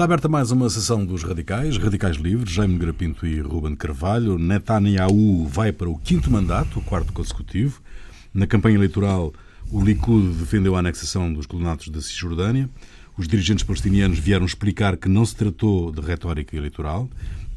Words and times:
Está 0.00 0.06
aberta 0.06 0.30
mais 0.30 0.50
uma 0.50 0.70
sessão 0.70 1.04
dos 1.04 1.22
radicais, 1.22 1.76
radicais 1.76 2.16
livres, 2.16 2.50
Jaime 2.50 2.78
Grapinto 2.78 3.26
e 3.26 3.38
Ruben 3.38 3.76
Carvalho. 3.76 4.38
Netanyahu 4.38 5.46
vai 5.46 5.72
para 5.72 5.90
o 5.90 5.98
quinto 5.98 6.30
mandato, 6.30 6.78
o 6.78 6.82
quarto 6.82 7.12
consecutivo. 7.12 7.82
Na 8.32 8.46
campanha 8.46 8.76
eleitoral, 8.76 9.30
o 9.70 9.78
Likud 9.84 10.38
defendeu 10.38 10.74
a 10.74 10.78
anexação 10.78 11.30
dos 11.30 11.44
colonatos 11.44 11.90
da 11.90 12.00
Cisjordânia. 12.00 12.66
Os 13.14 13.28
dirigentes 13.28 13.62
palestinianos 13.62 14.18
vieram 14.18 14.46
explicar 14.46 14.96
que 14.96 15.06
não 15.06 15.22
se 15.22 15.36
tratou 15.36 15.92
de 15.92 16.00
retórica 16.00 16.56
eleitoral. 16.56 17.06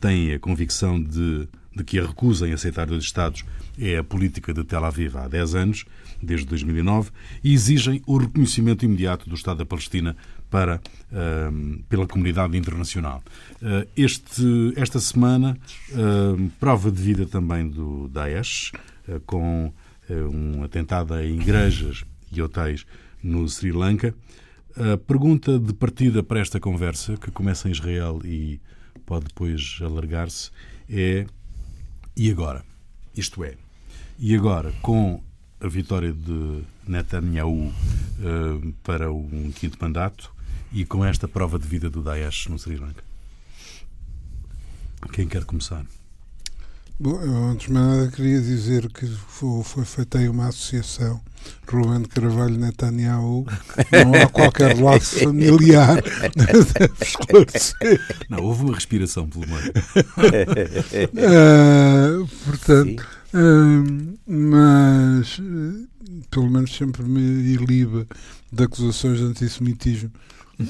Têm 0.02 0.34
a 0.34 0.40
convicção 0.40 1.02
de, 1.02 1.48
de 1.74 1.84
que 1.86 1.98
a 1.98 2.06
recusa 2.06 2.46
em 2.46 2.52
aceitar 2.52 2.88
dois 2.88 3.06
Estados 3.06 3.46
é 3.80 3.98
a 3.98 4.04
política 4.04 4.54
de 4.54 4.66
Tel 4.66 4.84
Aviv 4.84 5.16
há 5.16 5.30
10 5.30 5.56
anos, 5.56 5.86
desde 6.22 6.46
2009, 6.46 7.10
e 7.42 7.54
exigem 7.54 8.02
o 8.06 8.18
reconhecimento 8.18 8.84
imediato 8.84 9.30
do 9.30 9.36
Estado 9.36 9.60
da 9.60 9.66
Palestina 9.66 10.16
para, 10.54 10.80
uh, 11.12 11.84
pela 11.90 12.06
comunidade 12.06 12.56
internacional. 12.56 13.24
Uh, 13.60 13.90
este, 13.98 14.72
esta 14.76 15.00
semana, 15.00 15.58
uh, 15.90 16.50
prova 16.60 16.92
de 16.92 17.02
vida 17.02 17.26
também 17.26 17.68
do 17.68 18.08
Daesh, 18.10 18.72
eh, 19.08 19.20
com 19.26 19.74
um 20.10 20.64
atentado 20.64 21.18
em 21.20 21.40
igrejas 21.40 22.04
e 22.32 22.40
hotéis 22.40 22.86
no 23.24 23.48
Sri 23.48 23.72
Lanka. 23.72 24.14
A 24.76 24.98
pergunta 24.98 25.58
de 25.58 25.74
partida 25.74 26.22
para 26.22 26.42
esta 26.42 26.60
conversa, 26.60 27.16
que 27.18 27.32
começa 27.32 27.68
em 27.70 27.72
Israel 27.72 28.20
e 28.24 28.60
pode 29.06 29.26
depois 29.26 29.80
alargar-se, 29.82 30.52
é: 30.90 31.26
e 32.16 32.30
agora? 32.30 32.64
Isto 33.16 33.44
é, 33.44 33.56
e 34.20 34.36
agora, 34.36 34.74
com 34.82 35.24
a 35.62 35.68
vitória 35.68 36.12
de 36.12 36.64
Netanyahu 36.86 37.68
uh, 37.70 38.74
para 38.84 39.12
um 39.12 39.52
quinto 39.52 39.78
mandato 39.80 40.33
e 40.74 40.84
com 40.86 41.06
esta 41.06 41.28
prova 41.28 41.60
de 41.60 41.68
vida 41.68 41.90
do 41.90 42.02
Daesh 42.02 42.48
no 42.48 42.58
Sri 42.58 42.78
Lanka? 42.78 43.04
Quem 45.12 45.28
quer 45.28 45.46
começar? 45.46 45.86
Bom, 47.00 47.20
eu, 47.22 47.36
antes 47.46 47.68
de 47.68 47.74
nada 47.74 48.10
queria 48.10 48.40
dizer 48.40 48.90
que 48.92 49.06
foi, 49.06 49.64
foi 49.64 49.86
feita 49.86 50.20
aí 50.20 50.30
uma 50.30 50.48
associação. 50.48 51.22
Ruben 51.68 52.04
Carvalho 52.06 52.58
Netanyahu. 52.58 53.46
Não 53.92 54.14
há 54.22 54.28
qualquer 54.28 54.80
laço 54.80 55.20
familiar. 55.20 56.02
Esclarecer 57.02 58.00
não, 58.30 58.44
houve 58.44 58.64
uma 58.64 58.76
respiração 58.76 59.28
pelo 59.28 59.46
meio. 59.48 59.74
Uh, 61.14 62.28
portanto 62.46 63.06
uh, 63.34 64.18
mas 64.26 65.40
uh, 65.40 65.88
pelo 66.30 66.50
menos 66.50 66.76
sempre 66.76 67.04
me 67.04 67.20
iliba 67.20 68.08
de 68.52 68.64
acusações 68.64 69.18
de 69.18 69.26
antissemitismo 69.26 70.12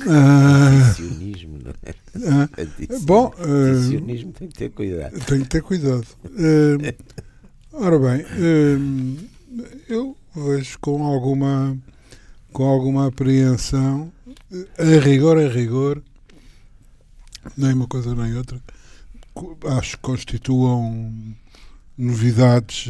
Antisionismo, 0.07 1.59
não 1.63 1.71
é? 1.83 1.95
Ah, 2.29 2.49
bom, 3.01 3.33
Antisionismo 3.39 4.31
tem 4.31 4.47
que 4.47 4.55
ter 4.55 4.69
cuidado. 4.69 5.19
Tem 5.25 5.41
que 5.41 5.49
ter 5.49 5.61
cuidado. 5.61 6.05
Uh, 6.25 6.95
ora 7.73 7.99
bem, 7.99 8.21
uh, 8.21 9.63
eu 9.87 10.17
vejo 10.35 10.79
com 10.79 11.03
alguma, 11.03 11.77
com 12.51 12.63
alguma 12.63 13.07
apreensão, 13.07 14.11
a 14.77 14.99
rigor, 14.99 15.37
a 15.37 15.47
rigor, 15.47 16.01
nem 17.57 17.73
uma 17.73 17.87
coisa 17.87 18.15
nem 18.15 18.35
outra, 18.35 18.59
acho 19.77 19.97
que 19.97 20.03
constituam 20.03 21.13
novidades. 21.97 22.89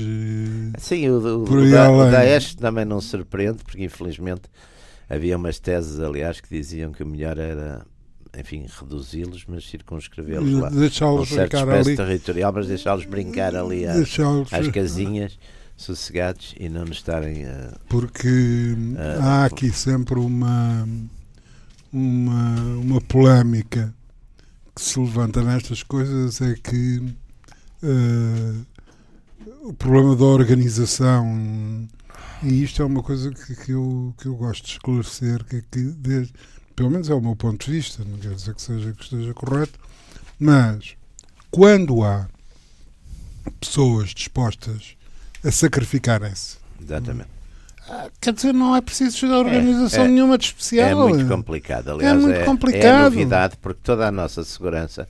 Sim, 0.77 1.09
o, 1.09 1.19
o, 1.19 1.43
o, 1.43 1.71
da, 1.71 1.91
o 1.91 2.09
Daesh 2.09 2.55
também 2.55 2.85
não 2.85 3.01
surpreende, 3.01 3.63
porque 3.63 3.83
infelizmente 3.83 4.43
Havia 5.09 5.37
umas 5.37 5.59
teses, 5.59 5.99
aliás, 5.99 6.39
que 6.39 6.49
diziam 6.49 6.91
que 6.91 7.03
o 7.03 7.07
melhor 7.07 7.37
era, 7.37 7.85
enfim, 8.37 8.65
reduzi-los, 8.79 9.45
mas 9.47 9.65
circunscrevê-los 9.65 10.51
lá. 10.53 10.69
Deixá-los 10.69 11.29
brincar 11.29 11.69
ali. 11.69 11.95
territorial, 11.95 12.53
mas 12.53 12.67
deixá-los 12.67 13.05
brincar 13.05 13.55
ali 13.55 13.85
às, 13.85 14.17
às 14.51 14.67
casinhas, 14.69 15.37
sossegados 15.75 16.55
e 16.59 16.69
não 16.69 16.85
nos 16.85 16.97
estarem 16.97 17.45
a. 17.45 17.73
Porque 17.89 18.75
a, 18.97 19.23
há 19.23 19.45
aqui 19.45 19.71
sempre 19.71 20.19
uma, 20.19 20.87
uma, 21.91 22.55
uma 22.77 23.01
polémica 23.01 23.93
que 24.75 24.81
se 24.81 24.99
levanta 24.99 25.41
nestas 25.43 25.83
coisas 25.83 26.41
é 26.41 26.55
que 26.55 26.97
uh, 27.83 28.65
o 29.63 29.73
problema 29.73 30.15
da 30.15 30.25
organização 30.25 31.87
e 32.43 32.63
isto 32.63 32.81
é 32.81 32.85
uma 32.85 33.01
coisa 33.01 33.31
que, 33.31 33.55
que, 33.55 33.71
eu, 33.71 34.13
que 34.17 34.27
eu 34.27 34.35
gosto 34.35 34.65
de 34.65 34.71
esclarecer, 34.73 35.43
que, 35.45 35.57
é 35.57 35.61
que 35.61 35.79
desde, 35.79 36.33
pelo 36.75 36.89
menos 36.89 37.09
é 37.09 37.13
o 37.13 37.21
meu 37.21 37.35
ponto 37.35 37.65
de 37.65 37.71
vista, 37.71 38.03
não 38.03 38.17
quer 38.17 38.33
dizer 38.33 38.53
que, 38.53 38.61
seja, 38.61 38.91
que 38.93 39.03
esteja 39.03 39.33
correto, 39.33 39.79
mas 40.39 40.95
quando 41.49 42.03
há 42.03 42.27
pessoas 43.59 44.09
dispostas 44.09 44.95
a 45.43 45.51
sacrificarem-se. 45.51 46.57
Exatamente. 46.81 47.29
Ah, 47.87 48.09
quer 48.19 48.33
dizer, 48.33 48.53
não 48.53 48.75
é 48.75 48.81
preciso 48.81 49.17
chegar 49.17 49.35
a 49.35 49.39
organização 49.39 50.03
é, 50.03 50.05
é, 50.05 50.09
nenhuma 50.09 50.37
de 50.37 50.45
especial. 50.45 50.89
É 50.89 50.95
muito 50.95 51.27
complicado, 51.27 51.91
aliás, 51.91 52.17
é, 52.17 52.19
muito 52.19 52.39
é, 52.39 52.45
complicado. 52.45 52.85
é 52.85 53.03
novidade, 53.03 53.57
porque 53.57 53.81
toda 53.83 54.07
a 54.07 54.11
nossa 54.11 54.43
segurança, 54.43 55.07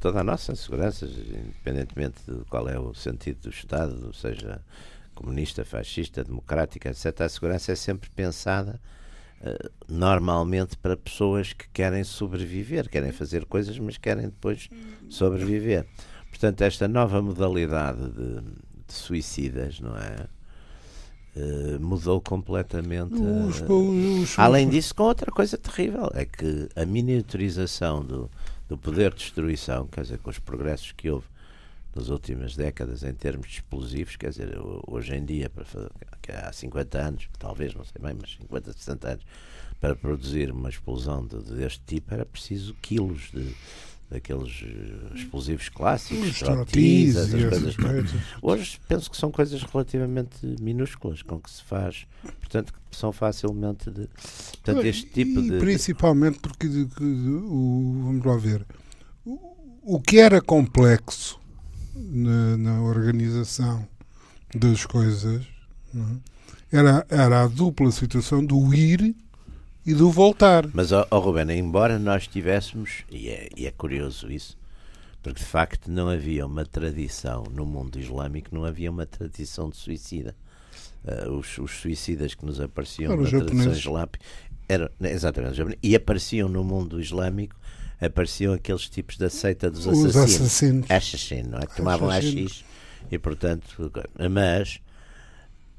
toda 0.00 0.20
a 0.20 0.24
nossa 0.24 0.54
segurança, 0.56 1.06
independentemente 1.06 2.16
de 2.26 2.42
qual 2.46 2.68
é 2.68 2.78
o 2.78 2.94
sentido 2.94 3.42
do 3.42 3.50
Estado, 3.50 4.14
seja 4.14 4.62
comunista, 5.20 5.64
fascista, 5.64 6.24
democrática, 6.24 6.88
etc., 6.88 7.20
a 7.20 7.28
segurança 7.28 7.72
é 7.72 7.74
sempre 7.74 8.08
pensada 8.08 8.80
uh, 9.42 9.70
normalmente 9.86 10.76
para 10.78 10.96
pessoas 10.96 11.52
que 11.52 11.68
querem 11.68 12.02
sobreviver, 12.02 12.88
querem 12.88 13.12
fazer 13.12 13.44
coisas, 13.44 13.78
mas 13.78 13.98
querem 13.98 14.24
depois 14.24 14.70
sobreviver. 15.10 15.86
Portanto, 16.30 16.62
esta 16.62 16.88
nova 16.88 17.20
modalidade 17.20 18.08
de, 18.10 18.40
de 18.86 18.94
suicidas, 18.94 19.78
não 19.78 19.96
é? 19.96 20.26
Uh, 21.36 21.78
mudou 21.78 22.20
completamente. 22.20 23.14
Uh, 23.14 24.24
além 24.36 24.68
disso, 24.68 24.94
com 24.94 25.04
outra 25.04 25.30
coisa 25.30 25.56
terrível, 25.58 26.10
é 26.14 26.24
que 26.24 26.68
a 26.74 26.84
miniaturização 26.84 28.02
do, 28.02 28.30
do 28.68 28.76
poder 28.76 29.10
de 29.10 29.18
destruição, 29.18 29.86
quer 29.86 30.02
dizer, 30.02 30.18
com 30.18 30.30
os 30.30 30.38
progressos 30.38 30.92
que 30.92 31.10
houve 31.10 31.26
nas 31.94 32.08
últimas 32.08 32.56
décadas 32.56 33.02
em 33.02 33.12
termos 33.12 33.48
de 33.48 33.54
explosivos, 33.54 34.16
quer 34.16 34.30
dizer, 34.30 34.56
hoje 34.86 35.14
em 35.14 35.24
dia, 35.24 35.50
para 35.50 35.64
fazer, 35.64 35.90
que 36.22 36.32
há 36.32 36.52
50 36.52 36.98
anos, 36.98 37.28
talvez, 37.38 37.74
não 37.74 37.84
sei 37.84 38.00
bem, 38.00 38.16
mas 38.20 38.36
50, 38.36 38.72
60 38.72 39.08
anos, 39.08 39.24
para 39.80 39.96
produzir 39.96 40.50
uma 40.52 40.68
explosão 40.68 41.26
de, 41.26 41.42
deste 41.54 41.82
tipo 41.86 42.12
era 42.12 42.24
preciso 42.24 42.74
quilos 42.80 43.30
de 43.32 43.54
daqueles 44.10 44.64
eh, 44.64 45.14
explosivos 45.14 45.68
clássicos, 45.68 46.40
trotis, 46.40 47.16
essas 47.16 47.76
coisas. 47.76 48.10
Hoje 48.42 48.80
penso 48.88 49.08
que 49.08 49.16
são 49.16 49.30
coisas 49.30 49.62
relativamente 49.62 50.34
minúsculas 50.60 51.22
com 51.22 51.40
que 51.40 51.48
se 51.48 51.62
faz, 51.62 52.06
portanto 52.40 52.72
que 52.72 52.96
são 52.96 53.12
facilmente 53.12 53.88
de, 53.88 54.08
portanto, 54.08 54.84
este 54.84 55.06
tipo 55.06 55.40
de 55.40 55.58
principalmente 55.60 56.40
porque 56.40 56.66
de, 56.66 56.86
de, 56.86 57.04
o, 57.04 58.02
vamos 58.04 58.26
lá 58.26 58.36
ver 58.36 58.66
o, 59.24 59.38
o 59.82 60.00
que 60.00 60.18
era 60.18 60.40
complexo 60.40 61.39
na, 62.00 62.56
na 62.56 62.82
organização 62.82 63.86
das 64.54 64.84
coisas 64.86 65.46
é? 65.94 66.78
era, 66.78 67.06
era 67.08 67.42
a 67.42 67.48
dupla 67.48 67.90
situação 67.90 68.44
do 68.44 68.74
ir 68.74 69.14
e 69.84 69.94
do 69.94 70.10
voltar. 70.10 70.68
Mas, 70.72 70.92
ó, 70.92 71.06
oh, 71.10 71.18
Rubén, 71.18 71.50
embora 71.50 71.98
nós 71.98 72.26
tivéssemos, 72.26 73.04
e 73.10 73.28
é, 73.28 73.48
e 73.56 73.66
é 73.66 73.70
curioso 73.70 74.30
isso, 74.30 74.56
porque 75.22 75.40
de 75.40 75.46
facto 75.46 75.90
não 75.90 76.08
havia 76.08 76.46
uma 76.46 76.64
tradição 76.64 77.44
no 77.50 77.66
mundo 77.66 77.98
islâmico, 77.98 78.54
não 78.54 78.64
havia 78.64 78.90
uma 78.90 79.06
tradição 79.06 79.68
de 79.68 79.76
suicida. 79.76 80.34
Uh, 81.02 81.30
os, 81.32 81.56
os, 81.56 81.70
suicidas 81.80 82.34
que 82.34 82.44
nos 82.44 82.60
apareciam 82.60 83.16
na 83.16 83.26
tradição 83.26 83.72
islâmica 83.72 84.20
eram, 84.68 84.90
exatamente, 85.00 85.78
e 85.82 85.96
apareciam 85.96 86.46
no 86.46 86.62
mundo 86.62 87.00
islâmico 87.00 87.56
apareciam 88.00 88.54
aqueles 88.54 88.88
tipos 88.88 89.16
da 89.16 89.28
seita 89.28 89.70
dos 89.70 89.86
assassinos. 89.86 90.16
Os 90.16 90.16
assassinos. 90.16 90.90
Assassino, 90.90 91.50
não 91.50 91.58
é? 91.58 91.66
Tomavam 91.66 92.10
AX 92.10 92.64
e, 93.10 93.18
portanto, 93.18 93.92
mas, 94.30 94.80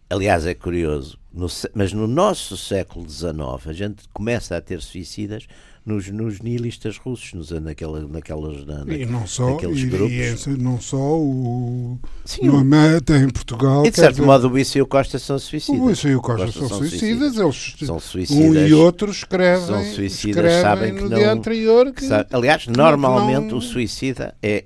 aliás, 0.10 0.46
é 0.46 0.54
curioso, 0.54 1.18
no, 1.34 1.48
mas 1.74 1.94
no 1.94 2.08
nosso 2.08 2.58
século 2.58 3.10
XIX 3.10 3.32
a 3.68 3.74
gente 3.74 4.04
começa 4.10 4.58
a 4.58 4.62
ter 4.62 4.82
suicidas 4.82 5.48
nos, 5.86 6.08
nos 6.10 6.40
nihilistas 6.40 6.98
russos, 6.98 7.34
nos, 7.34 7.50
naquela, 7.50 8.08
naquelas, 8.08 8.66
na, 8.66 8.86
e 8.94 9.06
não 9.06 9.26
só, 9.26 9.52
naqueles 9.52 9.80
e, 9.80 9.86
grupos. 9.88 10.48
E 10.48 10.50
não 10.52 10.80
só 10.80 11.18
o. 11.18 12.00
Sim, 12.24 12.46
no 12.46 12.58
Ameta, 12.58 13.18
em 13.18 13.30
Portugal. 13.30 13.86
E 13.86 13.90
de 13.90 13.96
certo 13.96 14.24
modo 14.24 14.48
o 14.48 14.52
Luís 14.52 14.74
e 14.76 14.82
o 14.82 14.86
Costa 14.86 15.18
são 15.18 15.40
suicidas. 15.40 15.82
O 15.82 15.86
Luís 15.86 16.00
e 16.00 16.14
o 16.14 16.22
Costa, 16.22 16.46
Costa 16.46 16.60
são, 16.60 16.70
são, 16.70 16.78
suicidas. 16.78 17.38
Eles, 17.38 17.76
são 17.84 18.00
suicidas. 18.00 18.64
Um 18.64 18.68
e 18.68 18.74
outro 18.74 19.12
escrevem. 19.12 19.66
São 19.66 19.84
suicidas, 19.84 20.46
escrevem 20.46 20.62
sabem 20.62 20.96
que 20.96 21.02
no 21.02 21.10
não. 21.10 21.18
Dia 21.18 21.32
anterior 21.32 21.92
que, 21.92 22.06
aliás, 22.32 22.68
normalmente 22.68 23.52
não... 23.52 23.58
o 23.58 23.62
suicida 23.62 24.36
é, 24.42 24.66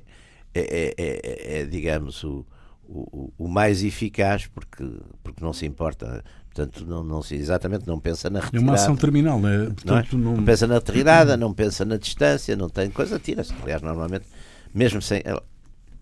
é, 0.54 0.60
é, 0.60 0.94
é, 0.98 1.62
é 1.62 1.66
digamos, 1.66 2.24
o 2.24 2.46
o, 2.88 3.34
o, 3.38 3.48
mais 3.48 3.84
eficaz 3.84 4.48
porque, 4.48 4.84
porque 5.24 5.44
não 5.44 5.54
se 5.54 5.66
importa. 5.66 6.24
Portanto, 6.54 6.86
não, 6.86 7.04
não 7.04 7.22
se, 7.22 7.36
exatamente 7.36 7.86
não 7.86 8.00
pensa 8.00 8.30
na 8.30 8.40
retirada. 8.40 8.66
É 8.66 8.70
uma 8.70 8.74
ação 8.76 8.96
terminal, 8.96 9.40
né? 9.40 9.66
Portanto, 9.66 10.18
não, 10.18 10.34
é? 10.34 10.36
não... 10.38 10.44
pensa 10.46 10.68
na 10.68 10.76
retirada, 10.76 11.38
não 11.38 11.54
pensa 11.54 11.84
na 11.84 11.98
distância, 11.98 12.56
não 12.56 12.70
tem 12.70 12.90
coisa, 12.90 13.20
tira-se. 13.20 13.54
Aliás, 13.62 13.82
normalmente, 13.82 14.26
mesmo 14.74 15.02
sem. 15.02 15.22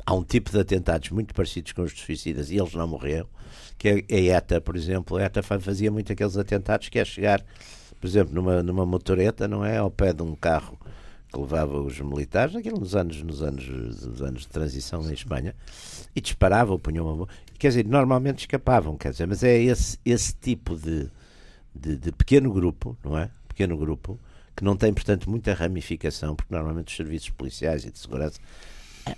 Há 0.05 0.13
um 0.13 0.23
tipo 0.23 0.51
de 0.51 0.59
atentados 0.59 1.09
muito 1.09 1.33
parecidos 1.33 1.71
com 1.71 1.81
os 1.81 1.93
dos 1.93 2.01
suicidas 2.01 2.51
e 2.51 2.57
eles 2.57 2.73
não 2.73 2.87
morreram, 2.87 3.27
que 3.77 4.05
é 4.09 4.33
a 4.33 4.37
ETA, 4.37 4.61
por 4.61 4.75
exemplo. 4.75 5.17
A 5.17 5.23
ETA 5.23 5.41
fazia 5.41 5.91
muito 5.91 6.11
aqueles 6.11 6.37
atentados 6.37 6.89
que 6.89 6.99
é 6.99 7.05
chegar, 7.05 7.43
por 7.99 8.05
exemplo, 8.05 8.35
numa, 8.35 8.61
numa 8.61 8.85
motoreta, 8.85 9.47
não 9.47 9.65
é? 9.65 9.77
Ao 9.77 9.89
pé 9.89 10.11
de 10.11 10.21
um 10.21 10.35
carro 10.35 10.77
que 11.33 11.39
levava 11.39 11.81
os 11.81 11.99
militares, 11.99 12.55
aquilo 12.55 12.79
nos 12.79 12.95
anos, 12.95 13.21
nos 13.23 13.41
anos, 13.41 13.67
nos 13.67 14.21
anos 14.21 14.41
de 14.41 14.47
transição 14.47 15.01
em 15.09 15.13
Espanha, 15.13 15.55
e 16.15 16.21
disparavam, 16.21 16.77
punham 16.77 17.11
uma 17.11 17.27
Quer 17.57 17.69
dizer, 17.69 17.85
normalmente 17.85 18.39
escapavam, 18.39 18.95
quer 18.95 19.11
dizer, 19.11 19.25
mas 19.25 19.41
é 19.43 19.59
esse, 19.59 19.97
esse 20.05 20.35
tipo 20.35 20.75
de, 20.75 21.09
de, 21.73 21.97
de 21.97 22.11
pequeno 22.11 22.51
grupo, 22.51 22.95
não 23.03 23.17
é? 23.17 23.31
Pequeno 23.47 23.77
grupo, 23.77 24.19
que 24.55 24.63
não 24.63 24.75
tem, 24.75 24.93
portanto, 24.93 25.29
muita 25.29 25.53
ramificação, 25.53 26.35
porque 26.35 26.53
normalmente 26.53 26.89
os 26.89 26.95
serviços 26.95 27.29
policiais 27.29 27.85
e 27.85 27.91
de 27.91 27.97
segurança 27.97 28.39
é, 29.07 29.15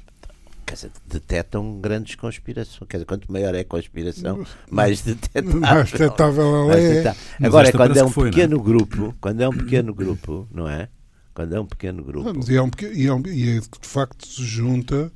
quer 0.66 0.76
dizer, 0.76 0.92
detectam 1.08 1.82
grandes 1.82 2.16
conspirações. 2.16 2.88
Quer 2.88 2.98
dizer, 2.98 3.06
quanto 3.06 3.30
maior 3.32 3.56
é 3.56 3.62
a 3.62 3.66
conspiração, 3.66 4.46
mais 4.70 5.02
detetável. 5.02 5.60
Mais 5.60 5.92
detetável 5.92 6.56
ela 6.56 6.80
é. 6.80 7.16
Agora, 7.44 7.72
quando 7.72 7.98
é 7.98 8.04
um 8.04 8.12
pequeno 8.12 8.58
foi, 8.58 8.66
grupo, 8.66 9.16
quando 9.20 9.42
é 9.42 9.50
um 9.50 9.58
pequeno 9.58 9.94
grupo, 9.94 10.48
não 10.52 10.70
é? 10.70 10.88
Quando 11.36 11.54
é 11.54 11.60
um 11.60 11.66
pequeno 11.66 12.04
grupo. 12.04 12.34
Não, 12.34 12.42
e, 12.50 12.56
é 12.56 12.62
um, 12.62 12.72
e, 12.94 13.06
é 13.08 13.14
um, 13.14 13.22
e 13.28 13.58
é, 13.58 13.60
de 13.60 13.88
facto 13.88 14.26
se 14.26 14.44
junta 14.44 15.12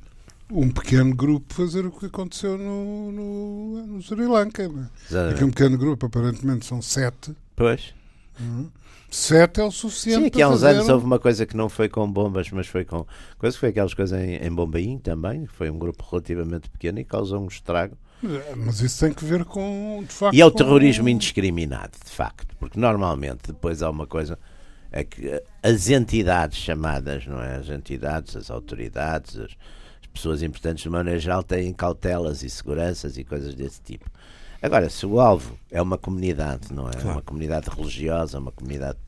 um 0.52 0.68
pequeno 0.68 1.16
grupo 1.16 1.52
fazer 1.54 1.86
o 1.86 1.90
que 1.90 2.06
aconteceu 2.06 2.58
no, 2.58 3.10
no, 3.10 3.86
no 3.86 4.02
Sri 4.02 4.26
Lanka. 4.26 4.62
É? 4.62 5.34
Que 5.34 5.42
um 5.42 5.50
pequeno 5.50 5.78
grupo, 5.78 6.06
aparentemente 6.06 6.66
são 6.66 6.82
sete. 6.82 7.34
Pois. 7.56 7.94
Uhum. 8.38 8.68
Sete 9.10 9.60
é 9.60 9.64
o 9.64 9.70
suficiente. 9.70 10.20
Sim, 10.20 10.26
aqui 10.26 10.42
há 10.42 10.48
uns 10.48 10.62
anos 10.62 10.88
houve 10.88 11.04
uma 11.04 11.18
coisa 11.18 11.44
que 11.46 11.56
não 11.56 11.68
foi 11.68 11.88
com 11.88 12.08
bombas, 12.10 12.50
mas 12.50 12.66
foi 12.66 12.84
com. 12.84 13.06
Coisa 13.38 13.56
que 13.56 13.60
foi 13.60 13.70
aquelas 13.70 13.94
coisas 13.94 14.20
em, 14.20 14.36
em 14.36 14.50
Bombaim 14.52 14.98
também. 14.98 15.46
Foi 15.46 15.70
um 15.70 15.78
grupo 15.78 16.04
relativamente 16.08 16.68
pequeno 16.68 17.00
e 17.00 17.04
causou 17.04 17.42
um 17.42 17.48
estrago. 17.48 17.96
Mas 18.56 18.80
isso 18.80 19.04
tem 19.04 19.12
que 19.12 19.24
ver 19.24 19.44
com. 19.44 20.04
Facto, 20.06 20.34
e 20.34 20.40
é 20.40 20.46
o 20.46 20.50
com... 20.50 20.58
terrorismo 20.58 21.08
indiscriminado, 21.08 21.92
de 22.04 22.10
facto. 22.10 22.54
Porque 22.58 22.78
normalmente 22.78 23.48
depois 23.48 23.82
há 23.82 23.90
uma 23.90 24.06
coisa 24.06 24.38
é 24.92 25.04
que 25.04 25.42
as 25.62 25.88
entidades 25.88 26.58
chamadas, 26.58 27.26
não 27.26 27.40
é? 27.40 27.56
As 27.56 27.68
entidades, 27.68 28.36
as 28.36 28.50
autoridades, 28.50 29.36
as, 29.36 29.56
as 30.02 30.06
pessoas 30.12 30.42
importantes 30.42 30.82
de 30.82 30.90
maneira 30.90 31.18
geral 31.18 31.42
têm 31.42 31.72
cautelas 31.72 32.42
e 32.42 32.50
seguranças 32.50 33.16
e 33.16 33.24
coisas 33.24 33.54
desse 33.54 33.80
tipo. 33.80 34.10
Agora, 34.62 34.90
se 34.90 35.06
o 35.06 35.18
alvo 35.18 35.58
é 35.70 35.80
uma 35.80 35.96
comunidade, 35.96 36.72
não 36.72 36.88
é? 36.88 36.92
Claro. 36.92 37.12
Uma 37.12 37.22
comunidade 37.22 37.70
religiosa, 37.70 38.38
uma 38.38 38.52
comunidade 38.52 38.98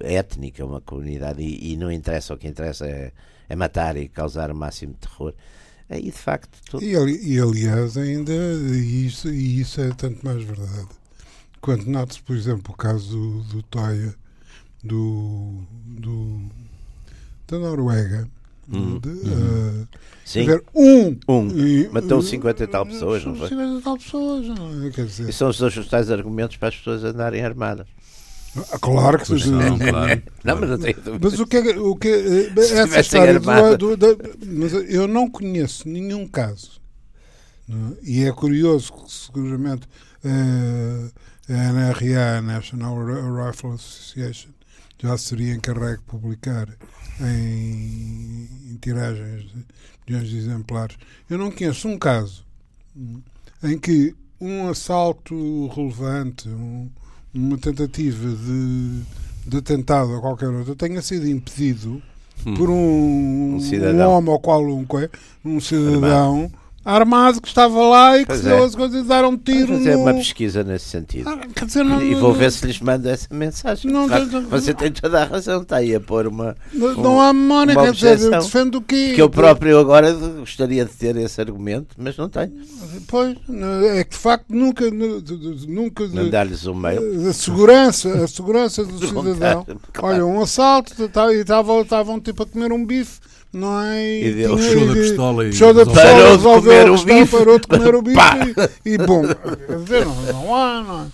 étnica, 0.00 0.64
uma 0.64 0.80
comunidade. 0.80 1.42
E, 1.42 1.72
e 1.72 1.76
não 1.76 1.92
interessa, 1.92 2.32
o 2.32 2.38
que 2.38 2.48
interessa 2.48 2.86
é, 2.86 3.12
é, 3.48 3.56
matar 3.56 3.96
e 3.96 4.08
causar 4.08 4.50
o 4.50 4.54
máximo 4.54 4.94
de 4.94 5.00
terror. 5.00 5.34
Aí, 5.90 6.02
de 6.02 6.12
facto. 6.12 6.58
Tudo... 6.70 6.82
E, 6.82 6.92
e, 6.92 7.38
aliás, 7.38 7.98
ainda. 7.98 8.32
E 8.32 9.06
isso, 9.06 9.28
e 9.28 9.60
isso 9.60 9.80
é 9.82 9.90
tanto 9.90 10.24
mais 10.24 10.42
verdade. 10.42 10.88
Quando 11.60 11.84
nota-se, 11.86 12.22
por 12.22 12.34
exemplo, 12.34 12.72
o 12.72 12.76
caso 12.76 13.10
do, 13.10 13.42
do 13.42 13.62
Toya 13.64 14.14
do, 14.86 15.62
do 15.86 16.40
da 17.48 17.58
Noruega. 17.58 18.28
Hum, 18.68 18.98
de, 18.98 19.08
uh, 19.08 19.88
Sim. 20.24 20.46
um, 20.74 21.16
um. 21.28 21.48
E, 21.50 21.88
matou 21.88 22.20
50 22.20 22.64
e 22.64 22.66
tal 22.66 22.84
pessoas, 22.84 23.24
não 23.24 23.36
foi? 23.36 23.48
50 23.48 23.78
e 23.78 23.82
tal 23.82 23.96
pessoas, 23.96 24.48
não 24.48 24.86
é? 24.86 24.90
Quer 24.90 25.06
dizer, 25.06 25.28
e 25.28 25.32
são 25.32 25.48
os 25.48 25.58
dois 25.58 25.86
tais 25.86 26.10
argumentos 26.10 26.56
para 26.56 26.68
as 26.68 26.76
pessoas 26.76 27.04
andarem 27.04 27.44
armadas. 27.44 27.86
Ah, 28.72 28.78
claro 28.80 29.18
que 29.18 29.26
sim. 29.26 29.50
Não, 29.50 29.78
claro. 29.78 30.22
não, 30.42 30.60
mas, 30.60 30.70
não 30.70 30.78
tenho 30.78 30.96
mas 31.20 31.38
o 31.38 31.46
que 31.46 31.56
é. 31.58 31.78
O 31.78 31.94
que 31.94 32.08
é 32.08 32.52
essa 32.56 33.00
história 33.00 33.38
do, 33.78 33.96
do, 33.96 34.18
mas 34.46 34.72
eu 34.72 35.06
não 35.06 35.30
conheço 35.30 35.88
nenhum 35.88 36.26
caso. 36.26 36.80
Não? 37.68 37.90
É? 37.90 37.92
E 38.02 38.24
é 38.24 38.32
curioso 38.32 38.92
que, 38.92 39.12
seguramente, 39.12 39.86
uh, 40.24 41.12
a 41.48 41.72
NRA, 41.72 42.42
National 42.42 42.96
Rifle 43.46 43.74
Association, 43.74 44.50
já 44.98 45.16
seria 45.18 45.54
encarregue 45.54 46.02
publicar 46.06 46.68
em, 47.20 48.48
em 48.70 48.76
tiragens 48.80 49.42
de 49.42 49.66
milhões 50.06 50.28
de 50.28 50.38
exemplares. 50.38 50.96
Eu 51.28 51.38
não 51.38 51.50
conheço 51.50 51.88
um 51.88 51.98
caso 51.98 52.44
em 53.62 53.78
que 53.78 54.14
um 54.40 54.68
assalto 54.68 55.68
relevante, 55.68 56.48
um, 56.48 56.88
uma 57.34 57.58
tentativa 57.58 58.28
de, 58.28 59.02
de 59.46 59.56
atentado 59.56 60.10
ou 60.12 60.20
qualquer 60.20 60.48
outra 60.48 60.74
tenha 60.74 61.02
sido 61.02 61.28
impedido 61.28 62.02
hum. 62.46 62.54
por 62.54 62.70
um, 62.70 63.56
um, 63.56 63.58
um 63.58 64.08
homem 64.08 64.32
ao 64.32 64.40
qual 64.40 64.64
um, 64.64 64.86
um 65.44 65.60
cidadão. 65.60 66.50
Armado 66.86 67.40
que 67.40 67.48
estava 67.48 67.82
lá 67.82 68.16
e 68.16 68.24
que 68.24 68.36
se 68.36 68.48
as 68.48 68.76
coisas 68.76 69.04
e 69.04 69.08
deram 69.08 69.30
um 69.30 69.36
tiro. 69.36 69.66
Vou 69.66 69.78
fazer 69.78 69.96
no... 69.96 70.02
uma 70.02 70.14
pesquisa 70.14 70.62
nesse 70.62 70.88
sentido. 70.88 71.28
Ah, 71.28 71.64
dizer, 71.64 71.84
não, 71.84 72.00
e 72.00 72.14
vou 72.14 72.32
ver 72.32 72.52
se 72.52 72.64
lhes 72.64 72.78
mando 72.80 73.08
essa 73.08 73.26
mensagem. 73.34 73.90
Não, 73.90 74.06
claro, 74.06 74.26
não, 74.26 74.42
você 74.42 74.72
tem 74.72 74.92
toda 74.92 75.22
a 75.22 75.24
razão, 75.24 75.62
está 75.62 75.76
aí 75.76 75.96
a 75.96 76.00
pôr 76.00 76.28
uma. 76.28 76.56
Não, 76.72 76.88
um, 76.88 77.02
não 77.02 77.20
há 77.20 77.32
memória, 77.32 77.74
quer 77.74 77.92
dizer, 77.92 78.30
defendo 78.30 78.76
o 78.76 78.82
quê? 78.82 79.12
Que 79.16 79.20
eu 79.20 79.28
próprio 79.28 79.80
agora 79.80 80.12
gostaria 80.12 80.84
de 80.84 80.92
ter 80.92 81.16
esse 81.16 81.40
argumento, 81.40 81.96
mas 81.98 82.16
não 82.16 82.28
tenho. 82.28 82.52
Pois, 83.08 83.36
é 83.96 84.04
que 84.04 84.10
de 84.10 84.16
facto 84.16 84.46
nunca. 84.50 84.88
nunca 84.88 86.06
Mandar-lhes 86.06 86.66
um 86.66 86.74
mail. 86.74 87.28
A 87.28 87.32
segurança, 87.32 88.24
a 88.24 88.28
segurança 88.28 88.84
do 88.84 88.98
cidadão. 89.04 89.66
Olha, 90.00 90.24
um 90.24 90.40
assalto 90.40 90.92
e 91.02 91.40
estava 91.40 92.12
um 92.12 92.20
tipo 92.20 92.44
a 92.44 92.46
comer 92.46 92.70
um 92.70 92.84
bife 92.84 93.18
não 93.56 93.80
é? 93.80 94.20
E 94.20 94.32
deu, 94.32 94.56
puxou 94.56 94.86
da 94.86 94.92
pistola 94.92 95.44
e 95.46 95.50
puxou 95.50 95.74
da 95.74 95.86
pistola, 95.86 96.06
parou 96.06 96.36
de 96.36 96.42
comer 96.42 96.90
o 96.90 97.04
bife, 97.04 97.36
parou 97.36 97.58
de 97.58 97.66
comer 97.66 97.94
o 97.94 98.02
bife 98.02 98.70
e, 98.84 98.90
e 98.94 98.98
bom, 98.98 99.22
dizer, 99.22 100.04
não, 100.04 100.22
não 100.22 100.54
há, 100.54 100.82
não 100.82 100.94
há. 100.94 101.06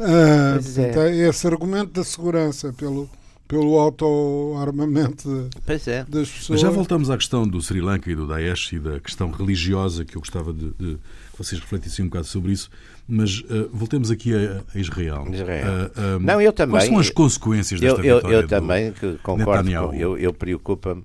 Ah, 0.00 0.58
é. 0.76 1.28
esse 1.28 1.46
argumento 1.46 1.92
da 1.92 2.04
segurança 2.04 2.72
pelo, 2.72 3.10
pelo 3.48 3.78
autoarmamento 3.78 5.48
é. 5.66 6.04
das 6.04 6.30
pessoas. 6.30 6.50
Mas 6.50 6.60
já 6.60 6.70
voltamos 6.70 7.10
à 7.10 7.16
questão 7.16 7.46
do 7.46 7.60
Sri 7.60 7.80
Lanka 7.80 8.10
e 8.10 8.14
do 8.14 8.26
Daesh 8.26 8.74
e 8.74 8.78
da 8.78 9.00
questão 9.00 9.30
religiosa, 9.30 10.04
que 10.04 10.16
eu 10.16 10.20
gostava 10.20 10.52
de, 10.52 10.70
de 10.78 10.94
que 10.94 11.38
vocês 11.38 11.60
refletissem 11.60 12.04
um 12.04 12.08
bocado 12.08 12.26
sobre 12.26 12.52
isso. 12.52 12.70
Mas 13.08 13.40
uh, 13.40 13.68
voltemos 13.72 14.10
aqui 14.10 14.34
a, 14.34 14.62
a 14.72 14.78
Israel. 14.78 15.26
Israel. 15.32 15.90
Uh, 15.96 16.20
Não, 16.20 16.40
eu 16.40 16.52
também. 16.52 16.74
Quais 16.74 16.84
são 16.84 16.98
as 16.98 17.10
consequências 17.10 17.80
desta 17.80 18.00
eu, 18.02 18.20
eu, 18.20 18.30
eu 18.30 18.46
também 18.46 18.92
concordo. 19.22 19.70
Com, 19.70 19.94
eu, 19.94 20.18
eu 20.18 20.32
preocupa-me 20.32 21.02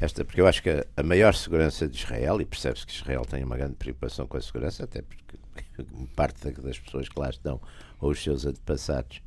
esta, 0.00 0.24
porque 0.24 0.40
eu 0.40 0.46
acho 0.46 0.62
que 0.62 0.70
a, 0.70 0.84
a 0.96 1.02
maior 1.02 1.34
segurança 1.34 1.86
de 1.86 1.96
Israel, 1.96 2.40
e 2.40 2.44
percebe-se 2.46 2.86
que 2.86 2.92
Israel 2.92 3.24
tem 3.24 3.44
uma 3.44 3.56
grande 3.56 3.74
preocupação 3.74 4.26
com 4.26 4.36
a 4.36 4.40
segurança, 4.40 4.84
até 4.84 5.02
porque 5.02 5.38
parte 6.16 6.50
das 6.52 6.78
pessoas 6.78 7.08
que 7.08 7.20
lá 7.20 7.28
estão, 7.28 7.60
ou 8.00 8.10
os 8.10 8.22
seus 8.22 8.46
antepassados, 8.46 9.22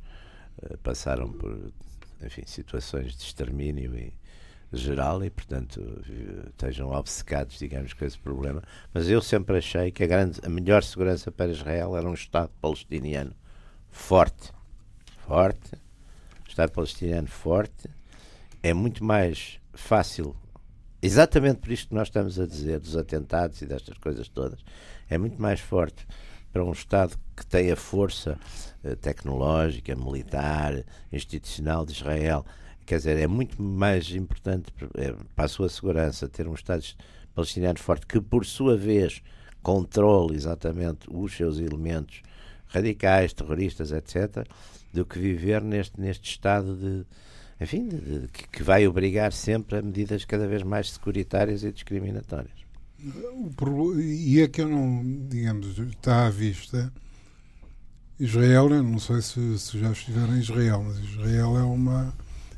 uh, 0.62 0.76
passaram 0.78 1.30
por 1.32 1.72
enfim, 2.20 2.42
situações 2.46 3.16
de 3.16 3.22
extermínio 3.22 3.96
e, 3.96 4.12
geral 4.72 5.24
e, 5.24 5.30
portanto, 5.30 6.02
estejam 6.48 6.90
obcecados, 6.90 7.58
digamos, 7.58 7.92
com 7.92 8.04
esse 8.04 8.18
problema. 8.18 8.62
Mas 8.92 9.08
eu 9.08 9.22
sempre 9.22 9.58
achei 9.58 9.92
que 9.92 10.02
a, 10.02 10.06
grande, 10.06 10.40
a 10.44 10.48
melhor 10.48 10.82
segurança 10.82 11.30
para 11.30 11.50
Israel 11.50 11.96
era 11.96 12.08
um 12.08 12.14
Estado 12.14 12.50
palestiniano 12.60 13.32
forte. 13.90 14.50
Forte. 15.18 15.72
Estado 16.48 16.72
palestiniano 16.72 17.28
forte. 17.28 17.88
É 18.62 18.74
muito 18.74 19.04
mais 19.04 19.60
fácil 19.72 20.34
exatamente 21.04 21.60
por 21.60 21.70
isto 21.70 21.88
que 21.88 21.94
nós 21.94 22.08
estamos 22.08 22.40
a 22.40 22.46
dizer, 22.46 22.80
dos 22.80 22.96
atentados 22.96 23.60
e 23.60 23.66
destas 23.66 23.98
coisas 23.98 24.26
todas, 24.28 24.60
é 25.08 25.18
muito 25.18 25.40
mais 25.40 25.60
forte 25.60 26.06
para 26.50 26.64
um 26.64 26.72
Estado 26.72 27.18
que 27.36 27.44
tem 27.44 27.70
a 27.70 27.76
força 27.76 28.38
eh, 28.82 28.94
tecnológica, 28.94 29.94
militar, 29.94 30.82
institucional 31.12 31.84
de 31.84 31.92
Israel. 31.92 32.46
Quer 32.86 32.98
dizer, 32.98 33.18
é 33.18 33.26
muito 33.26 33.60
mais 33.60 34.10
importante 34.12 34.72
eh, 34.96 35.14
para 35.34 35.44
a 35.44 35.48
sua 35.48 35.68
segurança 35.68 36.28
ter 36.28 36.48
um 36.48 36.54
Estado 36.54 36.84
palestiniano 37.34 37.78
forte 37.78 38.06
que, 38.06 38.20
por 38.20 38.46
sua 38.46 38.76
vez, 38.76 39.20
controle 39.62 40.36
exatamente 40.36 41.06
os 41.10 41.36
seus 41.36 41.58
elementos 41.58 42.22
radicais, 42.68 43.32
terroristas, 43.32 43.92
etc., 43.92 44.46
do 44.92 45.04
que 45.04 45.18
viver 45.18 45.60
neste, 45.60 46.00
neste 46.00 46.30
estado 46.30 46.76
de, 46.76 47.04
enfim, 47.60 47.88
de, 47.88 48.20
de, 48.20 48.28
que 48.28 48.62
vai 48.62 48.86
obrigar 48.86 49.32
sempre 49.32 49.78
a 49.78 49.82
medidas 49.82 50.24
cada 50.24 50.46
vez 50.46 50.62
mais 50.62 50.90
securitárias 50.92 51.62
e 51.64 51.72
discriminatórias. 51.72 52.64
E 53.98 54.40
é 54.40 54.48
que 54.48 54.62
eu 54.62 54.68
não, 54.68 55.02
digamos, 55.28 55.78
está 55.78 56.26
à 56.26 56.30
vista. 56.30 56.92
Israel, 58.18 58.68
não 58.82 58.98
sei 58.98 59.20
se, 59.20 59.58
se 59.58 59.78
já 59.78 59.90
estiveram 59.90 60.36
em 60.36 60.40
Israel, 60.40 60.84
mas 60.86 60.98
Israel 60.98 61.58
é 61.58 61.62
uma 61.62 62.14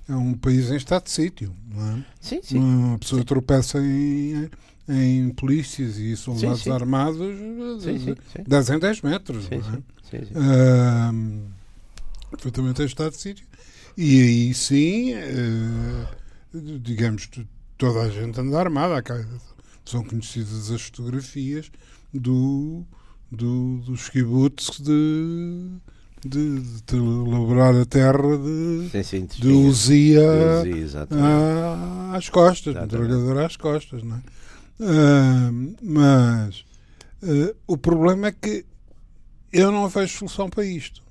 é 0.09 0.15
um 0.15 0.35
país 0.35 0.71
em 0.71 0.77
estado 0.77 1.05
de 1.05 1.11
sítio, 1.11 1.53
não 1.69 1.99
é? 1.99 2.05
Sim, 2.21 2.41
sim. 2.43 2.59
Uma 2.59 2.99
pessoa 2.99 3.21
sim. 3.21 3.27
tropeça 3.27 3.79
em, 3.81 4.49
em 4.89 5.31
polícias 5.31 5.97
e 5.97 6.17
soldados 6.17 6.59
sim, 6.59 6.65
sim. 6.65 6.71
armados 6.71 7.19
sim, 7.83 7.99
de, 7.99 8.17
10 8.47 8.71
em 8.71 8.79
10 8.79 9.03
metros. 9.03 9.45
Sim, 9.47 9.59
não 9.59 9.75
é? 9.75 9.83
sim, 10.09 10.27
sim. 10.27 10.33
Uh, 10.33 11.51
perfeitamente 12.31 12.83
em 12.83 12.87
Estado 12.87 13.11
de 13.11 13.17
Síria. 13.17 13.45
E 13.97 14.21
aí 14.21 14.55
sim, 14.55 15.15
uh, 15.15 16.07
digamos, 16.81 17.31
toda 17.79 18.03
a 18.03 18.11
gente 18.11 18.39
anda 18.39 18.61
armada. 18.61 19.03
São 19.85 20.05
conhecidas 20.05 20.71
as 20.71 20.83
fotografias 20.83 21.71
do, 22.13 22.85
do, 23.31 23.79
dos 23.79 24.09
kibbutz 24.09 24.81
de, 24.81 25.79
de, 26.27 26.61
de 26.61 26.97
elaborar 26.97 27.75
a 27.75 27.87
terra 27.87 28.37
de, 28.37 28.89
sim, 28.91 29.03
sim, 29.03 29.27
de 29.27 29.49
Uzia, 29.49 30.23
às 32.13 32.29
costas, 32.29 32.75
metralhadora 32.75 33.47
às 33.47 33.57
costas. 33.57 34.03
Não 34.03 34.17
é? 34.17 34.21
Uh, 34.79 35.77
mas 35.81 36.65
uh, 37.23 37.57
o 37.67 37.79
problema 37.79 38.29
é 38.29 38.33
que 38.33 38.67
eu 39.53 39.73
não 39.73 39.89
vejo 39.89 40.19
solução 40.19 40.51
para 40.51 40.67
isto. 40.67 41.03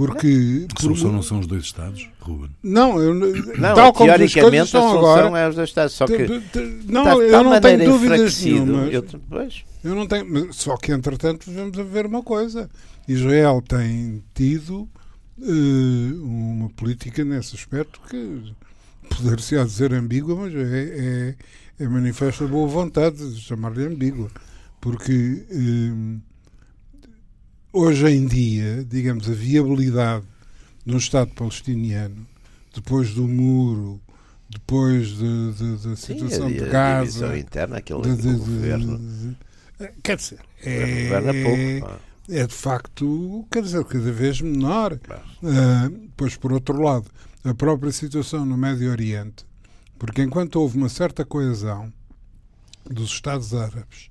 Porque. 0.00 0.66
A 0.74 0.80
solução 0.80 1.12
não 1.12 1.22
são 1.22 1.40
os 1.40 1.46
dois 1.46 1.64
Estados, 1.64 2.08
Ruben? 2.20 2.50
Não, 2.62 2.98
eu, 2.98 3.12
não 3.12 3.74
tal 3.74 3.92
como 3.92 4.08
teoricamente 4.08 4.60
as 4.60 4.68
estão 4.68 4.86
a 4.86 4.90
solução 4.92 5.16
agora, 5.26 5.38
é 5.38 5.48
os 5.50 5.54
dois 5.54 5.68
Estados. 5.68 5.92
Só 5.92 6.06
que. 6.06 6.26
Não, 6.88 7.20
eu 7.20 7.44
não 7.44 7.60
tenho 7.60 7.84
dúvidas 7.84 8.42
nenhumas. 8.42 8.94
Eu, 8.94 9.04
eu 9.84 9.94
não 9.94 10.06
tenho. 10.06 10.50
Só 10.54 10.78
que, 10.78 10.90
entretanto, 10.90 11.52
vamos 11.52 11.78
a 11.78 11.82
ver 11.82 12.06
uma 12.06 12.22
coisa. 12.22 12.70
Israel 13.06 13.60
tem 13.60 14.24
tido 14.34 14.88
uh, 15.38 16.24
uma 16.24 16.70
política 16.70 17.22
nesse 17.22 17.54
aspecto 17.54 18.00
que 18.08 18.54
poder-se 19.14 19.58
a 19.58 19.64
dizer 19.64 19.92
ambígua, 19.92 20.34
mas 20.34 20.54
é, 20.54 21.34
é, 21.78 21.84
é 21.84 21.88
manifesta 21.88 22.46
boa 22.46 22.66
vontade 22.66 23.34
de 23.34 23.38
chamar-lhe 23.38 23.84
ambígua. 23.84 24.30
Porque. 24.80 25.44
Uh, 25.50 26.29
hoje 27.72 28.08
em 28.08 28.26
dia, 28.26 28.84
digamos, 28.88 29.28
a 29.28 29.32
viabilidade 29.32 30.24
de 30.84 30.94
um 30.94 30.98
Estado 30.98 31.30
palestiniano, 31.34 32.26
depois 32.74 33.14
do 33.14 33.26
muro, 33.26 34.00
depois 34.48 35.16
da 35.16 35.26
de, 35.52 35.52
de, 35.52 35.76
de, 35.76 35.96
situação 35.96 36.48
Sim, 36.48 36.56
a, 36.56 36.64
de 36.64 36.70
Gaza. 36.70 37.30
A 37.30 37.38
interna, 37.38 37.76
aquele 37.78 38.02
de, 38.02 38.16
de, 38.16 38.32
governo. 38.34 39.36
quer 40.02 40.16
dizer, 40.16 40.40
é, 40.62 41.08
pouco, 41.78 42.00
é, 42.28 42.46
de 42.46 42.54
facto, 42.54 43.46
quer 43.50 43.62
dizer, 43.62 43.84
cada 43.84 44.12
vez 44.12 44.40
menor. 44.40 44.94
Uh, 44.94 46.10
pois, 46.16 46.36
por 46.36 46.52
outro 46.52 46.80
lado, 46.82 47.06
a 47.44 47.54
própria 47.54 47.92
situação 47.92 48.44
no 48.44 48.56
Médio 48.56 48.90
Oriente, 48.90 49.46
porque 49.98 50.22
enquanto 50.22 50.56
houve 50.56 50.76
uma 50.76 50.88
certa 50.88 51.24
coesão 51.24 51.92
dos 52.84 53.10
Estados 53.10 53.54
Árabes 53.54 54.10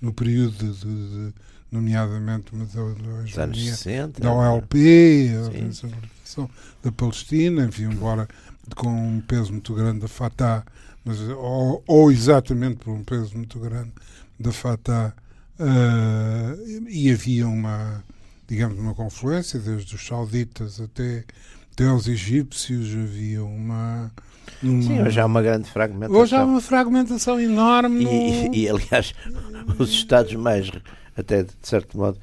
no 0.00 0.12
período 0.12 0.72
de, 0.72 1.34
nomeadamente 1.74 2.54
da, 2.54 2.64
da, 2.64 3.46
da, 3.46 3.54
60, 3.54 4.20
da 4.20 4.32
OLP, 4.32 5.30
a 5.36 5.42
Organização 5.46 6.50
da 6.82 6.92
Palestina, 6.92 7.64
enfim, 7.64 7.84
embora 7.84 8.28
com 8.76 8.88
um 8.88 9.20
peso 9.20 9.52
muito 9.52 9.74
grande 9.74 10.00
da 10.00 10.08
Fatah, 10.08 10.64
mas, 11.04 11.20
ou, 11.20 11.82
ou 11.86 12.12
exatamente 12.12 12.76
por 12.76 12.92
um 12.92 13.02
peso 13.02 13.36
muito 13.36 13.58
grande 13.58 13.90
da 14.38 14.52
Fatah, 14.52 15.12
uh, 15.58 16.88
e 16.88 17.10
havia 17.10 17.48
uma, 17.48 18.02
digamos, 18.46 18.78
uma 18.78 18.94
confluência, 18.94 19.58
desde 19.58 19.96
os 19.96 20.06
sauditas 20.06 20.80
até, 20.80 21.24
até 21.72 21.90
os 21.90 22.06
egípcios, 22.06 22.94
havia 22.94 23.44
uma. 23.44 24.12
Uma... 24.62 24.82
Sim, 24.82 25.02
hoje 25.02 25.20
há 25.20 25.26
uma 25.26 25.42
grande 25.42 25.68
fragmentação. 25.68 26.22
Hoje 26.22 26.36
há 26.36 26.44
uma 26.44 26.60
fragmentação 26.60 27.40
enorme. 27.40 28.04
No... 28.04 28.10
E, 28.10 28.62
e, 28.62 28.68
aliás, 28.68 29.14
os 29.78 29.90
Estados 29.90 30.34
mais 30.34 30.70
até 31.16 31.42
de 31.42 31.52
certo 31.62 31.96
modo, 31.96 32.18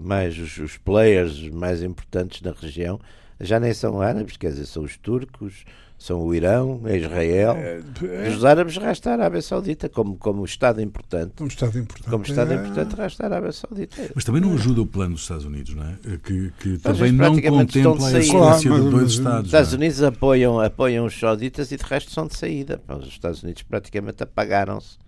mais 0.00 0.38
os, 0.38 0.58
os 0.58 0.76
players 0.76 1.48
mais 1.48 1.82
importantes 1.82 2.40
na 2.42 2.52
região 2.52 3.00
já 3.42 3.58
nem 3.58 3.74
são 3.74 4.00
árabes, 4.00 4.36
quer 4.36 4.50
dizer, 4.50 4.66
são 4.66 4.84
os 4.84 4.96
turcos, 4.96 5.64
são 5.98 6.20
o 6.20 6.34
Irão, 6.34 6.80
é 6.84 6.96
Israel. 6.96 7.54
É, 7.56 7.80
é, 8.02 8.28
os 8.28 8.44
árabes 8.44 8.76
resta 8.76 9.10
a 9.10 9.12
Arábia 9.14 9.42
Saudita 9.42 9.88
como, 9.88 10.16
como 10.16 10.44
Estado 10.44 10.80
importante. 10.80 11.34
Como 11.36 11.48
Estado 11.48 11.78
importante. 11.78 12.10
Como 12.10 12.24
Estado 12.24 12.52
é... 12.52 12.56
importante 12.56 12.96
resta 12.96 13.22
a 13.22 13.26
Arábia 13.26 13.52
Saudita. 13.52 14.10
Mas 14.14 14.24
também 14.24 14.40
não 14.40 14.52
ajuda 14.54 14.82
o 14.82 14.86
plano 14.86 15.14
dos 15.14 15.22
Estados 15.22 15.44
Unidos, 15.44 15.74
não 15.74 15.84
é? 15.84 15.96
Que, 16.18 16.52
que 16.58 16.78
também 16.78 17.12
não 17.12 17.40
contempla 17.40 18.08
a 18.08 18.18
existência 18.18 18.70
claro, 18.70 18.84
de 18.84 18.90
dois 18.90 19.12
Estados. 19.12 19.40
Os 19.40 19.46
Estados 19.46 19.72
Unidos 19.72 20.02
apoiam, 20.02 20.60
apoiam 20.60 21.06
os 21.06 21.18
sauditas 21.18 21.70
e 21.70 21.76
de 21.76 21.84
resto 21.84 22.10
são 22.10 22.26
de 22.26 22.36
saída. 22.36 22.80
Os 22.88 23.06
Estados 23.06 23.42
Unidos 23.42 23.62
praticamente 23.62 24.22
apagaram-se 24.22 24.98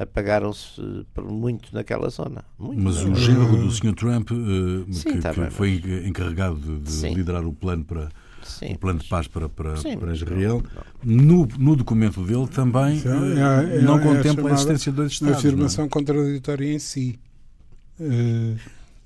apagaram-se 0.00 1.04
por 1.12 1.24
muito 1.24 1.74
naquela 1.74 2.08
zona. 2.08 2.44
Muito. 2.58 2.80
Mas 2.80 3.02
o 3.02 3.14
genro 3.14 3.56
do 3.56 3.70
Sr. 3.70 3.94
Trump, 3.94 4.30
uh, 4.30 4.92
Sim, 4.92 5.12
que, 5.12 5.18
tá 5.18 5.34
que 5.34 5.40
bem, 5.40 5.50
foi 5.50 5.82
mas... 5.84 6.06
encarregado 6.06 6.56
de, 6.56 7.00
de 7.00 7.14
liderar 7.14 7.44
o 7.46 7.52
plano 7.52 7.84
para 7.84 8.08
Sim, 8.42 8.72
o 8.72 8.78
plano 8.78 8.98
de 9.00 9.08
paz 9.08 9.28
para, 9.28 9.48
para, 9.48 9.76
sim, 9.76 9.98
para 9.98 10.14
Israel, 10.14 10.62
não, 11.04 11.16
não. 11.16 11.44
No, 11.44 11.48
no 11.58 11.76
documento 11.76 12.24
dele 12.24 12.48
também 12.48 13.02
é, 13.04 13.76
é, 13.76 13.82
não 13.82 13.98
é, 13.98 14.02
contempla 14.02 14.48
a, 14.48 14.52
a 14.52 14.54
existência 14.54 14.90
de 14.90 14.96
dois 14.96 15.12
Estados. 15.12 15.34
Uma 15.34 15.38
afirmação 15.38 15.88
contraditória 15.88 16.72
em 16.72 16.78
si. 16.78 17.18
Uh, 18.00 18.56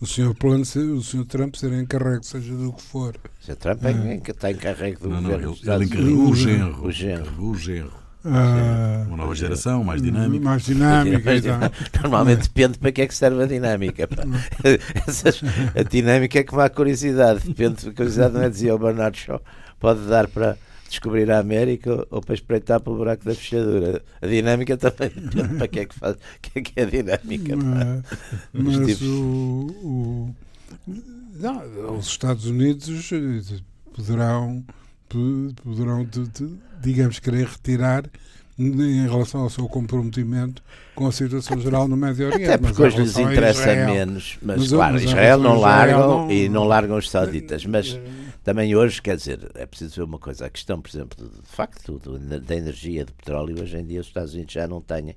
o 0.01 0.07
senhor 0.07 0.35
plano, 0.35 0.63
o 0.63 1.03
senhor 1.03 1.25
Trump 1.27 1.57
ser 1.57 1.73
encarregue, 1.73 2.25
seja 2.25 2.55
do 2.55 2.73
que 2.73 2.83
for. 2.83 3.17
O 3.41 3.45
senhor 3.45 3.57
Trump 3.57 3.85
é, 3.85 4.19
que 4.19 4.31
está 4.31 4.53
encarregue 4.53 4.99
do 4.99 5.09
não, 5.09 5.23
governo. 5.23 5.57
Não, 5.65 5.75
ele, 5.75 5.83
ele 5.83 5.85
encarregou 5.87 6.31
o 6.31 6.37
genro. 6.37 6.87
O 6.87 6.93
genro. 6.93 7.43
O 7.43 7.57
genro. 7.57 8.04
Ah, 8.25 9.05
uma 9.07 9.19
nova 9.19 9.35
geração, 9.35 9.85
mais 9.85 10.01
dinâmica. 10.01 10.45
Mais 10.45 10.65
dinâmica. 10.65 11.19
Mais 11.25 11.43
dinâmica. 11.43 11.73
Normalmente 12.03 12.43
depende 12.43 12.79
para 12.79 12.93
que 12.93 13.03
é 13.03 13.07
que 13.07 13.15
serve 13.15 13.43
a 13.43 13.47
dinâmica. 13.47 14.09
Essas, 15.07 15.43
a 15.75 15.83
dinâmica 15.83 16.39
é 16.39 16.43
como 16.43 16.63
a 16.63 16.71
curiosidade. 16.71 17.47
Depende, 17.47 17.89
a 17.89 17.93
curiosidade 17.93 18.35
não 18.35 18.43
é 18.43 18.49
dizer 18.49 18.73
o 18.73 18.79
Bernard 18.79 19.19
Shaw, 19.19 19.43
pode 19.79 20.07
dar 20.07 20.27
para 20.29 20.57
descobrir 20.89 21.31
a 21.31 21.39
América 21.39 22.07
ou 22.11 22.23
para 22.23 22.35
espreitar 22.35 22.81
pelo 22.81 22.97
buraco 22.97 23.25
da 23.25 23.35
fechadura. 23.35 24.03
A 24.23 24.27
dinâmica 24.27 24.77
também 24.77 25.11
depende 25.11 25.57
para 25.57 25.69
que 25.69 25.81
é 25.81 25.85
que 25.85 25.95
faz, 25.95 26.17
que 26.41 26.59
é, 26.59 26.63
que 26.63 26.81
é 26.81 26.83
a 26.83 26.87
dinâmica. 26.87 27.57
Mas, 27.57 28.05
mas 28.53 29.03
o, 29.03 29.67
o, 29.83 30.35
não, 31.35 31.99
os 31.99 32.07
Estados 32.07 32.47
Unidos 32.47 33.13
poderão 33.95 34.65
poderão, 35.09 36.07
digamos, 36.81 37.19
querer 37.19 37.47
retirar 37.47 38.05
em 38.59 39.09
relação 39.09 39.41
ao 39.41 39.51
seu 39.51 39.69
comprometimento 39.69 40.63
com 40.95 41.07
a 41.07 41.13
situação 41.13 41.59
geral 41.61 41.89
no 41.89 41.97
Médio 41.97 42.27
Oriente. 42.27 42.45
Até 42.45 42.59
porque 42.59 42.83
hoje 42.83 42.99
lhes 42.99 43.19
interessa 43.19 43.61
Israel, 43.61 43.95
menos, 43.95 44.39
mas, 44.41 44.59
mas 44.61 44.73
claro, 44.73 44.97
Israel 44.97 45.39
não 45.39 45.59
largam 45.59 46.09
não, 46.09 46.31
e 46.31 46.49
não 46.49 46.65
largam 46.65 46.97
os 46.97 47.11
sauditas, 47.11 47.67
mas 47.67 47.99
também 48.45 48.77
hoje, 48.77 49.03
quer 49.03 49.17
dizer, 49.17 49.51
é 49.55 49.67
preciso 49.67 49.97
ver 49.97 50.03
uma 50.03 50.19
coisa, 50.19 50.47
a 50.47 50.51
questão, 50.51 50.81
por 50.81 50.89
exemplo, 50.89 51.29
de, 51.29 51.41
de 51.41 51.49
facto, 51.49 51.99
da 51.99 52.55
energia, 52.55 53.05
do 53.05 53.13
petróleo, 53.13 53.61
hoje 53.61 53.77
em 53.77 53.85
dia 53.85 54.01
os 54.01 54.07
Estados 54.07 54.35
Unidos 54.35 54.53
já 54.53 54.69
não 54.69 54.81
têm 54.81 55.17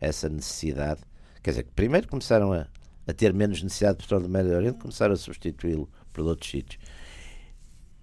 essa 0.00 0.28
necessidade, 0.28 1.00
quer 1.42 1.50
dizer, 1.50 1.66
primeiro 1.74 2.06
começaram 2.06 2.52
a, 2.52 2.66
a 3.06 3.12
ter 3.12 3.32
menos 3.32 3.62
necessidade 3.62 3.98
de 3.98 4.04
petróleo 4.04 4.24
no 4.24 4.28
Médio 4.28 4.54
Oriente, 4.54 4.78
começaram 4.78 5.14
a 5.14 5.16
substituí-lo 5.16 5.88
por 6.12 6.24
outros 6.24 6.50
sítios. 6.50 6.80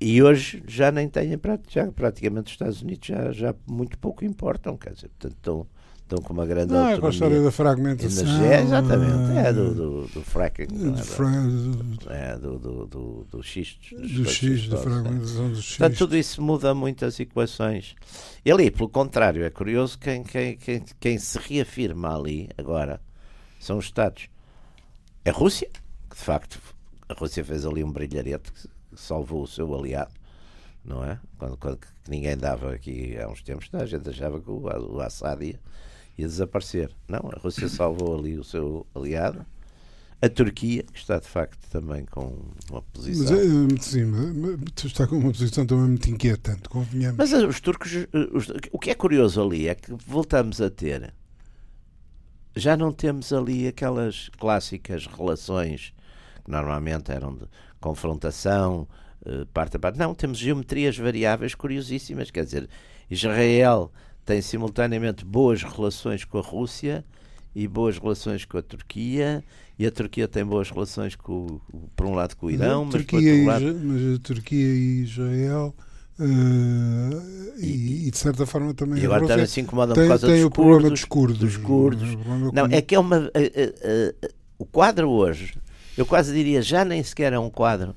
E 0.03 0.22
hoje 0.22 0.62
já 0.67 0.91
nem 0.91 1.07
têm, 1.07 1.39
já 1.69 1.89
praticamente 1.89 2.48
os 2.48 2.51
Estados 2.51 2.81
Unidos 2.81 3.07
já, 3.07 3.31
já 3.31 3.55
muito 3.65 3.98
pouco 3.98 4.25
importam, 4.25 4.75
quer 4.75 4.93
dizer, 4.93 5.07
portanto 5.07 5.38
estão, 5.38 5.67
estão 6.01 6.19
com 6.19 6.33
uma 6.33 6.45
grande 6.45 6.74
não, 6.74 6.89
é 6.89 7.00
com 7.00 7.07
a 7.07 7.10
história 7.10 7.41
da 7.41 7.50
fragmentação. 7.50 8.27
Energia, 8.27 8.62
exatamente, 8.62 9.38
é 9.38 9.53
do, 9.53 9.74
do, 9.74 10.07
do 10.07 10.22
fracking, 10.22 10.67
do, 10.67 12.12
é, 12.12 12.38
do, 12.38 12.60
do, 12.60 12.86
do, 12.86 13.27
do 13.31 13.41
xisto. 13.41 13.95
Do 13.95 14.25
xisto, 14.25 14.72
da 14.72 14.77
fragmentação 14.77 15.48
dos 15.48 15.60
xistos. 15.60 15.77
Portanto, 15.77 15.98
tudo 15.98 16.17
isso 16.17 16.41
muda 16.41 16.75
muito 16.75 17.05
as 17.05 17.17
equações. 17.22 17.95
E 18.43 18.51
ali, 18.51 18.69
pelo 18.69 18.89
contrário, 18.89 19.45
é 19.45 19.50
curioso 19.50 19.98
quem, 19.98 20.22
quem, 20.22 20.57
quem, 20.57 20.83
quem 21.00 21.17
se 21.17 21.39
reafirma 21.39 22.13
ali 22.13 22.50
agora 22.57 23.00
são 23.57 23.77
os 23.77 23.86
Estados. 23.86 24.27
A 25.25 25.31
Rússia, 25.31 25.69
que 26.10 26.17
de 26.17 26.24
facto 26.24 26.60
a 27.07 27.13
Rússia 27.13 27.45
fez 27.45 27.65
ali 27.65 27.86
um 27.86 27.91
brilharete 27.91 28.51
salvou 28.96 29.44
o 29.44 29.48
seu 29.48 29.74
aliado, 29.74 30.14
não 30.84 31.04
é? 31.04 31.20
Quando, 31.38 31.58
quando 31.58 31.80
ninguém 32.08 32.38
dava 32.38 32.74
aqui 32.74 33.18
há 33.18 33.28
uns 33.28 33.42
tempos, 33.42 33.70
a 33.74 33.86
gente 33.86 34.10
achava 34.10 34.40
que 34.40 34.50
o, 34.50 34.62
o 34.62 35.02
Assad 35.02 35.44
ia, 35.44 35.60
ia 36.18 36.28
desaparecer. 36.28 36.92
Não, 37.08 37.30
a 37.32 37.40
Rússia 37.40 37.68
salvou 37.70 38.18
ali 38.18 38.38
o 38.38 38.44
seu 38.44 38.86
aliado. 38.94 39.46
A 40.22 40.30
Turquia, 40.30 40.84
que 40.84 41.00
está 41.00 41.20
de 41.20 41.28
facto 41.28 41.60
também 41.70 42.06
com 42.06 42.38
uma 42.70 42.82
posição. 42.82 43.36
Mas, 43.70 43.76
eh, 43.76 43.82
sim, 43.82 44.06
mas 44.06 44.86
está 44.86 45.06
com 45.06 45.18
uma 45.18 45.34
posição 45.34 45.66
também 45.66 45.88
muito 45.88 46.10
inquietante, 46.10 46.70
convenhamos. 46.70 47.18
Mas 47.18 47.34
eh, 47.34 47.46
os 47.46 47.60
turcos, 47.60 47.94
eh, 47.94 48.08
os, 48.32 48.48
o 48.72 48.80
que 48.80 48.90
é 48.90 48.96
curioso 48.96 49.42
ali 49.44 49.68
é 49.68 49.76
que 49.76 49.94
voltamos 50.08 50.62
a 50.62 50.70
ter. 50.70 51.14
Já 52.56 52.78
não 52.78 52.94
temos 52.94 53.34
ali 53.34 53.68
aquelas 53.68 54.30
clássicas 54.38 55.08
relações 55.08 55.94
que 56.46 56.50
normalmente 56.50 57.12
eram 57.12 57.36
de 57.36 57.46
confrontação, 57.84 58.88
uh, 59.25 59.46
parte 59.48 59.75
a 59.75 59.80
parte. 59.80 60.00
Não, 60.00 60.16
temos 60.16 60.38
geometrias 60.38 60.98
variáveis 60.98 61.54
curiosíssimas. 61.54 62.32
Quer 62.32 62.46
dizer, 62.46 62.70
Israel 63.12 63.92
tem 64.25 64.42
simultaneamente 64.42 65.25
boas 65.25 65.62
relações 65.63 66.24
com 66.24 66.38
a 66.38 66.42
Rússia 66.42 67.04
e 67.54 67.68
boas 67.68 67.98
relações 67.98 68.46
com 68.46 68.58
a 68.58 68.62
Turquia 68.62 69.44
e 69.78 69.86
a 69.86 69.92
Turquia 69.92 70.28
tem 70.28 70.46
boas 70.46 70.70
relações 70.70 71.16
com, 71.16 71.60
por 71.96 72.06
um 72.06 72.16
lado 72.16 72.36
com 72.38 72.46
o 72.46 72.52
Irão, 72.52 72.86
mas, 72.86 73.04
por 73.04 73.16
outro 73.16 73.46
lado... 73.46 73.80
mas 73.84 74.16
a 74.16 74.20
Turquia 74.20 74.66
e 74.66 75.04
Israel 75.04 75.75
Uh, 76.20 77.58
e, 77.58 78.08
e, 78.08 78.12
de 78.12 78.18
certa 78.20 78.46
forma 78.46 78.72
também 78.75 79.02
e 79.02 79.06
agora 79.06 79.25
também 79.25 79.48
se 79.48 79.60
incomodam 79.62 79.96
tem, 79.96 80.04
por 80.04 80.10
causa 80.10 80.28
tem 80.28 80.36
dos, 80.36 80.46
o 80.46 80.50
curdos, 80.52 80.70
problema 80.70 80.90
dos 80.92 81.06
curdos. 81.06 81.40
Dos 81.40 81.56
curdos. 81.56 82.54
Não, 82.54 82.66
é 82.68 82.82
que 82.84 82.94
é 82.94 83.00
uma. 83.00 83.18
Uh, 83.18 84.30
o 84.60 84.63
quadro 84.63 85.10
hoje, 85.10 85.56
eu 85.98 86.06
quase 86.06 86.34
diria, 86.34 86.62
já 86.62 86.84
nem 86.84 87.04
sequer 87.04 87.34
é 87.34 87.40
um 87.40 87.50
quadro 87.50 87.96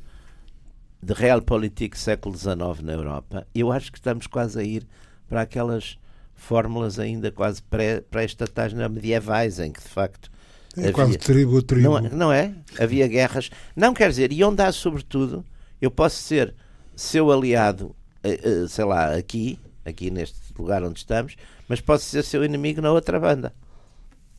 de 1.03 1.13
realpolitik 1.13 1.97
século 1.99 2.37
XIX 2.37 2.83
na 2.83 2.93
Europa. 2.93 3.47
Eu 3.55 3.71
acho 3.71 3.93
que 3.93 3.99
estamos 3.99 4.27
quase 4.27 4.59
a 4.59 4.63
ir 4.63 4.87
para 5.29 5.43
aquelas 5.43 5.99
fórmulas 6.35 6.99
ainda 6.99 7.31
quase 7.31 7.63
pré-estatais 7.63 8.73
pré 8.73 8.89
medievais, 8.89 9.59
em 9.59 9.73
que 9.73 9.81
de 9.81 9.89
facto. 9.89 10.31
É 10.77 10.81
havia, 10.81 10.93
quase 10.93 11.19
tribo 11.19 11.59
a 11.59 11.63
tribo. 11.63 11.89
Não, 11.89 11.99
é, 11.99 12.09
não 12.11 12.33
é? 12.33 12.55
Havia 12.79 13.07
guerras. 13.07 13.51
Não 13.75 13.95
quer 13.95 14.11
dizer, 14.11 14.33
e 14.33 14.45
onde 14.45 14.63
há 14.63 14.71
sobretudo, 14.71 15.45
eu 15.81 15.91
posso 15.91 16.17
ser 16.17 16.55
seu 16.95 17.31
aliado 17.31 17.95
eh, 18.27 18.41
eh, 18.43 18.69
sei 18.69 18.85
lá, 18.85 19.15
aqui, 19.15 19.57
aqui 19.85 20.11
neste 20.11 20.53
lugar 20.59 20.83
onde 20.83 20.99
estamos, 20.99 21.37
mas 21.69 21.81
pode 21.81 22.03
ser 22.03 22.25
seu 22.25 22.45
inimigo 22.45 22.81
na 22.81 22.91
outra 22.91 23.21
banda. 23.21 23.55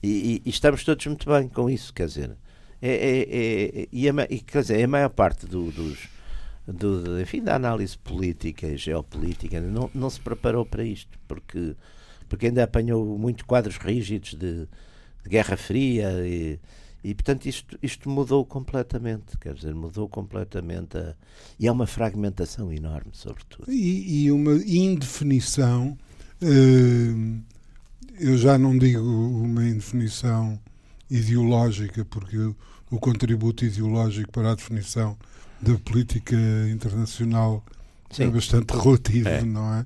E, 0.04 0.10
e, 0.10 0.42
e 0.46 0.50
estamos 0.50 0.84
todos 0.84 1.06
muito 1.08 1.30
bem 1.30 1.48
com 1.48 1.70
isso, 1.70 1.94
quer 1.94 2.08
dizer. 2.08 2.32
É, 2.82 2.90
é, 2.90 3.82
é, 3.82 3.88
e, 3.92 4.10
a, 4.10 4.14
e, 4.30 4.40
quer 4.40 4.62
dizer, 4.62 4.84
a 4.84 4.88
maior 4.88 5.10
parte 5.10 5.46
do, 5.48 5.72
dos, 5.72 6.08
do, 6.68 7.20
enfim, 7.20 7.42
da 7.42 7.56
análise 7.56 7.98
política 7.98 8.68
e 8.68 8.78
geopolítica 8.78 9.60
não, 9.62 9.90
não 9.94 10.10
se 10.10 10.20
preparou 10.20 10.66
para 10.66 10.84
isto, 10.84 11.18
porque, 11.28 11.76
porque 12.30 12.48
ainda 12.48 12.64
apanhou 12.64 13.18
muito 13.18 13.46
quadros 13.46 13.78
rígidos 13.78 14.36
de, 14.36 14.68
de 15.24 15.30
Guerra 15.30 15.58
Fria 15.58 16.12
e, 16.28 16.60
e 17.04 17.16
portanto 17.16 17.46
isto, 17.46 17.80
isto 17.82 18.10
mudou 18.10 18.46
completamente, 18.46 19.38
quer 19.40 19.56
dizer, 19.56 19.74
mudou 19.74 20.08
completamente 20.08 20.98
a, 20.98 21.16
e 21.60 21.68
é 21.68 21.72
uma 21.72 21.88
fragmentação 21.88 22.72
enorme, 22.72 23.12
sobretudo. 23.14 23.72
E, 23.72 24.26
e 24.26 24.32
uma 24.32 24.54
indefinição, 24.56 25.98
eh, 26.42 27.42
eu 28.20 28.38
já 28.38 28.58
não 28.58 28.78
digo 28.78 29.02
uma 29.02 29.66
indefinição 29.68 30.60
ideológica, 31.10 32.06
porque 32.06 32.38
o, 32.38 33.00
contributo 33.00 33.66
ideológico 33.66 34.32
para 34.32 34.52
a 34.52 34.56
definição 34.56 35.18
da 35.62 35.74
política 35.80 36.36
internacional 36.72 37.64
é 38.10 38.14
Sim. 38.14 38.24
é 38.24 38.28
bastante 38.28 38.72
relativo, 38.72 39.30
é. 39.30 39.42
não 39.44 39.74
é? 39.74 39.86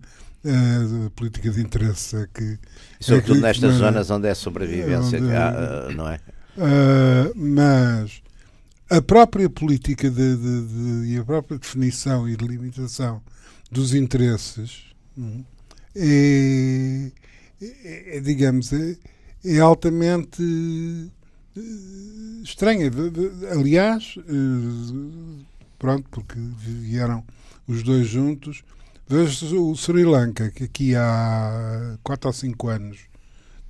A 1.05 1.09
política 1.11 1.51
de 1.51 1.61
interesse 1.61 2.15
é 2.15 2.27
que. 2.33 2.57
sobretudo 2.99 3.33
é 3.33 3.53
que, 3.53 3.61
nestas 3.61 3.75
zonas 3.75 4.09
onde 4.09 4.27
é 4.27 4.33
sobrevivência, 4.33 5.19
onde, 5.19 5.31
há, 5.35 5.89
não 5.95 6.07
é? 6.09 6.19
Uh, 6.57 7.31
mas 7.35 8.21
a 8.89 9.01
própria 9.01 9.49
política 9.49 10.09
de, 10.09 10.35
de, 10.35 10.67
de, 10.67 11.13
e 11.13 11.17
a 11.17 11.23
própria 11.23 11.57
definição 11.57 12.27
e 12.27 12.35
delimitação 12.35 13.21
dos 13.71 13.93
interesses 13.93 14.83
hum, 15.17 15.45
é, 15.95 17.11
é, 17.61 18.17
é 18.17 18.19
digamos, 18.19 18.73
é, 18.73 18.97
é, 19.45 19.59
altamente 19.59 20.41
eh, 21.57 21.61
estranha. 22.43 22.91
Aliás, 23.51 24.15
eh, 24.17 25.43
pronto, 25.77 26.07
porque 26.09 26.39
vieram 26.57 27.23
os 27.67 27.83
dois 27.83 28.07
juntos. 28.07 28.63
Veja 29.07 29.55
o 29.57 29.75
Sri 29.75 30.05
Lanka, 30.05 30.49
que 30.51 30.63
aqui 30.63 30.95
há 30.95 31.97
4 32.03 32.29
ou 32.29 32.33
5 32.33 32.67
anos 32.69 32.99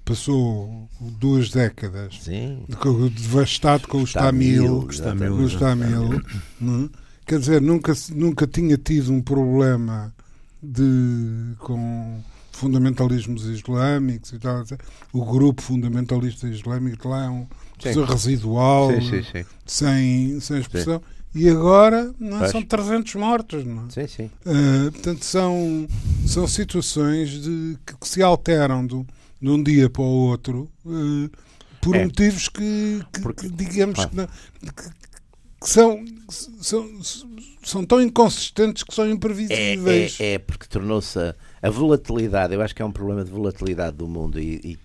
passou 0.05 0.89
duas 0.99 1.49
décadas 1.51 2.19
Sim. 2.21 2.65
devastado 3.15 3.87
com 3.87 4.01
os 4.01 4.13
Tamil, 4.13 4.81
com 4.81 4.87
os 4.87 5.55
Tamil, 5.55 6.21
quer 7.25 7.39
dizer, 7.39 7.61
nunca, 7.61 7.93
nunca 8.13 8.45
tinha 8.45 8.77
tido 8.77 9.13
um 9.13 9.21
problema 9.21 10.13
de, 10.61 11.55
com 11.59 12.19
fundamentalismos 12.51 13.45
islâmicos 13.45 14.33
e 14.33 14.39
tal. 14.39 14.63
O 15.13 15.25
grupo 15.25 15.61
fundamentalista 15.61 16.47
islâmico 16.47 17.09
lá 17.09 17.25
é 17.25 17.29
um 17.29 17.47
sim. 17.79 18.03
residual, 18.03 18.91
sim, 18.91 19.23
sim, 19.23 19.45
sem, 19.65 20.39
sem 20.39 20.59
expressão. 20.59 21.01
E 21.33 21.49
agora 21.49 22.13
não, 22.19 22.43
é? 22.43 22.49
são 22.49 22.61
300 22.61 23.15
mortos. 23.15 23.65
Não? 23.65 23.87
É? 23.87 23.89
Sim, 23.89 24.07
sim. 24.07 24.31
Uh, 24.45 24.91
portanto, 24.91 25.23
são, 25.23 25.87
são 26.27 26.45
situações 26.45 27.29
de, 27.41 27.77
que, 27.85 27.95
que 27.95 28.07
se 28.07 28.21
alteram 28.21 28.85
do, 28.85 29.07
de 29.41 29.49
um 29.49 29.63
dia 29.63 29.89
para 29.89 30.01
o 30.01 30.05
outro 30.05 30.69
uh, 30.85 31.29
por 31.81 31.95
é. 31.95 32.03
motivos 32.03 32.47
que, 32.49 33.01
que, 33.11 33.21
Porque, 33.21 33.49
que 33.49 33.55
digamos 33.55 33.99
ah. 33.99 34.07
que, 34.07 34.15
não, 34.15 34.27
que, 34.27 35.69
são, 35.69 36.05
são, 36.29 36.89
são 37.63 37.85
tão 37.85 38.01
inconsistentes 38.01 38.83
que 38.83 38.93
são 38.93 39.09
imprevisíveis. 39.09 40.17
É, 40.19 40.25
é, 40.25 40.33
é 40.33 40.39
porque 40.39 40.67
tornou-se 40.67 41.17
a, 41.17 41.35
a, 41.61 41.69
volatilidade, 41.69 42.53
eu 42.53 42.61
acho 42.61 42.75
que 42.75 42.81
é 42.81 42.85
um 42.85 42.91
problema 42.91 43.23
de 43.23 43.31
volatilidade 43.31 43.97
do 43.97 44.07
mundo 44.07 44.39
e, 44.39 44.55
e 44.63 44.79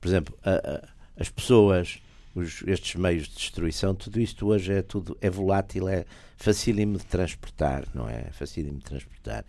por 0.00 0.08
exemplo, 0.08 0.36
a, 0.44 0.50
a, 0.50 0.88
as 1.18 1.28
pessoas, 1.28 2.00
os, 2.34 2.62
estes 2.66 2.94
meios 2.94 3.28
de 3.28 3.34
destruição, 3.34 3.94
tudo 3.94 4.20
isto 4.20 4.46
hoje 4.46 4.72
é 4.72 4.82
tudo 4.82 5.16
é 5.20 5.28
volátil, 5.28 5.88
é 5.88 6.04
facílimo 6.36 6.98
de 6.98 7.04
transportar, 7.04 7.84
não 7.92 8.08
é? 8.08 8.30
Facílimo 8.32 8.78
de 8.78 8.84
transportar. 8.84 9.44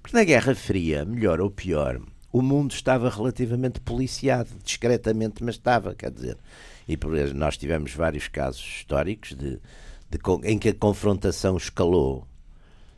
Porque 0.00 0.16
na 0.16 0.24
Guerra 0.24 0.54
Fria, 0.54 1.04
melhor 1.04 1.40
ou 1.40 1.50
pior, 1.50 2.00
o 2.32 2.42
mundo 2.42 2.72
estava 2.72 3.10
relativamente 3.10 3.80
policiado, 3.80 4.50
discretamente, 4.62 5.42
mas 5.42 5.56
estava, 5.56 5.94
quer 5.94 6.10
dizer. 6.10 6.36
E 6.86 6.96
nós 7.34 7.56
tivemos 7.56 7.92
vários 7.92 8.28
casos 8.28 8.62
históricos 8.62 9.34
de, 9.34 9.58
de 10.08 10.18
em 10.44 10.58
que 10.58 10.68
a 10.68 10.74
confrontação 10.74 11.56
escalou, 11.56 12.26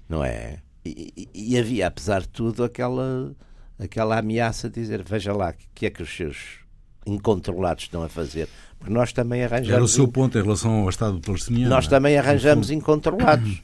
não 0.09 0.25
é? 0.25 0.59
E, 0.85 1.29
e, 1.35 1.59
havia, 1.59 1.87
apesar 1.87 2.23
de 2.23 2.29
tudo, 2.29 2.65
aquela, 2.65 3.35
aquela 3.79 4.19
ameaça 4.19 4.69
de 4.69 4.81
dizer: 4.81 5.03
veja 5.03 5.33
lá, 5.33 5.51
o 5.51 5.55
que 5.75 5.87
é 5.87 5.91
que 5.91 6.03
os 6.03 6.15
seus 6.15 6.61
incontrolados 7.07 7.85
estão 7.85 8.03
a 8.03 8.09
fazer? 8.09 8.49
Porque 8.79 8.93
nós 8.93 9.13
também 9.13 9.45
arranjamos. 9.45 9.75
Era 9.75 9.85
o 9.85 9.89
seu 9.89 10.09
ponto 10.09 10.39
em 10.39 10.43
relação 10.43 10.83
ao 10.83 10.89
Estado 10.89 11.21
palestiniano. 11.21 11.69
Nós 11.69 11.87
é? 11.87 11.91
também 11.91 12.17
arranjamos 12.17 12.71
incontrolados. 12.71 13.63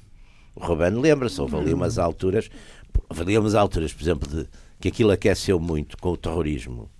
O 0.55 0.65
Ruben 0.65 1.01
lembra-se, 1.01 1.41
houve 1.41 1.57
ali 1.57 1.75
umas 1.75 1.99
alturas, 1.99 2.51
ali 3.11 3.37
umas 3.37 3.55
alturas, 3.55 3.93
por 3.93 4.03
exemplo, 4.03 4.29
de 4.29 4.47
que 4.81 4.89
aquilo 4.89 5.11
aqueceu 5.11 5.59
muito 5.59 5.97
com 5.99 6.11
o 6.11 6.17
terrorismo. 6.17 6.91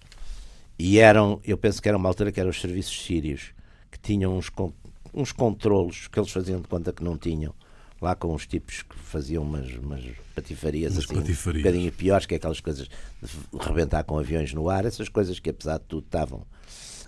E 0.79 0.99
eram, 0.99 1.41
eu 1.45 1.57
penso 1.57 1.81
que 1.81 1.89
era 1.89 1.97
uma 1.97 2.09
altura 2.09 2.31
que 2.31 2.41
eram 2.41 2.51
os 2.51 2.61
serviços 2.61 3.03
sírios, 3.03 3.53
que 3.91 3.99
tinham 3.99 4.37
uns, 4.37 4.51
uns 5.13 5.33
controlos 5.33 6.07
que 6.09 6.19
eles 6.19 6.31
faziam 6.31 6.61
de 6.61 6.69
conta 6.69 6.93
que 6.93 7.03
não 7.03 7.17
tinham, 7.17 7.55
lá 8.01 8.15
com 8.15 8.35
uns 8.35 8.47
tipos 8.47 8.83
que 8.83 8.97
faziam 8.97 9.43
umas, 9.43 9.73
umas 9.75 10.05
patifarias 10.35 10.93
umas 10.93 11.05
assim, 11.05 11.15
patifarias. 11.15 11.65
um 11.65 11.69
bocadinho 11.69 11.93
piores, 11.93 12.27
que 12.27 12.35
é 12.35 12.37
aquelas 12.37 12.61
coisas 12.61 12.89
de 12.89 13.59
rebentar 13.61 14.05
com 14.05 14.19
aviões 14.19 14.53
no 14.53 14.69
ar, 14.69 14.85
essas 14.85 15.09
coisas 15.09 15.39
que 15.41 15.51
apesar 15.51 15.79
de 15.79 15.85
tudo 15.85 16.05
estavam. 16.05 16.47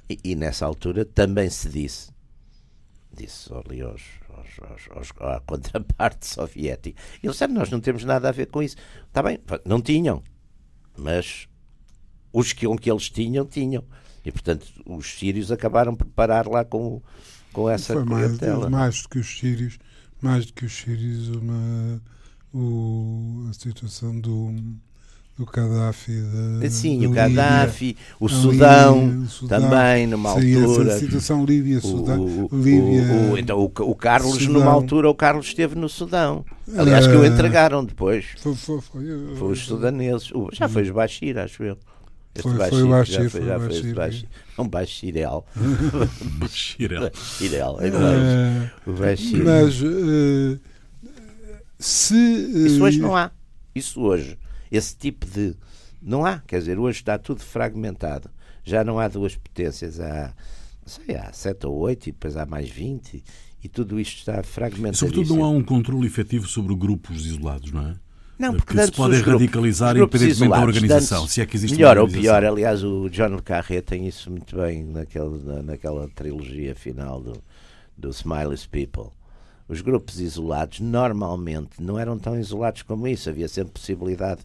E, 0.08 0.18
e 0.24 0.34
nessa 0.34 0.64
altura 0.64 1.04
também 1.04 1.50
se 1.50 1.68
disse, 1.68 2.10
disse 3.12 3.52
ali 3.52 3.82
aos, 3.82 4.02
aos, 4.34 4.88
aos, 4.90 5.12
à 5.20 5.40
contraparte 5.46 6.26
soviética, 6.26 7.00
eles 7.22 7.34
disseram, 7.34 7.54
nós 7.54 7.70
não 7.70 7.80
temos 7.80 8.04
nada 8.04 8.28
a 8.28 8.32
ver 8.32 8.46
com 8.46 8.62
isso. 8.62 8.76
Está 9.06 9.22
bem, 9.22 9.38
não 9.64 9.82
tinham, 9.82 10.22
mas 10.96 11.46
os 12.32 12.52
que, 12.52 12.66
que 12.78 12.90
eles 12.90 13.10
tinham, 13.10 13.44
tinham. 13.44 13.84
E, 14.24 14.32
portanto, 14.32 14.66
os 14.84 15.18
sírios 15.18 15.50
acabaram 15.52 15.94
por 15.94 16.06
parar 16.06 16.46
lá 16.46 16.64
com, 16.64 17.00
com 17.52 17.68
essa 17.68 17.94
Foi 17.94 18.04
mais, 18.04 18.38
mais 18.68 19.02
do 19.02 19.08
que 19.08 19.18
os 19.18 19.38
sírios, 19.38 19.78
mais 20.20 20.46
do 20.46 20.52
que 20.52 20.64
os 20.64 20.84
uma, 21.28 22.00
o, 22.52 23.46
a 23.48 23.52
situação 23.52 24.18
do 24.18 24.52
do 25.38 25.46
Gaddafi. 25.46 26.20
Da, 26.60 26.68
Sim, 26.68 27.00
da 27.00 27.08
o 27.08 27.12
Gaddafi, 27.12 27.96
o 28.18 28.28
Sudão, 28.28 29.20
o 29.20 29.26
Sudão, 29.28 29.60
também, 29.60 30.06
numa 30.08 30.30
altura. 30.30 30.94
A 30.94 30.98
situação 30.98 31.44
Líbia-Sudão. 31.44 32.48
Líbia, 32.52 33.02
o, 33.02 33.32
o, 33.32 33.38
então, 33.38 33.60
o, 33.60 33.64
o 33.64 33.94
Carlos, 33.94 34.32
Sudão. 34.38 34.54
numa 34.54 34.72
altura, 34.72 35.08
o 35.08 35.14
Carlos 35.14 35.46
esteve 35.46 35.76
no 35.76 35.88
Sudão. 35.88 36.44
Aliás, 36.76 37.06
que 37.06 37.14
o 37.14 37.24
eh, 37.24 37.28
entregaram 37.28 37.84
depois. 37.84 38.26
Foi, 38.38 38.54
foi, 38.56 38.80
foi, 38.80 39.36
foi 39.36 39.52
os 39.52 39.64
sudaneses. 39.64 40.32
já 40.52 40.68
foi 40.68 40.82
os 40.82 40.90
Bashir, 40.90 41.38
acho 41.38 41.62
eu. 41.62 41.78
Este 42.38 42.48
foi, 42.48 42.58
Bashir, 42.58 42.70
foi 42.70 42.82
o 42.82 42.88
Bashir, 42.88 43.22
já 43.22 43.30
foi, 43.30 43.44
já 43.44 43.58
foi, 43.58 43.68
Bashir, 43.68 43.94
Bashir. 43.94 44.28
Um 44.58 44.68
Bashirel. 44.68 45.46
Bashirel. 46.38 47.10
Bashirel, 47.10 47.76
é 47.80 47.90
verdade. 47.90 48.72
o 48.86 48.92
Bashir. 48.92 49.44
Mas 49.44 49.82
uh, 49.82 50.60
se. 51.78 52.14
Uh, 52.14 52.66
Isso 52.66 52.82
hoje 52.82 52.98
não 53.00 53.16
há. 53.16 53.30
Isso 53.74 54.00
hoje 54.00 54.38
esse 54.70 54.96
tipo 54.96 55.26
de. 55.26 55.54
Não 56.00 56.24
há, 56.24 56.38
quer 56.38 56.60
dizer, 56.60 56.78
hoje 56.78 57.00
está 57.00 57.18
tudo 57.18 57.40
fragmentado. 57.40 58.30
Já 58.64 58.84
não 58.84 58.98
há 58.98 59.08
duas 59.08 59.34
potências, 59.34 59.98
há, 59.98 60.32
sei, 60.86 61.16
há 61.16 61.32
sete 61.32 61.66
ou 61.66 61.76
oito 61.78 62.08
e 62.08 62.12
depois 62.12 62.36
há 62.36 62.46
mais 62.46 62.68
vinte 62.68 63.14
e, 63.14 63.24
e 63.64 63.68
tudo 63.68 63.98
isto 63.98 64.18
está 64.18 64.42
fragmentado. 64.42 64.98
Sobretudo 64.98 65.34
não 65.34 65.44
há 65.44 65.50
um 65.50 65.62
controle 65.62 66.06
efetivo 66.06 66.46
sobre 66.46 66.74
grupos 66.76 67.26
isolados, 67.26 67.72
não 67.72 67.88
é? 67.88 67.96
Não, 68.38 68.54
porque 68.54 68.74
que 68.74 68.84
se 68.84 68.92
podem 68.92 69.20
radicalizar 69.20 69.96
independentemente 69.96 70.50
da 70.50 70.60
organização, 70.60 71.26
se 71.26 71.40
é 71.40 71.46
que 71.46 71.56
existe 71.56 71.76
Melhor 71.76 71.98
ou 71.98 72.08
pior, 72.08 72.44
aliás, 72.44 72.84
o 72.84 73.08
John 73.10 73.36
Le 73.36 73.42
Carré 73.42 73.80
tem 73.80 74.06
isso 74.06 74.30
muito 74.30 74.56
bem 74.56 74.84
naquele, 74.84 75.42
na, 75.44 75.62
naquela 75.62 76.08
trilogia 76.08 76.74
final 76.74 77.20
do, 77.20 77.42
do 77.96 78.10
Smiley's 78.10 78.66
People. 78.66 79.10
Os 79.68 79.80
grupos 79.80 80.20
isolados 80.20 80.80
normalmente 80.80 81.82
não 81.82 81.98
eram 81.98 82.18
tão 82.18 82.38
isolados 82.38 82.82
como 82.82 83.06
isso, 83.08 83.28
havia 83.28 83.48
sempre 83.48 83.72
possibilidade 83.72 84.40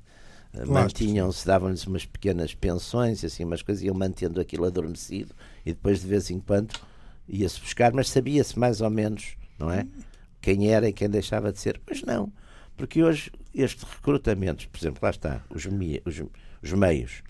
Claro. 0.53 0.71
mantinham-se, 0.71 1.47
davam-lhes 1.47 1.85
umas 1.87 2.05
pequenas 2.05 2.53
pensões, 2.53 3.23
assim, 3.23 3.43
umas 3.43 3.63
coisas, 3.63 3.83
iam 3.83 3.95
mantendo 3.95 4.39
aquilo 4.39 4.65
adormecido 4.65 5.33
e 5.65 5.71
depois 5.73 6.01
de 6.01 6.07
vez 6.07 6.29
em 6.29 6.39
quando 6.39 6.75
ia-se 7.27 7.59
buscar, 7.59 7.91
mas 7.91 8.07
sabia-se 8.09 8.57
mais 8.59 8.79
ou 8.79 8.89
menos, 8.89 9.35
não 9.57 9.71
é? 9.71 9.87
Quem 10.39 10.71
era 10.71 10.87
e 10.87 10.93
quem 10.93 11.09
deixava 11.09 11.51
de 11.51 11.59
ser. 11.59 11.81
Mas 11.89 12.03
não, 12.03 12.31
porque 12.77 13.01
hoje 13.01 13.31
estes 13.53 13.83
recrutamentos, 13.83 14.65
por 14.65 14.77
exemplo, 14.77 14.99
lá 15.01 15.09
está, 15.09 15.43
os, 15.49 15.65
os, 15.65 16.23
os 16.61 16.73
meios. 16.73 17.21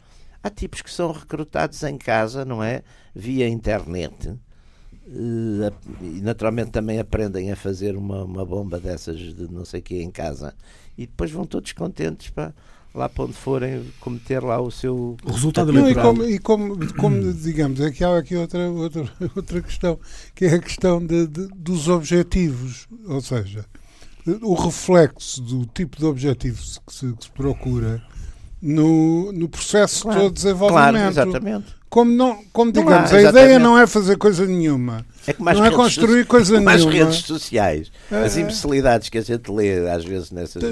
Há 0.42 0.50
tipos 0.50 0.82
que 0.82 0.92
são 0.92 1.12
recrutados 1.12 1.82
em 1.84 1.98
casa, 1.98 2.44
não 2.44 2.64
é? 2.64 2.84
Via 3.16 3.48
internet. 3.48 4.36
Eh, 5.06 5.72
e 6.02 6.22
naturalmente 6.22 6.72
também 6.72 7.00
aprendem 7.00 7.52
a 7.52 7.56
fazer 7.56 7.96
uma, 7.96 8.24
uma 8.24 8.46
bomba 8.46 8.80
dessas 8.80 9.20
de 9.20 9.52
não 9.52 9.66
sei 9.66 9.82
o 9.82 9.84
que 9.84 10.02
em 10.02 10.10
casa 10.10 10.56
e 10.98 11.06
depois 11.06 11.30
vão 11.30 11.46
todos 11.46 11.74
contentes 11.74 12.30
para 12.30 12.54
lá 12.94 13.10
para 13.10 13.26
onde 13.26 13.34
forem 13.34 13.84
cometer 14.00 14.42
lá 14.42 14.62
o 14.62 14.70
seu 14.70 15.18
o 15.24 15.32
resultado. 15.32 15.74
Não, 15.74 15.90
e 15.90 15.96
como, 15.96 16.24
e 16.24 16.40
como, 16.40 16.94
como 16.94 17.34
digamos, 17.34 17.82
aqui 17.82 18.04
há 18.04 18.18
aqui 18.18 18.36
outra, 18.36 18.70
outra, 18.70 19.12
outra 19.36 19.62
questão, 19.62 20.00
que 20.36 20.46
é 20.46 20.54
a 20.54 20.60
questão 20.60 21.06
de, 21.06 21.28
de, 21.28 21.48
dos 21.48 21.90
objetivos, 21.90 22.88
ou 23.06 23.20
seja, 23.20 23.66
o 24.42 24.54
reflexo 24.54 25.42
do 25.42 25.66
tipo 25.66 25.98
de 25.98 26.06
objetivos 26.06 26.80
que 26.86 26.94
se, 26.94 27.14
que 27.14 27.24
se 27.26 27.32
procura 27.32 28.02
no, 28.62 29.32
no 29.34 29.50
processo 29.50 30.04
claro, 30.04 30.22
de 30.22 30.32
desenvolvimento. 30.32 30.92
Claro, 30.92 30.98
exatamente. 31.10 31.84
Como, 31.90 32.12
não, 32.12 32.40
como 32.52 32.72
digamos, 32.72 33.14
a 33.14 33.22
ideia 33.22 33.60
não 33.60 33.78
é 33.78 33.86
fazer 33.86 34.18
coisa 34.18 34.48
nenhuma. 34.48 35.06
É 35.28 35.36
não 35.54 35.64
é 35.64 35.70
construir 35.70 36.26
coisa 36.26 36.54
nenhuma. 36.54 36.74
As 36.74 36.84
redes 36.86 37.18
sociais, 37.18 37.92
é, 38.12 38.24
as 38.24 38.36
imbecilidades 38.36 39.10
que 39.10 39.18
a 39.20 39.22
gente 39.22 39.52
lê 39.52 39.88
às 39.88 40.04
vezes 40.04 40.32
nessas. 40.32 40.64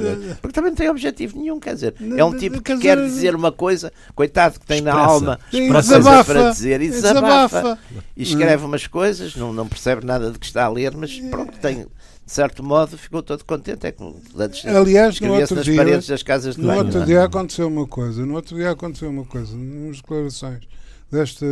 Porque 0.42 0.54
também 0.54 0.72
não 0.72 0.76
tem 0.76 0.90
objetivo 0.90 1.38
nenhum, 1.38 1.60
quer 1.60 1.76
dizer. 1.76 1.94
É 2.18 2.26
um 2.26 2.36
tipo 2.36 2.60
que 2.60 2.76
quer 2.78 2.98
dizer 2.98 3.36
uma 3.36 3.52
coisa, 3.52 3.94
coitado 4.16 4.60
que 4.60 4.66
tem 4.66 4.78
expressa, 4.80 4.98
na 4.98 5.06
alma 5.06 5.40
uma 5.54 5.84
coisa 5.84 6.24
para 6.24 6.52
dizer 6.52 6.82
e 6.82 6.90
desabafa. 6.90 7.78
E 8.18 8.24
escreve 8.24 8.66
umas 8.66 8.88
coisas, 8.88 9.36
não, 9.36 9.54
não 9.54 9.68
percebe 9.68 10.04
nada 10.04 10.32
do 10.32 10.40
que 10.40 10.46
está 10.48 10.66
a 10.66 10.70
ler, 10.70 10.92
mas 10.96 11.20
pronto, 11.30 11.56
tem 11.60 11.86
de 12.26 12.32
certo 12.32 12.64
modo, 12.64 12.98
ficou 12.98 13.22
todo 13.22 13.44
contente. 13.44 13.86
É 13.88 13.92
como 13.92 14.22
antes 14.38 14.66
Aliás, 14.66 15.20
no 15.20 15.34
outro 15.34 15.56
nas 15.56 15.66
dia, 15.66 15.76
paredes 15.76 16.08
das 16.08 16.24
casas 16.24 16.56
de 16.56 16.62
no 16.62 16.68
banho. 16.68 16.86
outro 16.86 17.02
é? 17.02 17.06
dia 17.06 17.24
aconteceu 17.24 17.68
uma 17.68 17.88
coisa. 17.88 18.26
No 18.26 18.36
outro 18.36 18.56
dia 18.56 18.72
aconteceu 18.72 19.10
uma 19.10 19.26
coisa. 19.26 19.56
Nas 19.56 19.98
declarações 19.98 20.68
desta 21.12 21.46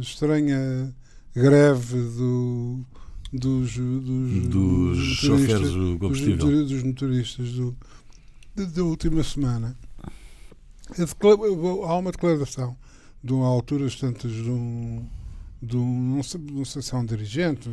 estranha 0.00 0.94
greve 1.34 1.96
do, 1.96 2.80
dos, 3.32 3.76
dos, 3.76 4.48
dos 4.48 4.98
chofers 4.98 5.70
do 5.72 5.98
combustível. 5.98 6.36
Dos, 6.36 6.70
dos 6.70 6.82
motoristas 6.82 7.52
do, 7.52 7.76
da 8.54 8.82
última 8.82 9.22
semana. 9.22 9.76
Há 11.86 11.96
uma 11.96 12.10
declaração 12.10 12.76
de 13.22 13.32
uma 13.32 13.46
altura 13.46 13.86
tantas 13.90 14.32
de 14.32 14.50
um, 14.50 15.04
de 15.62 15.76
um 15.76 16.16
não, 16.16 16.22
sei, 16.22 16.40
não 16.40 16.64
sei 16.64 16.82
se 16.82 16.94
é 16.94 16.98
um 16.98 17.04
dirigente 17.04 17.70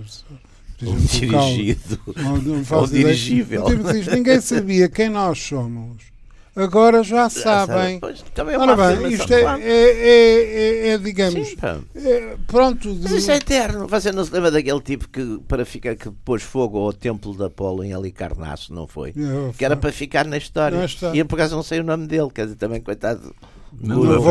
ou 0.86 0.96
dirigido 0.96 2.00
ou, 2.06 2.80
ou 2.80 2.88
dirigível 2.88 3.66
diz, 3.94 4.08
ninguém 4.08 4.40
sabia 4.42 4.88
quem 4.88 5.10
nós 5.10 5.40
somos 5.40 6.18
agora 6.58 7.04
já 7.04 7.30
sabem. 7.30 8.00
Pois, 8.00 8.24
também 8.34 8.56
é 8.56 8.58
Ora 8.58 8.76
bem, 8.76 9.14
isto 9.14 9.32
é, 9.32 9.44
é, 9.62 9.62
é, 9.62 10.88
é, 10.90 10.98
digamos. 10.98 11.48
Sim, 11.48 11.56
é, 11.96 12.36
pronto. 12.48 12.98
Mas 13.02 13.12
isso 13.12 13.32
é 13.32 13.38
eterno. 13.38 13.88
Você 13.88 14.12
não 14.12 14.26
se 14.26 14.34
lembra 14.34 14.50
daquele 14.50 14.82
tipo 14.82 15.08
que, 15.08 15.40
para 15.48 15.64
ficar, 15.64 15.96
que 15.96 16.10
pôs 16.26 16.42
fogo 16.42 16.80
ao 16.80 16.92
templo 16.92 17.36
de 17.36 17.44
Apolo 17.44 17.84
em 17.84 17.94
Alicarnasso, 17.94 18.74
não 18.74 18.88
foi? 18.88 19.14
que 19.58 19.64
era 19.64 19.78
para 19.78 19.92
ficar 19.92 20.26
na 20.26 20.38
história. 20.38 20.80
E 21.14 21.24
por 21.24 21.36
acaso 21.36 21.56
não 21.56 21.64
sei 21.64 21.80
o 21.80 21.84
nome 21.84 22.08
dele, 22.08 22.30
quer 22.34 22.46
dizer, 22.46 22.58
também, 22.58 22.82
coitado. 22.82 23.36
Não, 23.80 24.04
não, 24.04 24.16
a 24.16 24.30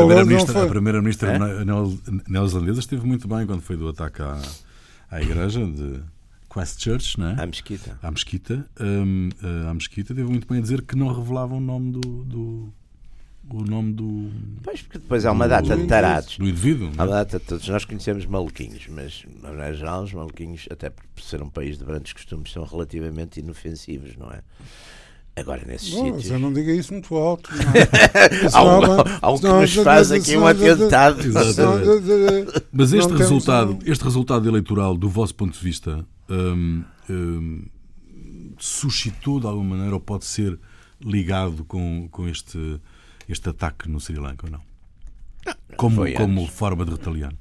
primeira-ministra 0.67 0.67
primeira 0.67 0.97
é? 0.99 2.29
neozelandesa 2.29 2.79
esteve 2.79 3.05
muito 3.05 3.27
bem 3.27 3.45
quando 3.45 3.61
foi 3.61 3.77
do 3.77 3.87
ataque 3.87 4.21
à, 4.21 4.41
à 5.11 5.21
igreja 5.21 5.63
de 5.63 6.01
Christchurch, 6.49 7.19
não 7.19 7.29
é? 7.29 7.41
À 7.41 7.45
mesquita. 7.45 7.99
À 8.01 8.11
mesquita. 8.11 8.65
Um, 8.79 9.29
uh, 9.43 9.69
à 9.69 9.73
mesquita, 9.73 10.13
devo 10.13 10.31
muito 10.31 10.47
bem 10.47 10.61
dizer 10.61 10.81
que 10.81 10.95
não 10.95 11.13
revelavam 11.13 11.57
o 11.57 11.61
nome 11.61 11.91
do, 11.91 12.23
do 12.23 12.73
o 13.49 13.63
nome 13.63 13.93
do. 13.93 14.29
Pois, 14.63 14.81
porque 14.81 14.99
depois 14.99 15.25
há 15.25 15.31
uma 15.31 15.47
data 15.47 15.75
de 15.75 15.87
tarados. 15.87 16.37
Do 16.37 16.47
indivíduo. 16.47 16.91
Há 16.97 17.03
uma 17.03 17.07
data, 17.07 17.39
todos 17.39 17.67
nós 17.69 17.85
conhecemos 17.85 18.25
maluquinhos, 18.25 18.87
mas, 18.89 19.25
na 19.41 19.71
geral, 19.71 20.03
os 20.03 20.13
maluquinhos, 20.13 20.67
até 20.69 20.89
por 20.89 21.21
ser 21.21 21.41
um 21.41 21.49
país 21.49 21.77
de 21.77 21.85
grandes 21.85 22.13
costumes, 22.13 22.51
são 22.51 22.63
relativamente 22.65 23.39
inofensivos, 23.39 24.17
não 24.17 24.29
é? 24.31 24.41
Agora, 25.35 25.63
nesses 25.65 25.91
Bom, 25.91 26.05
sítios. 26.05 26.31
Eu 26.31 26.39
não 26.39 26.51
diga 26.51 26.73
isso 26.73 26.91
muito 26.91 27.15
alto. 27.15 27.49
há 28.51 28.63
um, 28.63 28.79
há 29.21 29.31
um 29.31 29.37
que 29.37 29.47
nos 29.47 29.75
faz 29.75 30.11
aqui 30.11 30.35
um 30.35 30.47
atentado. 30.47 31.19
Mas 32.71 32.91
este 32.91 33.13
resultado, 33.13 33.77
este 33.85 34.03
resultado 34.03 34.49
eleitoral, 34.49 34.97
do 34.97 35.07
vosso 35.07 35.35
ponto 35.35 35.53
de 35.53 35.63
vista, 35.63 36.03
hum, 36.29 36.83
hum, 37.09 37.65
suscitou 38.57 39.39
de 39.39 39.47
alguma 39.47 39.75
maneira 39.75 39.93
ou 39.93 40.01
pode 40.01 40.25
ser 40.25 40.59
ligado 41.01 41.63
com, 41.65 42.07
com 42.11 42.27
este, 42.27 42.79
este 43.27 43.49
ataque 43.49 43.89
no 43.89 43.99
Sri 43.99 44.17
Lanka 44.17 44.45
ou 44.45 44.51
não? 44.51 44.61
não, 45.45 45.55
não 45.69 45.77
como 45.77 46.13
como 46.13 46.47
forma 46.47 46.85
de 46.85 46.91
retaliar. 46.91 47.33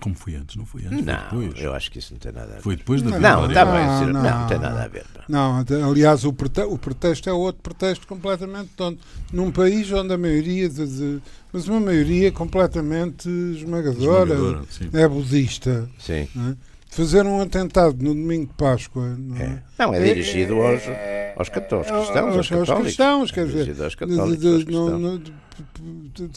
Como 0.00 0.14
foi 0.14 0.34
antes, 0.34 0.56
não 0.56 0.66
foi 0.66 0.84
antes? 0.86 1.04
Não, 1.04 1.30
foi 1.30 1.52
eu 1.56 1.72
acho 1.72 1.90
que 1.90 1.98
isso 1.98 2.12
não 2.12 2.18
tem 2.18 2.32
nada 2.32 2.52
a 2.52 2.54
ver. 2.56 2.62
Foi 2.62 2.76
depois 2.76 3.00
da 3.00 3.18
Não, 3.18 3.46
está 3.46 3.64
bem, 3.64 3.86
não, 3.86 4.06
não, 4.06 4.22
não, 4.22 4.46
tem 4.46 4.58
nada 4.58 4.84
a 4.84 4.88
ver. 4.88 5.06
Não, 5.28 5.64
aliás, 5.88 6.24
o, 6.24 6.32
pretexto, 6.32 6.72
o 6.72 6.78
pretexto 6.78 7.30
é 7.30 7.32
outro 7.32 7.62
pretexto 7.62 8.06
completamente 8.06 8.70
tonto. 8.76 9.00
Num 9.32 9.50
país 9.50 9.90
onde 9.92 10.12
a 10.12 10.18
maioria, 10.18 10.68
de, 10.68 10.86
de 10.86 11.22
mas 11.52 11.68
uma 11.68 11.80
maioria 11.80 12.32
completamente 12.32 13.28
esmagadora, 13.28 14.34
esmagadora 14.34 14.62
é 14.92 15.08
budista. 15.08 15.88
Sim. 15.98 16.28
É? 16.36 16.56
Fazer 16.94 17.26
um 17.26 17.40
atentado 17.40 17.96
no 18.00 18.14
domingo 18.14 18.46
de 18.46 18.54
Páscoa. 18.54 19.16
Não 19.18 19.36
é, 19.36 19.42
é. 19.42 19.62
Não, 19.78 19.94
é 19.94 20.00
dirigido 20.00 20.54
é, 20.62 21.32
aos, 21.34 21.38
aos 21.38 21.48
católicos, 21.48 21.90
cristãos, 21.90 22.52
aos, 22.52 22.70
aos 22.70 22.80
cristãos, 22.82 23.30
quer 23.32 23.46
dizer, 23.46 23.82
aos 23.82 23.94
católicos, 23.96 24.54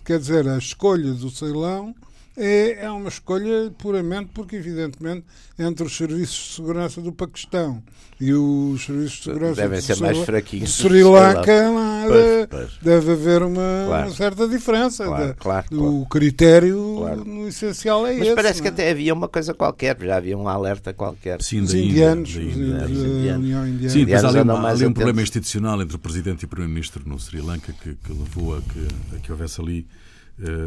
quer 0.03 0.17
dizer, 0.17 0.47
a 0.47 0.57
escolha 0.57 1.13
do 1.13 1.29
Ceilão 1.29 1.93
é, 2.37 2.85
é 2.85 2.91
uma 2.91 3.09
escolha 3.09 3.73
puramente 3.77 4.29
porque, 4.31 4.55
evidentemente, 4.55 5.25
entre 5.57 5.83
os 5.83 5.97
serviços 5.97 6.49
de 6.49 6.55
segurança 6.55 7.01
do 7.01 7.11
Paquistão 7.11 7.81
e 8.21 8.31
os 8.31 8.85
serviços 8.85 9.17
de 9.17 9.23
segurança 9.23 9.61
devem 9.61 9.81
ser 9.81 9.97
mais 9.97 10.17
fraquinhos 10.19 10.69
de 10.69 10.75
Sri 10.83 11.03
Lanka 11.03 11.51
é? 11.51 12.47
pois, 12.47 12.47
pois. 12.49 12.77
deve 12.81 13.11
haver 13.11 13.41
uma, 13.41 13.85
claro. 13.87 14.07
uma 14.07 14.15
certa 14.15 14.47
diferença 14.47 15.05
claro, 15.05 15.35
claro, 15.39 15.65
o 15.71 16.05
critério 16.07 17.05
no 17.25 17.47
essencial 17.47 18.05
é 18.07 18.13
mas 18.13 18.27
esse 18.27 18.35
parece 18.35 18.61
que 18.61 18.67
é? 18.67 18.71
até 18.71 18.91
havia 18.91 19.13
uma 19.13 19.27
coisa 19.27 19.53
qualquer 19.53 19.97
já 19.99 20.17
havia 20.17 20.37
um 20.37 20.47
alerta 20.47 20.93
qualquer 20.93 21.41
sim, 21.41 21.61
os 21.61 21.73
indianos, 21.73 22.33
da 22.33 22.41
Índia, 22.41 22.77
da 22.77 22.89
Indiana 22.89 23.89
sim, 23.89 24.05
depois 24.05 24.23
há 24.23 24.29
ali, 24.29 24.39
uma, 24.39 24.69
ali 24.69 24.85
um 24.85 24.93
problema 24.93 25.21
institucional 25.21 25.81
entre 25.81 25.95
o 25.95 25.99
Presidente 25.99 26.43
e 26.43 26.45
o 26.45 26.47
Primeiro-Ministro 26.47 27.03
no 27.07 27.19
Sri 27.19 27.41
Lanka 27.41 27.73
que, 27.73 27.95
que 27.95 28.11
levou 28.11 28.57
a 28.57 28.61
que, 28.61 29.15
a 29.15 29.19
que 29.19 29.31
houvesse 29.31 29.61
ali 29.61 29.87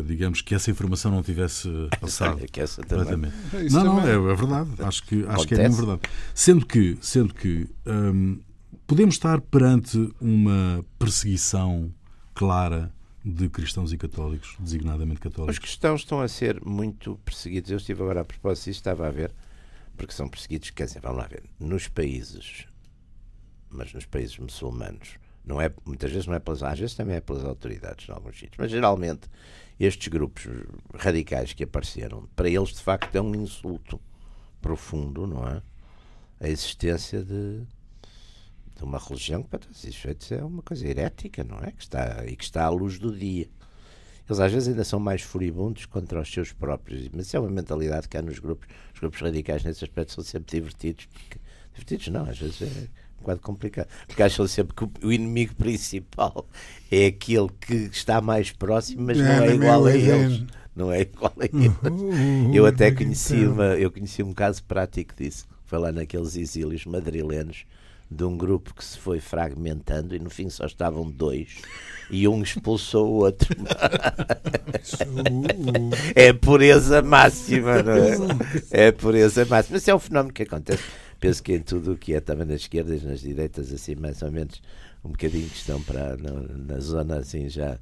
digamos 0.05 0.43
que 0.43 0.55
essa 0.55 0.71
informação 0.71 1.11
não 1.11 1.23
tivesse 1.23 1.69
passado 2.01 2.45
que 2.51 2.61
essa 2.61 2.83
também. 2.83 3.33
Não, 3.71 3.85
não, 3.85 4.01
é, 4.01 4.13
é, 4.13 4.35
verdade. 4.35 4.71
Acho 4.81 5.05
que, 5.05 5.25
acho 5.27 5.47
que 5.47 5.55
é 5.55 5.59
mesmo 5.59 5.77
verdade. 5.77 6.03
Sendo 6.35 6.67
que, 6.67 6.99
sendo 7.01 7.33
que 7.33 7.69
um, 7.87 8.41
podemos 8.87 9.15
estar 9.15 9.41
perante 9.41 10.13
uma 10.21 10.85
perseguição 10.99 11.93
clara 12.35 12.93
de 13.25 13.49
cristãos 13.49 13.93
e 13.93 13.99
católicos, 13.99 14.57
designadamente 14.59 15.21
católicos. 15.21 15.55
Os 15.55 15.59
cristãos 15.59 16.01
estão 16.01 16.21
a 16.21 16.27
ser 16.27 16.61
muito 16.65 17.17
perseguidos. 17.25 17.71
Eu 17.71 17.77
estive 17.77 18.03
agora 18.03 18.23
a 18.23 18.25
propósito 18.25 18.65
disso, 18.65 18.81
estava 18.81 19.07
a 19.07 19.11
ver, 19.11 19.33
porque 19.97 20.13
são 20.13 20.29
perseguidos, 20.29 20.71
quer 20.71 20.87
dizer, 20.87 21.01
vamos 21.01 21.19
lá 21.19 21.29
ver, 21.29 21.45
nos 21.59 21.87
países, 21.87 22.67
mas 23.69 23.93
nos 23.93 24.07
países 24.07 24.39
muçulmanos, 24.39 25.20
não 25.45 25.61
é, 25.61 25.73
muitas 25.85 26.11
vezes 26.11 26.27
não 26.27 26.35
é 26.35 26.39
pelas, 26.39 26.63
às 26.63 26.79
vezes 26.79 26.95
também 26.95 27.17
é 27.17 27.21
pelas 27.21 27.45
autoridades 27.45 28.09
em 28.09 28.13
alguns 28.13 28.39
sítios, 28.39 28.57
mas 28.59 28.71
geralmente 28.71 29.29
estes 29.79 30.09
grupos 30.09 30.47
radicais 30.95 31.53
que 31.53 31.65
apareceram, 31.65 32.29
para 32.37 32.49
eles 32.49 32.71
de 32.71 32.83
facto 32.83 33.15
é 33.17 33.21
um 33.21 33.35
insulto 33.35 34.01
profundo, 34.61 35.27
não 35.27 35.47
é? 35.47 35.63
A 36.39 36.49
existência 36.49 37.23
de, 37.23 37.63
de 38.77 38.85
uma 38.85 38.99
religião 38.99 39.43
que 39.43 39.49
para 39.49 39.59
todos 39.59 39.79
os 39.79 39.85
efeitos 39.85 40.31
é 40.33 40.43
uma 40.43 40.63
coisa 40.63 40.87
herética, 40.87 41.43
não 41.43 41.59
é? 41.59 41.73
Que 41.73 41.83
está, 41.83 42.25
e 42.27 42.37
que 42.37 42.45
está 42.45 42.65
à 42.65 42.69
luz 42.69 42.99
do 42.99 43.15
dia. 43.17 43.49
Eles 44.29 44.39
às 44.39 44.53
vezes 44.53 44.69
ainda 44.69 44.85
são 44.85 45.01
mais 45.01 45.23
furibundos 45.23 45.87
contra 45.87 46.21
os 46.21 46.31
seus 46.31 46.53
próprios, 46.53 47.09
mas 47.13 47.27
isso 47.27 47.37
é 47.37 47.41
uma 47.41 47.51
mentalidade 47.51 48.09
que 48.09 48.17
há 48.17 48.23
nos 48.23 48.39
grupos. 48.39 48.69
Os 48.95 49.01
grupos 49.01 49.21
radicais 49.21 49.65
nesse 49.65 49.83
aspecto 49.83 50.13
são 50.13 50.23
sempre 50.23 50.57
divertidos. 50.57 51.07
Porque, 51.07 51.39
divertidos 51.73 52.09
não, 52.09 52.25
às 52.27 52.39
vezes 52.39 52.63
é 52.63 52.89
bocado 53.21 53.41
complicado. 53.41 53.89
Porque 54.07 54.23
acham 54.23 54.47
sempre 54.47 54.75
que 54.75 55.07
o 55.07 55.13
inimigo 55.13 55.55
principal 55.55 56.47
é 56.91 57.07
aquele 57.07 57.49
que 57.61 57.75
está 57.93 58.21
mais 58.21 58.51
próximo, 58.51 59.05
mas 59.07 59.19
não 59.19 59.45
é 59.45 59.55
igual 59.55 59.87
a 59.87 59.95
eles. 59.95 60.45
Não 60.75 60.93
é 60.93 61.03
igual 61.03 61.33
a 61.39 61.45
eles. 61.45 62.55
Eu 62.55 62.67
até 62.67 62.91
conheci, 62.91 63.47
uma, 63.47 63.77
eu 63.77 63.91
conheci 63.91 64.23
um 64.23 64.33
caso 64.33 64.63
prático 64.65 65.15
disso. 65.17 65.47
Foi 65.67 65.79
lá 65.79 65.93
naqueles 65.93 66.37
exílios 66.37 66.85
madrilenos 66.85 67.65
de 68.11 68.25
um 68.25 68.37
grupo 68.37 68.75
que 68.75 68.85
se 68.85 68.99
foi 68.99 69.21
fragmentando 69.21 70.17
e 70.17 70.19
no 70.19 70.29
fim 70.29 70.51
só 70.51 70.67
estavam 70.67 71.09
dois 71.09 71.59
e 72.11 72.27
um 72.27 72.43
expulsou 72.43 73.09
o 73.09 73.13
outro. 73.25 73.57
é 76.15 76.33
pureza 76.33 77.03
máxima, 77.03 77.83
não 77.83 77.93
é? 77.93 78.17
É 78.71 78.93
pureza 78.93 79.45
máxima. 79.45 79.77
Mas 79.77 79.87
é 79.87 79.95
um 79.95 79.99
fenómeno 79.99 80.33
que 80.33 80.43
acontece. 80.43 80.83
Penso 81.21 81.43
que 81.43 81.53
em 81.53 81.61
tudo 81.61 81.93
o 81.93 81.99
que 81.99 82.15
é 82.15 82.21
também 82.21 82.47
nas 82.47 82.63
esquerdas, 82.63 83.03
nas 83.03 83.21
direitas, 83.21 83.71
assim, 83.73 83.95
mais 83.95 84.23
ou 84.23 84.33
menos 84.33 84.63
um 85.05 85.11
bocadinho 85.11 85.49
que 85.49 85.57
estão 85.57 85.81
para, 85.83 86.17
na, 86.17 86.33
na 86.41 86.81
zona 86.81 87.19
assim 87.19 87.49
já 87.49 87.79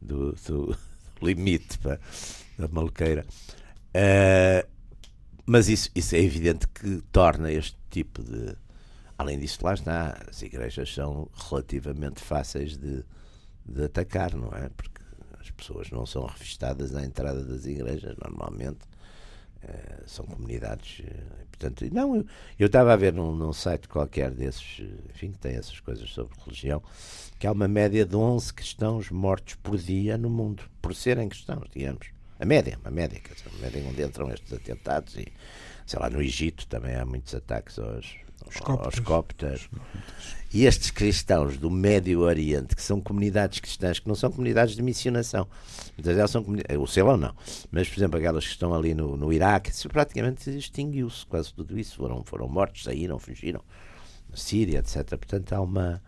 do, 0.00 0.32
do 0.46 0.76
limite 1.22 1.78
para, 1.78 1.98
da 2.58 2.68
maluqueira. 2.68 3.24
Uh, 3.94 4.68
mas 5.46 5.68
isso, 5.68 5.90
isso 5.94 6.14
é 6.14 6.20
evidente 6.20 6.68
que 6.68 7.02
torna 7.10 7.50
este 7.50 7.76
tipo 7.90 8.22
de. 8.22 8.54
Além 9.18 9.38
disso, 9.38 9.58
lá 9.62 9.74
está, 9.74 10.18
as 10.28 10.42
igrejas 10.42 10.92
são 10.92 11.28
relativamente 11.48 12.20
fáceis 12.20 12.76
de, 12.76 13.04
de 13.64 13.84
atacar, 13.84 14.34
não 14.34 14.48
é? 14.52 14.68
Porque 14.70 15.00
as 15.38 15.50
pessoas 15.50 15.90
não 15.90 16.04
são 16.06 16.24
revistadas 16.24 16.94
à 16.94 17.04
entrada 17.04 17.44
das 17.44 17.66
igrejas, 17.66 18.16
normalmente. 18.16 18.80
Uh, 19.62 20.02
são 20.08 20.26
comunidades. 20.26 21.00
Uh, 21.00 21.46
portanto, 21.50 21.88
não, 21.92 22.16
eu, 22.16 22.26
eu 22.58 22.66
estava 22.66 22.92
a 22.92 22.96
ver 22.96 23.12
num, 23.12 23.34
num, 23.34 23.52
site 23.52 23.88
qualquer 23.88 24.30
desses, 24.32 24.80
enfim, 25.10 25.30
que 25.30 25.38
tem 25.38 25.54
essas 25.54 25.78
coisas 25.78 26.10
sobre 26.10 26.36
religião, 26.44 26.82
que 27.38 27.46
há 27.46 27.52
uma 27.52 27.68
média 27.68 28.04
de 28.04 28.16
11 28.16 28.52
cristãos 28.52 29.10
mortos 29.10 29.54
por 29.56 29.78
dia 29.78 30.18
no 30.18 30.28
mundo, 30.28 30.64
por 30.80 30.94
serem 30.94 31.28
cristãos, 31.28 31.68
digamos. 31.72 32.08
A 32.40 32.44
média, 32.44 32.76
uma 32.80 32.90
média, 32.90 33.20
quer 33.20 33.34
dizer, 33.34 33.50
a 33.56 33.62
média 33.62 33.84
onde 33.88 34.02
entram 34.02 34.28
estes 34.32 34.52
atentados 34.52 35.16
e, 35.16 35.28
sei 35.86 36.00
lá, 36.00 36.10
no 36.10 36.20
Egito 36.20 36.66
também 36.66 36.96
há 36.96 37.06
muitos 37.06 37.32
ataques 37.32 37.78
aos, 37.78 38.16
aos 38.46 38.98
cópteros. 39.00 39.68
E 40.54 40.66
estes 40.66 40.90
cristãos 40.90 41.56
do 41.56 41.70
Médio 41.70 42.20
Oriente, 42.20 42.76
que 42.76 42.82
são 42.82 43.00
comunidades 43.00 43.58
cristãs, 43.58 43.98
que 43.98 44.06
não 44.06 44.14
são 44.14 44.30
comunidades 44.30 44.76
de 44.76 44.82
missionação, 44.82 45.48
muitas 45.96 46.14
delas 46.14 46.30
são 46.30 46.44
o 46.78 46.86
Celão 46.86 47.16
não, 47.16 47.34
mas 47.70 47.88
por 47.88 47.98
exemplo 47.98 48.18
aquelas 48.18 48.44
que 48.44 48.50
estão 48.50 48.74
ali 48.74 48.94
no, 48.94 49.16
no 49.16 49.32
Iraque, 49.32 49.70
isso 49.70 49.88
praticamente 49.88 50.50
extinguiu-se, 50.50 51.24
quase 51.24 51.54
tudo 51.54 51.78
isso, 51.78 51.96
foram, 51.96 52.22
foram 52.22 52.48
mortos, 52.48 52.84
saíram, 52.84 53.18
fugiram, 53.18 53.62
na 54.28 54.36
Síria, 54.36 54.80
etc. 54.80 55.08
Portanto 55.08 55.54
há 55.54 55.60
uma. 55.60 56.02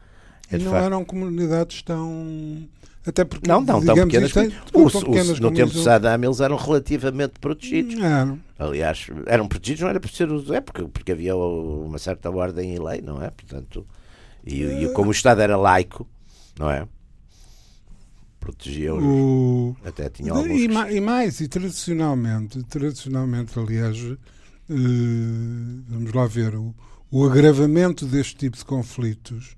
É 0.50 0.58
não 0.58 0.72
facto... 0.72 0.84
eram 0.84 1.04
comunidades 1.06 1.80
tão 1.80 2.68
até 3.06 3.24
porque, 3.24 3.46
não, 3.46 3.60
não 3.60 3.84
tão 3.84 3.94
pequenas. 3.94 4.32
Tem, 4.32 4.52
o, 4.72 4.90
pequenas 4.90 5.38
no 5.38 5.52
tempo 5.52 5.72
de 5.72 5.82
Saddam 5.82 6.14
eles 6.22 6.40
eram 6.40 6.56
relativamente 6.56 7.34
protegidos. 7.38 8.02
Eram. 8.02 8.40
Aliás, 8.58 9.06
eram 9.26 9.46
protegidos, 9.46 9.82
não 9.82 9.88
era 9.88 10.00
por 10.00 10.10
ser 10.10 10.28
é 10.52 10.60
porque, 10.60 10.84
porque 10.84 11.12
havia 11.12 11.36
uma 11.36 11.98
certa 11.98 12.30
ordem 12.30 12.74
e 12.74 12.78
lei, 12.78 13.02
não 13.02 13.22
é? 13.22 13.30
Portanto, 13.30 13.86
e, 14.46 14.62
e 14.62 14.92
como 14.92 15.08
o 15.08 15.12
Estado 15.12 15.42
era 15.42 15.56
laico, 15.56 16.06
não 16.58 16.70
é? 16.70 16.86
protegiam 18.44 18.98
o... 18.98 19.76
até 19.82 20.10
tinha 20.10 20.30
alguns 20.30 20.50
e, 20.50 20.64
e, 20.64 21.00
mais 21.00 21.40
e 21.40 21.48
tradicionalmente 21.48 22.62
tradicionalmente 22.64 23.58
aliás 23.58 23.98
uh, 23.98 24.18
vamos 25.88 26.12
lá 26.12 26.26
ver 26.26 26.54
o, 26.54 26.74
o 27.10 27.24
agravamento 27.24 28.04
deste 28.04 28.36
tipo 28.36 28.58
de 28.58 28.64
conflitos 28.66 29.56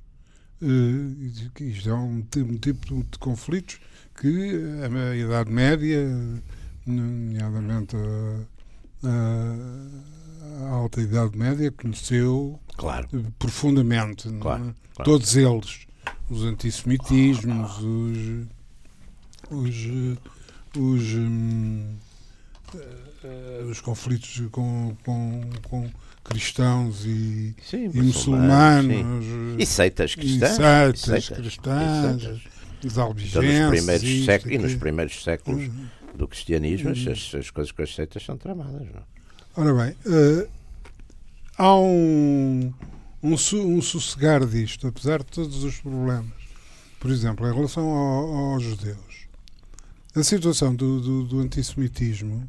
Uh, 0.61 1.61
isto 1.61 1.91
é 1.91 1.95
um, 1.95 2.25
um, 2.37 2.57
tipo 2.57 3.05
de 3.05 3.19
conflitos 3.19 3.79
que 4.19 4.53
a, 4.83 5.15
Idade 5.15 5.51
Média, 5.51 6.09
nomeadamente 6.87 7.95
a, 7.97 9.09
a, 9.09 10.65
a, 10.65 10.71
Alta 10.71 11.03
Idade 11.03 11.37
Média, 11.37 11.71
conheceu 11.71 12.59
claro. 12.77 13.09
profundamente. 13.39 14.29
É? 14.29 14.39
Claro, 14.39 14.75
claro. 14.95 15.11
Todos 15.11 15.37
eles. 15.37 15.87
Os 16.31 16.43
antissemitismos, 16.43 17.79
os. 17.79 18.47
os, 19.51 20.19
os 20.77 21.15
hum, 21.15 21.97
eh, 23.27 23.65
os 23.69 23.81
conflitos 23.81 24.43
com, 24.51 24.97
com, 25.05 25.51
com 25.69 25.91
cristãos 26.27 27.05
e, 27.05 27.55
sim, 27.63 27.91
e 27.93 28.03
muçulmanos. 28.03 29.25
E 29.59 29.65
seitas 29.65 30.15
cristãs. 30.15 30.53
E 30.53 30.57
seitas, 30.57 31.01
seitas 31.01 31.39
cristãs. 31.39 32.43
E 32.83 32.87
os 32.87 32.99
albigenses. 32.99 33.37
Então, 33.37 33.71
nos 33.71 33.81
primeiros 33.81 34.25
séculos, 34.25 34.55
e 34.55 34.59
nos 34.59 34.75
primeiros 34.75 35.25
séculos 35.25 35.69
uhum. 35.69 35.87
do 36.15 36.29
cristianismo, 36.29 36.91
uhum. 36.91 37.13
as, 37.13 37.35
as, 37.35 37.51
coisas 37.51 37.73
com 37.73 37.83
as 37.83 37.95
seitas 37.95 38.23
são 38.23 38.37
tramadas. 38.37 38.87
Não? 38.93 39.01
É? 39.01 39.17
Ora 39.57 39.75
bem, 39.75 39.97
uh, 40.07 40.49
há 41.57 41.75
um, 41.75 42.73
um, 43.23 43.35
um 43.35 43.83
sossegar 43.83 44.45
disto, 44.45 44.87
apesar 44.87 45.21
de 45.21 45.27
todos 45.27 45.65
os 45.65 45.81
problemas. 45.81 46.27
Por 47.01 47.11
exemplo, 47.11 47.49
em 47.49 47.55
relação 47.55 47.89
ao, 47.89 48.53
aos 48.53 48.63
judeus. 48.63 49.27
A 50.15 50.23
situação 50.23 50.75
do, 50.75 51.01
do, 51.01 51.25
do 51.25 51.41
antissemitismo 51.41 52.49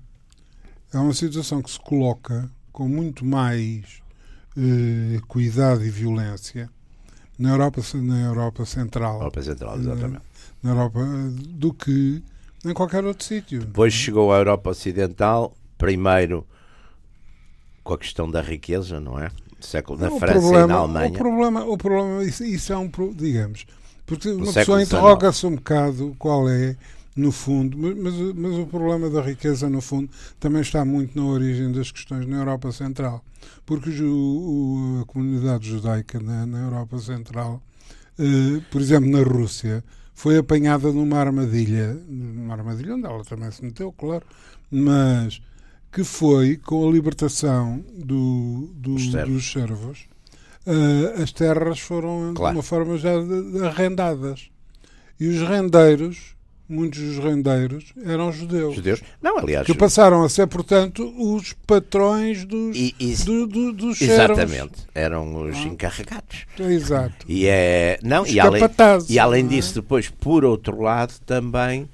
é 0.93 0.97
uma 0.97 1.13
situação 1.13 1.61
que 1.61 1.69
se 1.69 1.79
coloca 1.79 2.49
com 2.77 2.87
muito 2.87 3.25
mais 3.25 4.03
eh, 4.55 5.19
cuidado 5.27 5.83
e 5.83 5.89
violência 5.89 6.69
na 7.39 7.49
Europa, 7.49 7.81
na 7.95 8.25
Europa 8.25 8.65
Central. 8.65 9.15
Europa 9.15 9.41
Central, 9.41 9.79
exatamente. 9.79 10.21
Na, 10.61 10.75
na 10.75 10.79
Europa, 10.79 10.99
do 11.55 11.73
que 11.73 12.21
em 12.63 12.73
qualquer 12.73 13.03
outro 13.03 13.25
sítio. 13.25 13.61
Depois 13.61 13.91
chegou 13.91 14.31
à 14.31 14.37
Europa 14.37 14.69
Ocidental, 14.69 15.57
primeiro 15.75 16.45
com 17.83 17.95
a 17.95 17.97
questão 17.97 18.29
da 18.29 18.43
riqueza, 18.43 18.99
não 18.99 19.19
é? 19.19 19.31
Século, 19.59 19.99
na 19.99 20.11
o 20.11 20.19
França 20.19 20.39
problema, 20.39 20.65
e 20.65 20.67
na 20.67 20.75
Alemanha. 20.75 21.09
O 21.09 21.13
problema, 21.13 21.65
o 21.65 21.77
problema 21.79 22.23
isso, 22.25 22.43
isso 22.43 22.71
é 22.71 22.77
um, 22.77 22.91
digamos, 23.15 23.65
porque 24.05 24.29
uma 24.29 24.53
pessoa 24.53 24.83
interroga-se 24.83 25.47
um 25.47 25.55
bocado 25.55 26.15
qual 26.19 26.47
é 26.47 26.75
no 27.17 27.31
fundo, 27.31 27.77
mas, 27.77 28.13
mas 28.35 28.57
o 28.59 28.67
problema 28.67 29.09
da 29.09 29.21
riqueza, 29.21 29.67
no 29.69 29.81
fundo, 29.81 30.09
também 30.39 30.61
está 30.61 30.85
muito 30.85 31.19
na 31.19 31.25
origem 31.25 31.71
das 31.71 31.91
questões 31.91 32.27
na 32.27 32.37
Europa 32.37 32.71
Central. 32.71 33.25
Porque 33.65 33.89
o, 34.01 34.05
o, 34.05 35.01
a 35.01 35.05
comunidade 35.05 35.67
judaica 35.67 36.19
na, 36.19 36.45
na 36.45 36.59
Europa 36.59 36.99
Central, 36.99 37.61
eh, 38.19 38.61
por 38.69 38.79
exemplo, 38.79 39.09
na 39.09 39.23
Rússia, 39.23 39.83
foi 40.13 40.37
apanhada 40.37 40.91
numa 40.91 41.17
armadilha, 41.17 41.93
numa 42.07 42.53
armadilha 42.53 42.95
onde 42.95 43.05
ela 43.05 43.23
também 43.23 43.49
se 43.51 43.65
meteu, 43.65 43.91
claro, 43.91 44.23
mas 44.69 45.41
que 45.91 46.03
foi 46.03 46.57
com 46.57 46.87
a 46.87 46.91
libertação 46.91 47.83
do, 47.95 48.69
do, 48.75 48.95
dos 48.95 49.51
servos, 49.51 50.07
uh, 50.67 51.21
as 51.21 51.31
terras 51.31 51.79
foram 51.79 52.33
claro. 52.35 52.53
de 52.53 52.57
uma 52.57 52.63
forma 52.63 52.97
já 52.97 53.17
de, 53.19 53.51
de 53.51 53.65
arrendadas. 53.65 54.49
E 55.19 55.27
os 55.27 55.47
rendeiros 55.47 56.36
muitos 56.67 56.99
dos 56.99 57.17
rendeiros 57.17 57.93
eram 58.03 58.31
judeus. 58.31 58.75
Judeus? 58.75 59.01
Não, 59.21 59.37
aliás. 59.37 59.65
Que 59.65 59.73
passaram 59.73 60.23
a 60.23 60.29
ser, 60.29 60.47
portanto, 60.47 61.13
os 61.17 61.53
patrões 61.65 62.45
dos, 62.45 62.75
e, 62.75 62.95
e, 62.99 63.15
do, 63.15 63.47
do, 63.47 63.73
dos 63.73 64.01
Exatamente. 64.01 64.87
Eram 64.93 65.43
os 65.43 65.55
ah. 65.55 65.61
encarregados. 65.61 66.45
Exato. 66.59 67.25
E, 67.27 67.47
é, 67.47 67.99
não, 68.03 68.25
e, 68.25 68.39
além, 68.39 68.61
e 69.09 69.19
além 69.19 69.45
é? 69.45 69.47
disso, 69.47 69.75
depois, 69.75 70.09
por 70.09 70.43
outro 70.43 70.81
lado, 70.81 71.13
também 71.25 71.89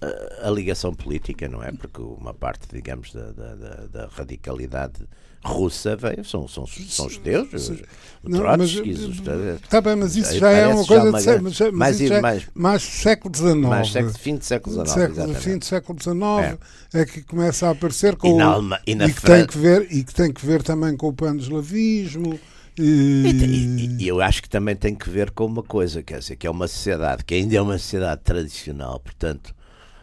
a, 0.00 0.48
a 0.48 0.50
ligação 0.50 0.94
política, 0.94 1.48
não 1.48 1.62
é? 1.62 1.72
Porque 1.72 2.00
uma 2.00 2.34
parte, 2.34 2.66
digamos, 2.72 3.12
da, 3.12 3.32
da, 3.32 3.54
da 3.86 4.06
radicalidade 4.08 5.06
russa 5.44 5.94
veio, 5.94 6.24
são, 6.24 6.48
são, 6.48 6.66
são 6.66 7.08
judeus, 7.08 7.52
os, 7.52 7.82
não, 8.22 8.38
Trotsky, 8.38 8.90
os, 8.90 9.20
Está 9.62 9.80
bem, 9.82 9.96
mas 9.96 10.16
isso 10.16 10.38
já 10.38 10.50
é 10.50 10.66
uma 10.66 10.84
coisa 10.86 11.04
de 11.04 11.10
mas, 11.10 11.26
mas 11.26 11.72
mais, 11.72 12.00
é 12.00 12.20
mais, 12.20 12.42
mais 12.54 12.82
século 12.82 13.34
XIX. 13.34 13.54
Mais 13.56 13.92
século, 13.92 14.18
fim 14.18 14.36
do 14.36 14.44
século 14.44 14.86
XIX. 14.86 14.94
Século, 14.94 15.34
fim 15.34 15.58
do 15.58 15.64
século 15.64 15.98
XIX 16.00 16.58
é. 16.94 17.00
é. 17.00 17.04
que 17.04 17.22
começa 17.22 17.68
a 17.68 17.70
aparecer 17.70 18.16
com 18.16 18.28
e, 18.28 18.34
na, 18.34 18.58
o, 18.58 18.62
e, 18.86 18.94
na 18.94 19.06
e 19.06 19.12
que 19.12 19.22
tem 19.22 19.46
que 19.46 19.58
ver 19.58 19.86
E 19.90 20.02
que 20.02 20.14
tem 20.14 20.32
que 20.32 20.44
ver 20.44 20.62
também 20.62 20.96
com 20.96 21.08
o 21.08 21.12
pan-eslavismo. 21.12 22.40
E... 22.78 23.26
E, 23.26 24.02
e, 24.02 24.08
eu 24.08 24.20
acho 24.22 24.42
que 24.42 24.48
também 24.48 24.74
tem 24.74 24.94
que 24.94 25.08
ver 25.10 25.30
com 25.30 25.44
uma 25.44 25.62
coisa, 25.62 26.02
quer 26.02 26.20
dizer, 26.20 26.36
que 26.36 26.46
é 26.46 26.50
uma 26.50 26.66
sociedade 26.66 27.22
que 27.24 27.34
ainda 27.34 27.54
é 27.54 27.60
uma 27.60 27.78
sociedade 27.78 28.22
tradicional, 28.24 28.98
portanto, 28.98 29.54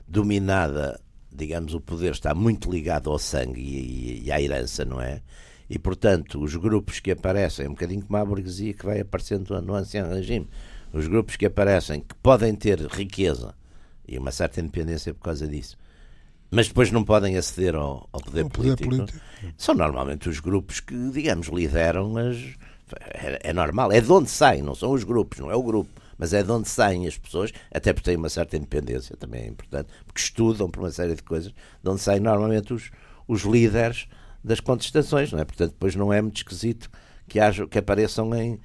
dominada 0.07 1.00
digamos, 1.31 1.73
o 1.73 1.79
poder 1.79 2.11
está 2.11 2.33
muito 2.33 2.69
ligado 2.69 3.09
ao 3.09 3.17
sangue 3.17 3.61
e, 3.61 4.23
e, 4.25 4.31
à 4.31 4.41
herança, 4.41 4.83
não 4.83 5.01
é? 5.01 5.21
E, 5.69 5.79
portanto, 5.79 6.41
os 6.41 6.55
grupos 6.55 6.99
que 6.99 7.11
aparecem, 7.11 7.67
um 7.67 7.71
bocadinho 7.71 8.03
como 8.05 8.17
a 8.17 8.25
burguesia 8.25 8.73
que 8.73 8.85
vai 8.85 8.99
aparecendo 8.99 9.59
no 9.61 9.73
ancião 9.73 10.09
regime, 10.09 10.49
os 10.91 11.07
grupos 11.07 11.37
que 11.37 11.45
aparecem, 11.45 12.01
que 12.01 12.13
podem 12.15 12.53
ter 12.53 12.79
riqueza 12.81 13.55
e 14.05 14.17
uma 14.17 14.31
certa 14.31 14.59
independência 14.59 15.13
por 15.13 15.21
causa 15.21 15.47
disso, 15.47 15.77
mas 16.49 16.67
depois 16.67 16.91
não 16.91 17.03
podem 17.05 17.37
aceder 17.37 17.75
ao, 17.75 18.09
ao 18.11 18.19
poder, 18.19 18.49
político, 18.49 18.89
político, 18.89 19.19
são 19.55 19.73
normalmente 19.73 20.27
os 20.27 20.41
grupos 20.41 20.81
que, 20.81 21.09
digamos, 21.11 21.47
lideram 21.47 22.17
as 22.17 22.37
É, 23.13 23.49
é 23.51 23.53
normal, 23.53 23.89
é 23.93 24.01
de 24.01 24.11
onde 24.11 24.29
saem, 24.29 24.61
não 24.61 24.75
são 24.75 24.91
os 24.91 25.05
grupos, 25.05 25.39
não 25.39 25.49
é 25.49 25.55
o 25.55 25.63
grupo 25.63 26.00
mas 26.21 26.33
é 26.33 26.43
de 26.43 26.51
onde 26.51 26.69
saem 26.69 27.07
as 27.07 27.17
pessoas, 27.17 27.51
até 27.73 27.91
porque 27.91 28.05
têm 28.05 28.15
uma 28.15 28.29
certa 28.29 28.55
independência, 28.55 29.17
também 29.17 29.41
é 29.41 29.47
importante, 29.47 29.89
porque 30.05 30.21
estudam 30.21 30.69
por 30.69 30.81
uma 30.81 30.91
série 30.91 31.15
de 31.15 31.23
coisas, 31.23 31.51
de 31.51 31.89
onde 31.89 31.99
saem 31.99 32.19
normalmente 32.19 32.71
os, 32.71 32.91
os 33.27 33.41
líderes 33.41 34.07
das 34.43 34.59
contestações, 34.59 35.31
não 35.31 35.39
é? 35.39 35.45
Portanto, 35.45 35.71
depois 35.71 35.95
não 35.95 36.13
é 36.13 36.21
muito 36.21 36.37
esquisito 36.37 36.91
que, 37.27 37.39
haja, 37.39 37.65
que 37.65 37.79
apareçam 37.79 38.35
em, 38.35 38.59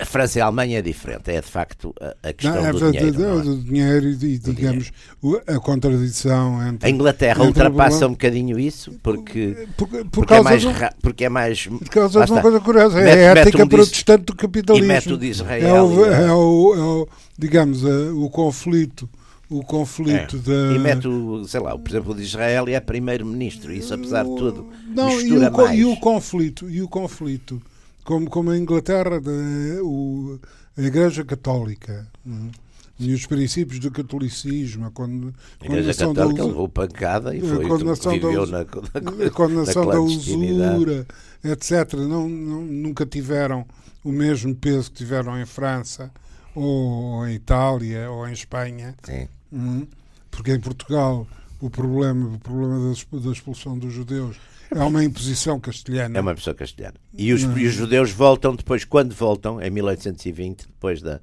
a 0.00 0.04
França 0.04 0.38
e 0.38 0.42
a 0.42 0.46
Alemanha 0.46 0.78
é 0.78 0.82
diferente, 0.82 1.30
é 1.30 1.40
de 1.40 1.46
facto 1.46 1.94
a, 2.00 2.28
a 2.28 2.32
questão 2.32 2.62
não, 2.62 2.68
é, 2.68 2.72
do, 2.72 2.92
dinheiro, 2.92 3.12
do, 3.12 3.42
do 3.42 3.62
dinheiro. 3.62 4.08
e, 4.08 4.38
digamos, 4.38 4.92
dinheiro. 5.22 5.42
a 5.46 5.58
contradição 5.58 6.66
entre. 6.66 6.88
A 6.88 6.90
Inglaterra 6.90 7.44
entre 7.44 7.46
ultrapassa 7.46 8.06
um 8.06 8.10
bocadinho 8.10 8.58
isso 8.58 8.92
porque, 9.02 9.66
por, 9.76 9.88
por 9.88 10.06
porque, 10.06 10.34
é 10.34 10.42
mais, 10.42 10.62
do, 10.62 10.70
porque 11.02 11.24
é 11.24 11.28
mais. 11.28 11.66
Por 11.66 11.88
causa 11.88 12.24
de 12.24 12.32
uma 12.32 12.42
coisa 12.42 12.60
curiosa, 12.60 13.00
mete, 13.00 13.18
é 13.18 13.28
a 13.28 13.32
ética 13.32 13.64
um 13.64 13.68
protestante 13.68 14.24
do 14.24 14.36
capitalismo. 14.36 14.84
E 14.84 14.88
método 14.88 15.24
Israel. 15.24 15.66
É 15.66 15.82
o, 15.82 16.04
é 16.04 16.32
o, 16.32 16.74
é 16.74 16.82
o 16.82 17.08
digamos, 17.38 17.84
o 17.84 18.28
conflito 18.30 19.08
o 19.50 19.62
conflito 19.62 20.36
é. 20.36 20.38
da. 20.38 20.74
E 20.74 20.78
mete, 20.78 21.06
o, 21.06 21.44
sei 21.44 21.60
lá, 21.60 21.76
por 21.78 21.90
exemplo, 21.90 22.12
o 22.12 22.14
de 22.14 22.22
Israel 22.22 22.68
e 22.68 22.74
é 22.74 22.80
primeiro-ministro, 22.80 23.72
isso 23.72 23.92
apesar 23.92 24.24
de 24.24 24.34
tudo. 24.36 24.68
Não, 24.88 25.20
e 25.20 25.32
o, 25.32 25.72
e 25.72 25.84
o 25.84 25.96
conflito, 25.96 26.68
e 26.68 26.82
o 26.82 26.88
conflito 26.88 27.60
como, 28.04 28.28
como 28.28 28.50
a 28.50 28.58
Inglaterra, 28.58 29.20
de, 29.20 29.80
o, 29.82 30.38
a 30.76 30.82
Igreja 30.82 31.24
Católica. 31.24 32.06
É? 32.26 32.64
E 32.98 33.12
os 33.12 33.26
princípios 33.26 33.80
do 33.80 33.90
catolicismo, 33.90 34.86
a, 34.86 34.90
con, 34.90 35.32
a 35.60 35.64
Igreja 35.64 35.94
Católica 35.94 36.42
da, 36.42 36.46
levou 36.46 36.68
pancada 36.68 37.34
e 37.34 37.40
foi, 37.40 37.64
a 37.64 37.68
condenação 37.68 38.12
viveu 38.12 38.46
da, 38.46 38.58
na, 38.58 38.60
a 39.26 39.30
condenação 39.30 39.86
da 39.86 40.00
usura, 40.00 41.06
etc. 41.42 41.94
Não, 41.94 42.28
não, 42.28 42.62
nunca 42.62 43.04
tiveram 43.04 43.66
o 44.04 44.12
mesmo 44.12 44.54
peso 44.54 44.90
que 44.92 44.98
tiveram 44.98 45.40
em 45.40 45.46
França, 45.46 46.12
ou 46.54 47.26
em 47.26 47.34
Itália, 47.34 48.08
ou 48.10 48.28
em 48.28 48.32
Espanha. 48.32 48.94
Sim. 49.02 49.26
Hum? 49.52 49.86
Porque 50.30 50.52
em 50.52 50.60
Portugal 50.60 51.26
o 51.64 51.70
problema, 51.70 52.26
o 52.34 52.38
problema 52.38 52.78
da 52.78 53.30
expulsão 53.30 53.78
dos 53.78 53.90
judeus 53.90 54.36
é 54.70 54.82
uma 54.84 55.02
imposição 55.02 55.58
castelhana. 55.58 56.18
É 56.18 56.20
uma 56.20 56.32
imposição 56.32 56.52
castelhana. 56.52 56.96
E 57.16 57.32
os, 57.32 57.42
e 57.42 57.66
os 57.66 57.72
judeus 57.72 58.10
voltam 58.10 58.54
depois, 58.54 58.84
quando 58.84 59.14
voltam, 59.14 59.62
em 59.62 59.70
1820, 59.70 60.66
depois 60.66 61.00
da. 61.00 61.20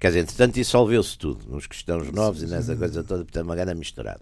Quer 0.00 0.08
dizer, 0.08 0.20
entretanto, 0.20 0.54
dissolveu-se 0.54 1.16
tudo, 1.16 1.48
nos 1.48 1.68
cristãos 1.68 2.10
novos 2.10 2.42
e 2.42 2.46
nessa 2.46 2.74
coisa 2.74 3.04
toda, 3.04 3.24
portanto, 3.24 3.44
uma 3.44 3.54
grande 3.54 3.78
misturada. 3.78 4.20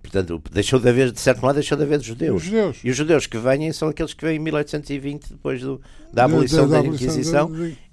Portanto, 0.00 0.40
deixou 0.50 0.78
de 0.78 0.88
haver, 0.88 1.10
de 1.10 1.20
certo 1.20 1.42
modo, 1.42 1.54
deixou 1.54 1.76
de 1.76 1.84
haver 1.84 2.00
judeus. 2.00 2.36
Os 2.36 2.42
judeus. 2.44 2.78
E 2.84 2.90
os 2.90 2.96
judeus 2.96 3.26
que 3.26 3.36
vêm 3.36 3.72
são 3.72 3.88
aqueles 3.88 4.14
que 4.14 4.24
vêm 4.24 4.36
em 4.36 4.38
1820, 4.38 5.30
depois 5.30 5.60
do, 5.60 5.80
da 6.12 6.24
abolição 6.24 6.68
da, 6.68 6.76
da, 6.76 6.82
da, 6.82 6.88
da 6.88 6.94
Inquisição, 6.94 7.50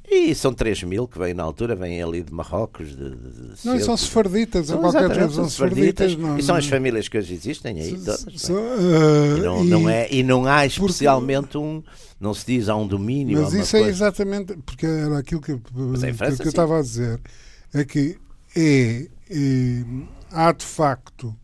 e 0.09 0.33
são 0.33 0.53
3 0.53 0.83
mil 0.83 1.05
que 1.05 1.19
vêm 1.19 1.33
na 1.33 1.43
altura, 1.43 1.75
vêm 1.75 2.01
ali 2.01 2.23
de 2.23 2.33
Marrocos. 2.33 2.95
De, 2.95 3.09
de 3.09 3.65
não, 3.65 3.77
são 3.79 3.97
sefarditas, 3.97 4.67
são 4.67 4.79
qualquer 4.79 5.07
coisa 5.07 5.29
são 5.29 5.49
sefarditas. 5.49 6.17
E 6.37 6.43
são 6.43 6.55
as 6.55 6.65
famílias 6.65 7.09
que 7.09 7.17
hoje 7.17 7.33
existem 7.33 7.77
aí 7.79 7.91
todas. 7.91 8.25
So, 8.37 8.53
uh, 8.53 9.37
e, 9.37 9.41
não, 9.41 9.63
não 9.65 9.89
é, 9.89 10.07
e 10.09 10.23
não 10.23 10.45
há 10.45 10.65
especialmente 10.65 11.57
um. 11.57 11.83
Não 12.19 12.33
se 12.33 12.45
diz 12.45 12.69
há 12.69 12.75
um 12.75 12.87
domínio. 12.87 13.41
Mas 13.41 13.53
isso 13.53 13.75
é 13.75 13.81
é 13.81 13.87
exatamente. 13.87 14.57
Porque 14.65 14.85
era 14.85 15.19
aquilo 15.19 15.41
que, 15.41 15.59
França, 16.15 16.37
que 16.37 16.47
eu 16.47 16.49
estava 16.49 16.79
a 16.79 16.81
dizer. 16.81 17.19
É 17.73 17.83
que 17.83 18.17
é, 18.55 19.07
é 19.29 19.83
há 20.31 20.53
de 20.53 20.65
facto 20.65 21.35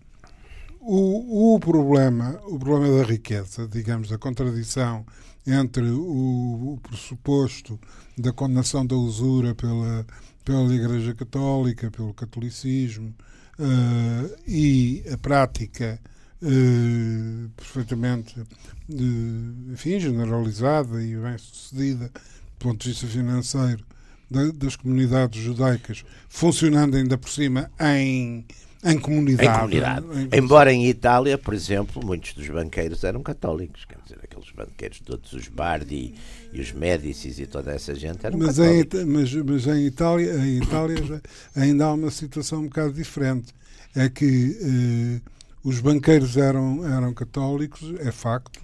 o, 0.79 1.55
o 1.55 1.59
problema, 1.59 2.39
o 2.45 2.57
problema 2.57 2.97
da 2.97 3.03
riqueza, 3.03 3.67
digamos, 3.67 4.11
a 4.11 4.17
contradição 4.17 5.05
entre 5.45 5.83
o, 5.89 6.73
o 6.73 6.79
pressuposto 6.81 7.79
da 8.17 8.31
condenação 8.31 8.85
da 8.85 8.95
usura 8.95 9.55
pela, 9.55 10.05
pela 10.43 10.73
Igreja 10.73 11.13
Católica, 11.13 11.91
pelo 11.91 12.13
catolicismo, 12.13 13.13
uh, 13.59 14.35
e 14.47 15.03
a 15.11 15.17
prática 15.17 15.99
uh, 16.41 17.49
perfeitamente 17.55 18.39
uh, 18.39 19.73
enfim, 19.73 19.99
generalizada 19.99 21.01
e 21.03 21.15
bem-sucedida 21.15 22.07
do 22.07 22.59
ponto 22.59 22.83
de 22.83 22.89
vista 22.89 23.07
financeiro 23.07 23.85
da, 24.29 24.51
das 24.51 24.75
comunidades 24.75 25.41
judaicas, 25.41 26.03
funcionando 26.27 26.95
ainda 26.95 27.17
por 27.17 27.29
cima 27.29 27.69
em 27.79 28.45
em 28.83 28.99
comunidade. 28.99 29.49
Em 29.49 29.59
comunidade. 29.59 30.05
Em... 30.31 30.39
Embora 30.39 30.73
em 30.73 30.87
Itália, 30.87 31.37
por 31.37 31.53
exemplo, 31.53 32.05
muitos 32.05 32.33
dos 32.33 32.47
banqueiros 32.49 33.03
eram 33.03 33.23
católicos. 33.23 33.85
Quer 33.85 33.97
dizer, 34.03 34.19
aqueles 34.23 34.51
banqueiros 34.51 34.99
todos, 34.99 35.31
os 35.33 35.47
Bardi 35.47 36.13
e 36.51 36.59
os 36.59 36.71
Médicis 36.71 37.39
e 37.39 37.45
toda 37.45 37.71
essa 37.71 37.95
gente 37.95 38.25
eram 38.25 38.37
mas 38.37 38.57
católicos. 38.57 38.99
Em, 38.99 39.05
mas, 39.05 39.33
mas 39.33 39.67
em 39.67 39.85
Itália, 39.85 40.33
em 40.35 40.57
Itália 40.61 41.21
ainda 41.55 41.85
há 41.85 41.93
uma 41.93 42.11
situação 42.11 42.59
um 42.59 42.63
bocado 42.63 42.93
diferente. 42.93 43.53
É 43.95 44.09
que 44.09 44.57
eh, 44.59 45.29
os 45.63 45.79
banqueiros 45.79 46.35
eram, 46.35 46.85
eram 46.85 47.13
católicos, 47.13 47.93
é 47.99 48.11
facto, 48.11 48.59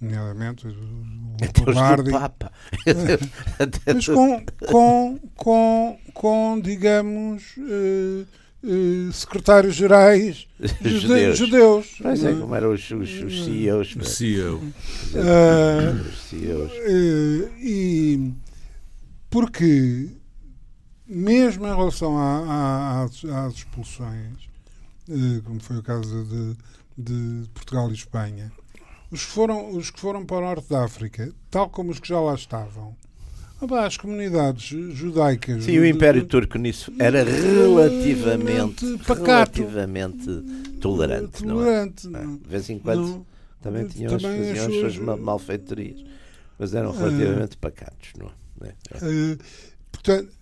nomeadamente 0.00 0.66
o 0.66 1.74
Bardi. 1.74 2.10
Papa. 2.10 2.50
mas 3.94 4.06
com, 4.06 4.44
com, 4.66 5.20
com, 5.36 5.98
com 6.14 6.60
digamos. 6.60 7.54
Eh, 7.58 8.24
uh, 8.62 9.12
secretários-gerais 9.12 10.46
judeus. 10.82 11.38
judeus. 11.38 11.96
Mas 12.00 12.24
é 12.24 12.32
como 12.34 12.54
eram 12.54 12.72
os, 12.72 12.90
os, 12.90 13.22
os 13.22 13.44
CEOs. 13.44 13.96
O 13.96 14.04
CEO. 14.04 14.56
Uh, 14.56 16.08
os 16.08 16.18
CEOs. 16.22 16.72
Uh, 16.72 17.52
e 17.58 18.32
porque, 19.30 20.10
mesmo 21.06 21.66
em 21.66 21.76
relação 21.76 22.16
a, 22.16 22.38
a, 22.38 23.02
às, 23.04 23.24
às, 23.24 23.54
expulsões, 23.54 24.48
como 25.44 25.60
foi 25.60 25.78
o 25.78 25.82
caso 25.82 26.24
de, 26.24 26.56
de 26.96 27.48
Portugal 27.50 27.90
e 27.90 27.94
Espanha, 27.94 28.50
os 29.10 29.24
que, 29.24 29.30
foram, 29.30 29.70
os 29.74 29.90
que 29.90 30.00
foram 30.00 30.24
para 30.24 30.36
o 30.36 30.40
norte 30.40 30.68
da 30.68 30.84
África, 30.84 31.32
tal 31.50 31.68
como 31.68 31.90
os 31.90 31.98
que 31.98 32.08
já 32.08 32.20
lá 32.20 32.34
estavam, 32.34 32.96
as 33.84 33.96
comunidades 33.96 34.64
judaicas. 34.94 35.64
Sim, 35.64 35.78
o 35.78 35.86
Império 35.86 36.24
Turco 36.24 36.58
nisso 36.58 36.92
era 36.98 37.24
relativamente, 37.24 38.98
pacato, 39.06 39.60
relativamente 39.60 40.26
tolerante. 40.80 41.42
tolerante 41.42 42.06
não 42.06 42.20
é? 42.20 42.24
não. 42.24 42.36
De 42.36 42.48
vez 42.48 42.70
em 42.70 42.78
quando 42.78 43.00
não, 43.00 43.26
também 43.60 43.86
tinham 43.86 44.14
as, 44.14 44.22
faziam 44.22 44.66
as 44.66 44.74
suas 44.74 45.18
malfeitorias, 45.18 46.04
mas 46.58 46.74
eram 46.74 46.90
ah. 46.90 46.98
relativamente 46.98 47.54
uh, 47.54 47.58
pacatos. 47.58 48.12
Não 48.16 48.30
é? 48.66 48.70
Uh, 49.04 49.38
portanto, 49.90 50.32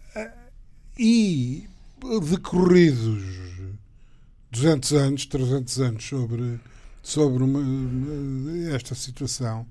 e 0.98 1.64
decorridos 2.30 3.22
200 4.50 4.92
anos, 4.92 5.26
300 5.26 5.80
anos 5.80 6.04
sobre, 6.04 6.60
sobre 7.02 7.42
uma, 7.42 8.74
esta 8.74 8.94
situação 8.94 9.66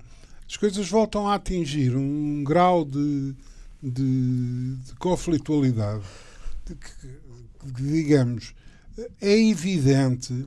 as 0.48 0.56
coisas 0.56 0.88
voltam 0.88 1.28
a 1.28 1.34
atingir 1.34 1.96
um 1.96 2.44
grau 2.44 2.84
de, 2.84 3.34
de, 3.82 4.76
de 4.76 4.94
conflitualidade 4.98 6.04
de 6.64 6.74
que, 6.74 7.82
digamos, 7.82 8.54
é 9.20 9.38
evidente 9.38 10.46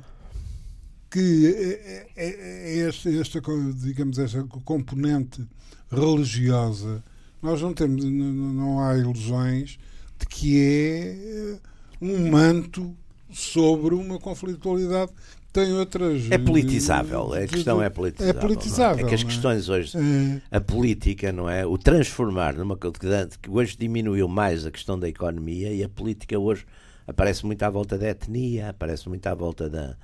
que 1.10 1.48
é, 1.48 2.08
é, 2.16 2.30
é 2.76 2.88
esta, 2.88 3.10
esta, 3.10 3.42
digamos, 3.76 4.20
esta 4.20 4.44
componente 4.44 5.46
religiosa, 5.92 7.04
nós 7.42 7.62
não 7.62 7.74
temos, 7.74 8.04
não, 8.04 8.54
não 8.54 8.80
há 8.80 8.98
ilusões 8.98 9.80
de 10.20 10.26
que 10.28 10.60
é 10.60 11.60
um 12.02 12.30
manto 12.30 12.96
sobre 13.32 13.96
uma 13.96 14.20
conflitualidade 14.20 15.12
tem 15.52 15.74
outras. 15.74 16.30
É 16.30 16.38
politizável, 16.38 17.34
a 17.34 17.48
questão 17.48 17.82
é 17.82 17.90
politizável. 17.90 18.30
É 18.30 18.42
politizável. 18.42 19.00
É? 19.00 19.08
é? 19.08 19.10
que 19.10 19.16
as 19.16 19.22
é? 19.22 19.26
questões 19.26 19.70
hoje, 19.70 19.98
é. 19.98 20.42
a 20.58 20.62
política, 20.62 21.32
não 21.32 21.50
é? 21.50 21.66
O 21.66 21.78
transformar 21.78 22.54
numa 22.56 22.78
que 22.78 23.50
hoje 23.50 23.76
diminuiu 23.78 24.28
mais 24.28 24.66
a 24.66 24.72
questão 24.72 25.00
da 25.00 25.08
economia 25.08 25.74
e 25.74 25.84
a 25.84 25.90
política 25.90 26.38
hoje 26.38 26.66
aparece 27.08 27.46
muito 27.46 27.64
à 27.64 27.70
volta 27.70 27.98
da 27.98 28.10
etnia, 28.10 28.70
aparece 28.70 29.10
muito 29.10 29.26
à 29.26 29.34
volta 29.34 29.70
da, 29.70 29.96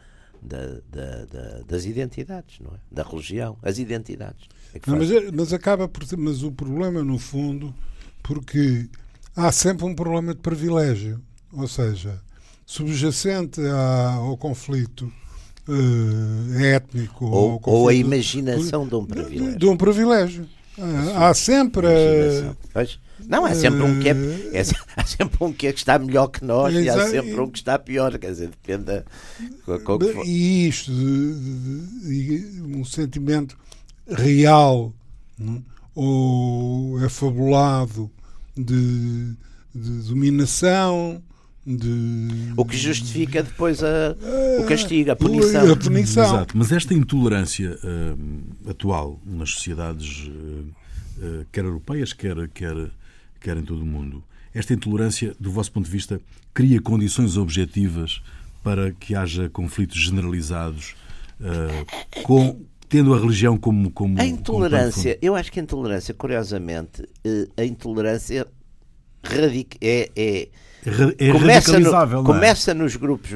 da, 0.42 0.82
da, 0.92 1.26
da 1.26 1.60
das 1.68 1.86
identidades, 1.86 2.60
não 2.60 2.72
é? 2.72 2.80
Da 2.92 3.04
religião, 3.04 3.58
as 3.62 3.78
identidades. 3.78 4.48
É 4.74 4.80
não, 4.88 4.98
mas, 4.98 5.12
é, 5.12 5.32
mas 5.32 5.54
acaba 5.54 5.88
por 5.88 6.04
mas 6.18 6.44
o 6.44 6.52
problema 6.52 7.04
no 7.04 7.20
fundo 7.20 7.74
porque 8.24 8.90
há 9.36 9.52
sempre 9.52 9.86
um 9.86 9.94
problema 9.94 10.34
de 10.34 10.42
privilégio, 10.42 11.22
ou 11.54 11.68
seja, 11.68 12.20
subjacente 12.66 13.62
ao 13.62 14.36
conflito 14.38 15.12
uh, 15.68 16.60
étnico. 16.60 17.26
Ou, 17.26 17.60
ou, 17.64 17.88
a 17.88 17.94
imaginação 17.94 18.88
de 18.88 18.96
um 18.96 19.06
privilégio. 19.06 19.58
De 19.58 19.66
um 19.66 19.78
privilégio. 19.78 20.48
Uh, 20.78 21.18
há 21.18 21.34
sempre. 21.34 21.88
Pois, 22.74 23.00
não, 23.28 23.46
há 23.46 23.56
sempre 23.56 23.82
um 23.82 24.00
que 24.00 24.10
é, 24.10 24.12
é, 24.12 24.62
há 24.96 25.06
sempre 25.06 25.38
um 25.42 25.52
que, 25.52 25.68
é 25.68 25.74
que 25.74 25.80
está 25.80 25.98
melhor 25.98 26.28
que 26.28 26.44
nós 26.44 26.74
e 26.74 26.90
há 26.90 27.08
sempre 27.08 27.40
um 27.40 27.50
que 27.50 27.58
está 27.58 27.80
pior, 27.80 28.18
quer 28.18 28.32
dizer, 28.32 28.50
depende 28.50 28.84
da, 28.84 29.04
E 30.26 30.68
isto, 30.68 30.92
de, 30.92 32.00
de, 32.02 32.40
de, 32.40 32.62
um 32.62 32.84
sentimento 32.84 33.58
real, 34.08 34.94
não? 35.38 35.64
ou 35.96 37.02
é 37.04 37.08
fabulado 37.08 38.12
de, 38.56 39.34
de 39.74 40.10
dominação. 40.10 41.24
De... 41.66 42.54
O 42.56 42.64
que 42.64 42.78
justifica 42.78 43.42
depois 43.42 43.84
a, 43.84 44.16
o 44.60 44.66
castigo, 44.66 45.10
a 45.10 45.16
punição. 45.16 45.72
A 45.72 45.76
punição. 45.76 46.24
Exato, 46.24 46.56
mas 46.56 46.72
esta 46.72 46.94
intolerância 46.94 47.80
uh, 47.84 48.70
atual 48.70 49.20
nas 49.26 49.50
sociedades, 49.50 50.28
uh, 50.28 50.32
uh, 50.32 51.46
quer 51.52 51.66
europeias, 51.66 52.14
quer, 52.14 52.48
quer, 52.50 52.76
quer 53.42 53.58
em 53.58 53.64
todo 53.64 53.82
o 53.82 53.86
mundo, 53.86 54.24
esta 54.54 54.74
intolerância, 54.76 55.36
do 55.40 55.50
vosso 55.50 55.72
ponto 55.72 55.86
de 55.86 55.92
vista, 55.92 56.22
cria 56.54 56.80
condições 56.80 57.36
objetivas 57.36 58.22
para 58.64 58.92
que 58.92 59.16
haja 59.16 59.50
conflitos 59.50 59.98
generalizados 59.98 60.96
com, 62.24 62.62
tendo 62.88 63.14
a 63.14 63.20
religião 63.20 63.58
como. 63.58 63.92
como 63.92 64.22
a 64.22 64.26
intolerância, 64.26 65.16
como 65.16 65.26
eu 65.26 65.36
acho 65.36 65.52
que 65.52 65.60
a 65.60 65.64
intolerância, 65.64 66.14
curiosamente, 66.14 67.04
a 67.58 67.66
intolerância 67.66 68.48
radic 69.26 69.78
é, 69.82 70.12
é 70.16 70.48
é 71.18 71.32
começa, 71.32 71.80
no, 71.80 71.90
é? 71.90 72.24
começa 72.24 72.74
nos 72.74 72.96
grupos, 72.96 73.32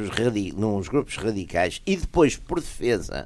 nos 0.55 0.87
grupos 0.87 1.15
radicais 1.15 1.81
e 1.83 1.97
depois, 1.97 2.37
por 2.37 2.59
defesa, 2.59 3.25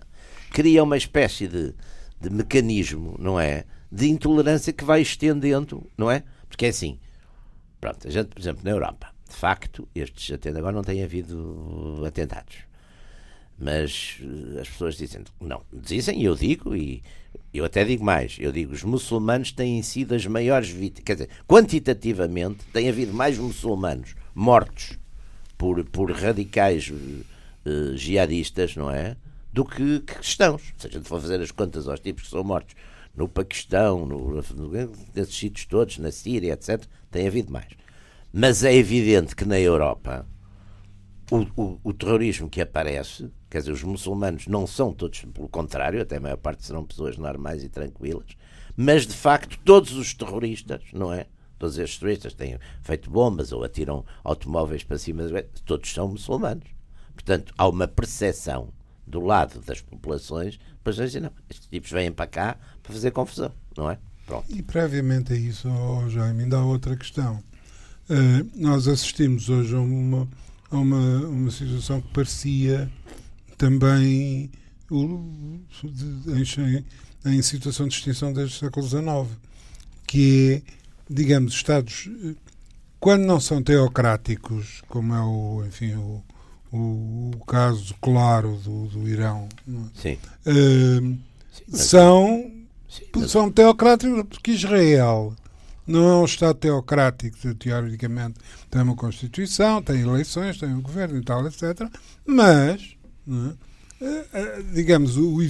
cria 0.49 0.82
uma 0.82 0.95
espécie 0.95 1.45
de, 1.45 1.74
de 2.22 2.30
mecanismo, 2.30 3.18
não 3.20 3.38
é? 3.38 3.66
De 3.91 4.07
intolerância 4.07 4.72
que 4.72 4.86
vai 4.86 5.01
estendendo, 5.01 5.86
não 5.97 6.09
é? 6.09 6.24
Porque 6.47 6.66
é 6.66 6.70
assim, 6.70 6.97
pronto, 7.82 8.07
a 8.07 8.09
gente, 8.09 8.28
por 8.28 8.39
exemplo, 8.39 8.61
na 8.64 8.72
Europa, 8.72 9.14
de 9.30 9.36
facto, 9.36 9.88
estes 9.93 10.34
até 10.34 10.49
agora 10.49 10.72
não 10.72 10.84
têm 10.84 11.03
havido 11.03 12.01
atentados. 12.07 12.59
Mas 13.59 14.20
eh, 14.22 14.61
as 14.61 14.70
pessoas 14.70 14.95
dizem, 14.95 15.24
não, 15.41 15.61
dizem, 15.72 16.22
e 16.22 16.26
eu 16.26 16.36
digo, 16.36 16.76
e 16.76 17.03
eu 17.54 17.66
até 17.66 17.84
digo 17.86 18.04
mais, 18.04 18.38
eu 18.39 18.51
digo, 18.51 18.74
os 18.74 18.84
muçulmanos 18.84 19.51
têm 19.51 19.82
sido 19.84 20.16
as 20.16 20.26
maiores 20.26 20.70
vítimas, 20.70 21.04
quer 21.06 21.14
dizer, 21.14 21.30
quantitativamente 21.47 22.66
tem 22.74 22.89
havido 22.89 23.14
mais 23.14 23.38
muçulmanos 23.38 24.16
mortos 24.34 24.97
por, 25.58 25.84
por 25.86 26.12
radicais 26.12 26.89
uh, 26.89 27.95
jihadistas, 27.95 28.76
não 28.76 28.89
é? 28.89 29.16
Do 29.51 29.64
que, 29.64 29.99
que 29.99 30.16
cristãos. 30.16 30.74
Se 30.78 30.88
a 30.88 30.89
gente 30.89 31.08
for 31.08 31.22
fazer 31.22 31.39
as 31.39 31.51
contas 31.51 31.88
aos 31.88 31.99
tipos 31.99 32.24
que 32.24 32.30
são 32.30 32.43
mortos 32.43 32.76
no 33.16 33.28
Paquistão, 33.28 34.06
no, 34.06 34.41
nesses 35.14 35.36
sítios 35.36 35.66
todos, 35.66 35.99
na 35.99 36.12
Síria, 36.12 36.54
etc., 36.54 36.84
tem 37.12 37.28
havido 37.28 37.51
mais. 37.51 37.68
Mas 38.32 38.64
é 38.64 38.74
evidente 38.74 39.36
que 39.36 39.45
na 39.45 39.60
Europa 39.60 40.26
o, 41.30 41.45
o, 41.56 41.80
o, 41.84 41.93
terrorismo 41.93 42.49
que 42.49 42.62
aparece, 42.62 43.30
quer 43.54 43.60
dizer, 43.60 43.72
os 43.72 43.84
muçulmanos 43.84 44.47
não 44.47 44.66
são 44.66 44.91
todos, 44.91 45.22
pelo 45.32 45.47
contrário, 45.47 46.01
até 46.01 46.18
a 46.18 46.20
maior 46.20 46.38
parte 46.38 46.66
serão 46.66 46.84
pessoas 46.84 47.18
normais 47.18 47.64
e 47.64 47.70
tranquilas, 47.70 48.30
mas 48.76 49.06
de 49.06 49.14
facto 49.14 49.60
todos 49.64 49.93
os 49.93 50.12
terroristas, 50.12 50.82
não 50.91 51.14
é? 51.14 51.28
Todos 51.60 51.78
estes 51.78 51.99
terroristas 51.99 52.34
têm 52.34 52.58
feito 52.82 53.12
bombas 53.12 53.51
ou 53.51 53.64
atiram 53.64 54.04
automóveis 54.24 54.84
para 54.84 54.97
cima, 54.97 55.24
todos 55.66 55.93
são 55.93 56.08
muçulmanos. 56.08 56.68
Portanto, 57.14 57.54
há 57.56 57.68
uma 57.68 57.88
percepção 57.88 58.74
do 59.06 59.20
lado 59.20 59.62
das 59.62 59.82
populações, 59.82 60.60
depois 60.72 60.95
dizem, 60.95 61.22
não, 61.22 61.32
estes 61.47 61.68
tipos 61.68 61.91
vêm 61.91 62.12
para 62.12 62.26
cá 62.26 62.58
para 62.82 62.91
fazer 62.91 63.12
confusão, 63.12 63.51
não 63.78 63.91
é? 63.91 63.99
Pronto. 64.26 64.47
E 64.49 64.64
previamente 64.64 65.32
a 65.32 65.36
isso, 65.36 65.70
oh, 65.70 66.10
Jaime, 66.10 66.43
ainda 66.43 66.58
há 66.58 66.66
outra 66.66 66.97
questão. 66.97 67.36
Uh, 68.10 68.49
nós 68.56 68.88
assistimos 68.88 69.47
hoje 69.47 69.76
a 69.76 69.80
uma 69.80 70.28
a 70.74 70.80
uma, 70.80 71.28
uma 71.28 71.51
situação 71.51 72.01
que 72.01 72.08
parecia 72.10 72.91
também 73.64 74.51
em, 74.91 76.86
em 77.26 77.41
situação 77.41 77.88
de 77.88 77.95
extinção 77.95 78.34
desde 78.34 78.55
o 78.55 78.59
século 78.59 78.86
XIX, 78.86 79.39
que 80.05 80.61
é, 80.68 80.74
digamos, 81.09 81.53
Estados, 81.53 82.09
quando 82.99 83.24
não 83.24 83.39
são 83.39 83.64
teocráticos, 83.64 84.82
como 84.89 85.14
é 85.16 85.22
o, 85.22 85.64
enfim, 85.66 85.93
o, 85.95 86.22
o, 86.74 87.32
o 87.36 87.45
caso 87.45 87.95
claro 88.01 88.57
do, 88.57 88.88
do 88.88 89.07
Irão, 89.07 89.47
é? 89.66 90.18
Uh, 90.45 91.18
Sim, 91.51 91.78
são, 91.78 92.51
Sim, 92.89 93.28
são 93.28 93.49
teocráticos 93.49 94.24
porque 94.28 94.51
Israel 94.51 95.34
não 95.88 96.05
é 96.05 96.16
um 96.16 96.26
Estado 96.26 96.55
teocrático, 96.55 97.55
teoricamente. 97.55 98.39
Tem 98.70 98.82
uma 98.82 98.95
Constituição, 98.95 99.82
tem 99.82 100.01
eleições, 100.01 100.57
tem 100.57 100.74
um 100.74 100.82
governo 100.82 101.18
e 101.18 101.24
tal, 101.24 101.45
etc. 101.47 101.89
Mas, 102.26 102.95
é? 103.28 103.53
Eh, 104.01 104.26
eh, 104.34 104.63
digamos, 104.74 105.15
o 105.17 105.41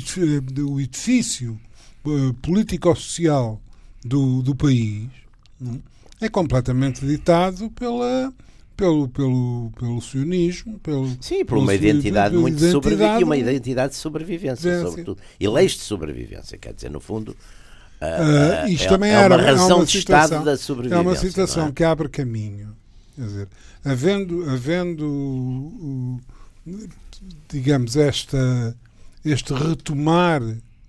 edifício 0.80 1.60
eh, 2.06 2.10
político-social 2.42 3.60
do, 4.04 4.42
do 4.44 4.56
país 4.56 5.08
é? 6.22 6.26
é 6.26 6.30
completamente 6.30 7.06
ditado 7.06 7.72
pela, 7.72 8.32
pelo, 8.78 9.08
pelo, 9.08 9.72
pelo 9.80 10.02
sionismo, 10.02 10.78
pelo, 10.80 11.10
Sim, 11.20 11.44
por 11.46 11.58
uma 11.58 11.74
identidade 11.74 12.36
muito 12.36 12.60
sobrevivente 12.70 13.22
e 13.22 13.24
uma 13.24 13.38
identidade 13.38 13.94
de 13.94 14.00
sobrevivência, 14.00 14.82
sobretudo. 14.82 15.20
E 15.40 15.48
leis 15.48 15.72
de 15.72 15.82
sobrevivência, 15.82 16.58
quer 16.58 16.74
dizer, 16.74 16.90
no 16.90 17.00
fundo, 17.00 17.36
Uh, 18.04 18.68
isto 18.68 18.84
é, 18.84 18.90
também 18.90 19.12
é 19.12 19.14
era, 19.14 19.34
uma 19.34 19.42
razão 19.42 19.70
é 19.70 19.76
uma 19.76 19.86
de 19.86 19.92
situação, 19.92 20.26
estado 20.26 20.44
da 20.44 20.58
sobrevivência. 20.58 21.00
É 21.00 21.02
uma 21.02 21.16
situação 21.16 21.68
é? 21.68 21.72
que 21.72 21.86
abre 21.86 22.10
caminho. 22.10 22.76
Quer 23.16 23.22
dizer, 23.22 23.48
havendo, 23.86 24.50
havendo 24.50 26.20
digamos, 27.50 27.96
esta, 27.96 28.76
este 29.24 29.54
retomar 29.54 30.42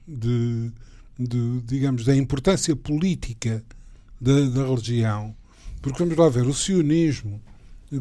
de, 0.07 0.71
de, 1.19 1.61
digamos, 1.63 2.05
da 2.05 2.17
importância 2.17 2.75
política 2.75 3.63
da, 4.21 4.49
da 4.49 4.67
religião, 4.67 5.35
porque 5.83 5.99
vamos 5.99 6.17
lá 6.17 6.29
ver, 6.29 6.47
o 6.47 6.55
sionismo, 6.55 7.41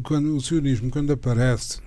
quando, 0.02 0.36
o 0.36 0.40
sionismo, 0.40 0.90
quando 0.90 1.12
aparece, 1.12 1.78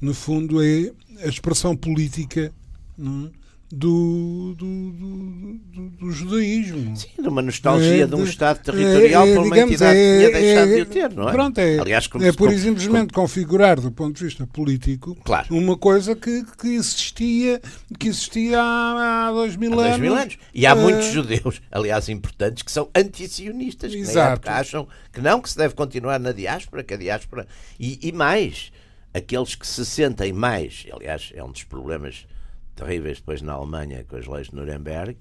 no 0.00 0.12
fundo 0.12 0.62
é 0.62 0.92
a 1.22 1.28
expressão 1.28 1.76
política 1.76 2.52
não 2.96 3.26
é? 3.26 3.43
Do, 3.74 4.54
do, 4.56 4.92
do, 4.92 5.90
do, 5.90 6.10
judaísmo. 6.12 6.96
Sim, 6.96 7.08
de 7.20 7.28
uma 7.28 7.42
nostalgia 7.42 8.04
é, 8.04 8.06
de 8.06 8.14
um 8.14 8.24
Estado 8.24 8.62
territorial 8.62 9.26
é, 9.26 9.34
por 9.34 9.42
uma 9.42 9.54
digamos, 9.54 9.72
entidade 9.72 9.98
é, 9.98 10.02
que 10.02 10.18
tinha 10.18 10.40
deixado 10.40 10.74
de 10.74 10.80
o 10.80 10.86
ter, 10.86 11.12
não 11.12 11.28
é? 11.28 11.32
Pronto, 11.32 11.58
é, 11.58 11.78
Aliás, 11.78 12.06
como, 12.06 12.24
é 12.24 12.32
por 12.32 12.48
como, 12.48 12.58
simplesmente 12.58 13.12
como, 13.12 13.26
configurar 13.26 13.80
do 13.80 13.90
ponto 13.90 14.16
de 14.16 14.24
vista 14.24 14.46
político 14.46 15.16
claro. 15.24 15.46
uma 15.50 15.76
coisa 15.76 16.14
que, 16.14 16.44
que 16.58 16.68
existia 16.68 17.60
que 17.98 18.08
existia 18.08 18.60
há, 18.60 19.28
há 19.28 19.32
dois 19.32 19.56
mil 19.56 19.72
há 19.72 19.84
anos. 19.84 19.88
Dois 19.88 20.00
mil 20.00 20.14
anos. 20.14 20.38
E 20.54 20.66
há 20.66 20.74
muitos 20.74 21.06
judeus, 21.06 21.60
aliás, 21.70 22.08
importantes, 22.08 22.62
que 22.62 22.70
são 22.70 22.88
antisionistas, 22.94 23.92
que 23.92 23.98
Exato. 23.98 24.48
acham 24.48 24.86
que 25.12 25.20
não, 25.20 25.40
que 25.40 25.50
se 25.50 25.56
deve 25.56 25.74
continuar 25.74 26.18
na 26.18 26.32
diáspora, 26.32 26.82
que 26.82 26.94
a 26.94 26.96
diáspora... 26.96 27.46
E, 27.78 27.98
e 28.02 28.12
mais, 28.12 28.72
aqueles 29.12 29.54
que 29.54 29.66
se 29.66 29.84
sentem 29.84 30.32
mais, 30.32 30.86
aliás, 30.92 31.32
é 31.34 31.42
um 31.42 31.50
dos 31.50 31.64
problemas 31.64 32.26
terríveis 32.74 33.18
depois 33.18 33.42
na 33.42 33.52
Alemanha 33.52 34.04
com 34.04 34.16
as 34.16 34.26
leis 34.26 34.48
de 34.48 34.54
Nuremberg, 34.54 35.16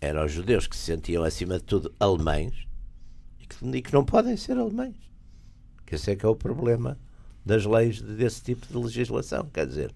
eram 0.00 0.24
os 0.24 0.32
judeus 0.32 0.66
que 0.66 0.76
se 0.76 0.82
sentiam 0.82 1.22
acima 1.22 1.58
de 1.58 1.64
tudo 1.64 1.94
alemães 1.98 2.66
e 3.40 3.46
que, 3.46 3.64
e 3.64 3.82
que 3.82 3.92
não 3.92 4.04
podem 4.04 4.36
ser 4.36 4.58
alemães. 4.58 4.96
Que 5.86 5.94
esse 5.94 6.10
é 6.10 6.16
que 6.16 6.26
é 6.26 6.28
o 6.28 6.34
problema 6.34 6.98
das 7.44 7.64
leis 7.64 8.00
desse 8.00 8.42
tipo 8.42 8.66
de 8.66 8.76
legislação. 8.76 9.48
Quer 9.52 9.66
dizer, 9.66 9.94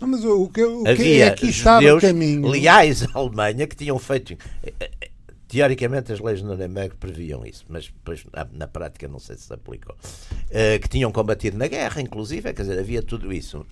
não, 0.00 0.08
mas 0.08 0.24
o 0.24 0.48
que, 0.48 0.62
o 0.62 0.84
que 0.84 1.20
é 1.20 1.30
que 1.30 1.50
judeus 1.50 2.02
leais 2.50 3.02
à 3.02 3.18
Alemanha 3.18 3.66
que 3.66 3.76
tinham 3.76 3.98
feito. 3.98 4.36
Eh, 4.62 4.72
eh, 4.80 5.10
teoricamente 5.48 6.12
as 6.12 6.20
leis 6.20 6.40
de 6.40 6.44
Nuremberg 6.44 6.96
previam 6.96 7.46
isso, 7.46 7.64
mas 7.68 7.86
depois 7.86 8.24
na, 8.32 8.46
na 8.52 8.66
prática 8.66 9.08
não 9.08 9.18
sei 9.18 9.36
se 9.36 9.42
se 9.42 9.54
aplicou. 9.54 9.94
Uh, 9.94 10.78
que 10.80 10.88
tinham 10.88 11.10
combatido 11.10 11.56
na 11.56 11.66
guerra, 11.66 12.00
inclusive, 12.00 12.52
quer 12.52 12.62
dizer, 12.62 12.78
havia 12.78 13.02
tudo 13.02 13.32
isso. 13.32 13.64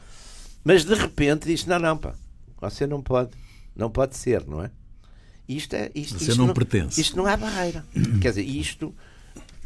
Mas 0.63 0.85
de 0.85 0.95
repente 0.95 1.47
disse: 1.47 1.69
não, 1.69 1.79
não, 1.79 1.97
pá, 1.99 2.15
você 2.71 2.87
não 2.87 3.03
pode, 3.03 3.31
não 3.75 3.91
pode 3.91 4.17
ser, 4.17 4.47
não 4.47 4.62
é? 4.62 4.71
Isto 5.49 5.75
é 5.75 5.91
isto, 5.95 6.19
Você 6.19 6.31
isto 6.31 6.39
não, 6.39 6.47
não, 6.49 6.55
pertence. 6.55 7.01
Isto 7.01 7.17
não 7.17 7.29
é 7.29 7.37
barreira. 7.37 7.85
Quer 8.21 8.31
dizer, 8.31 8.43
isto 8.43 8.95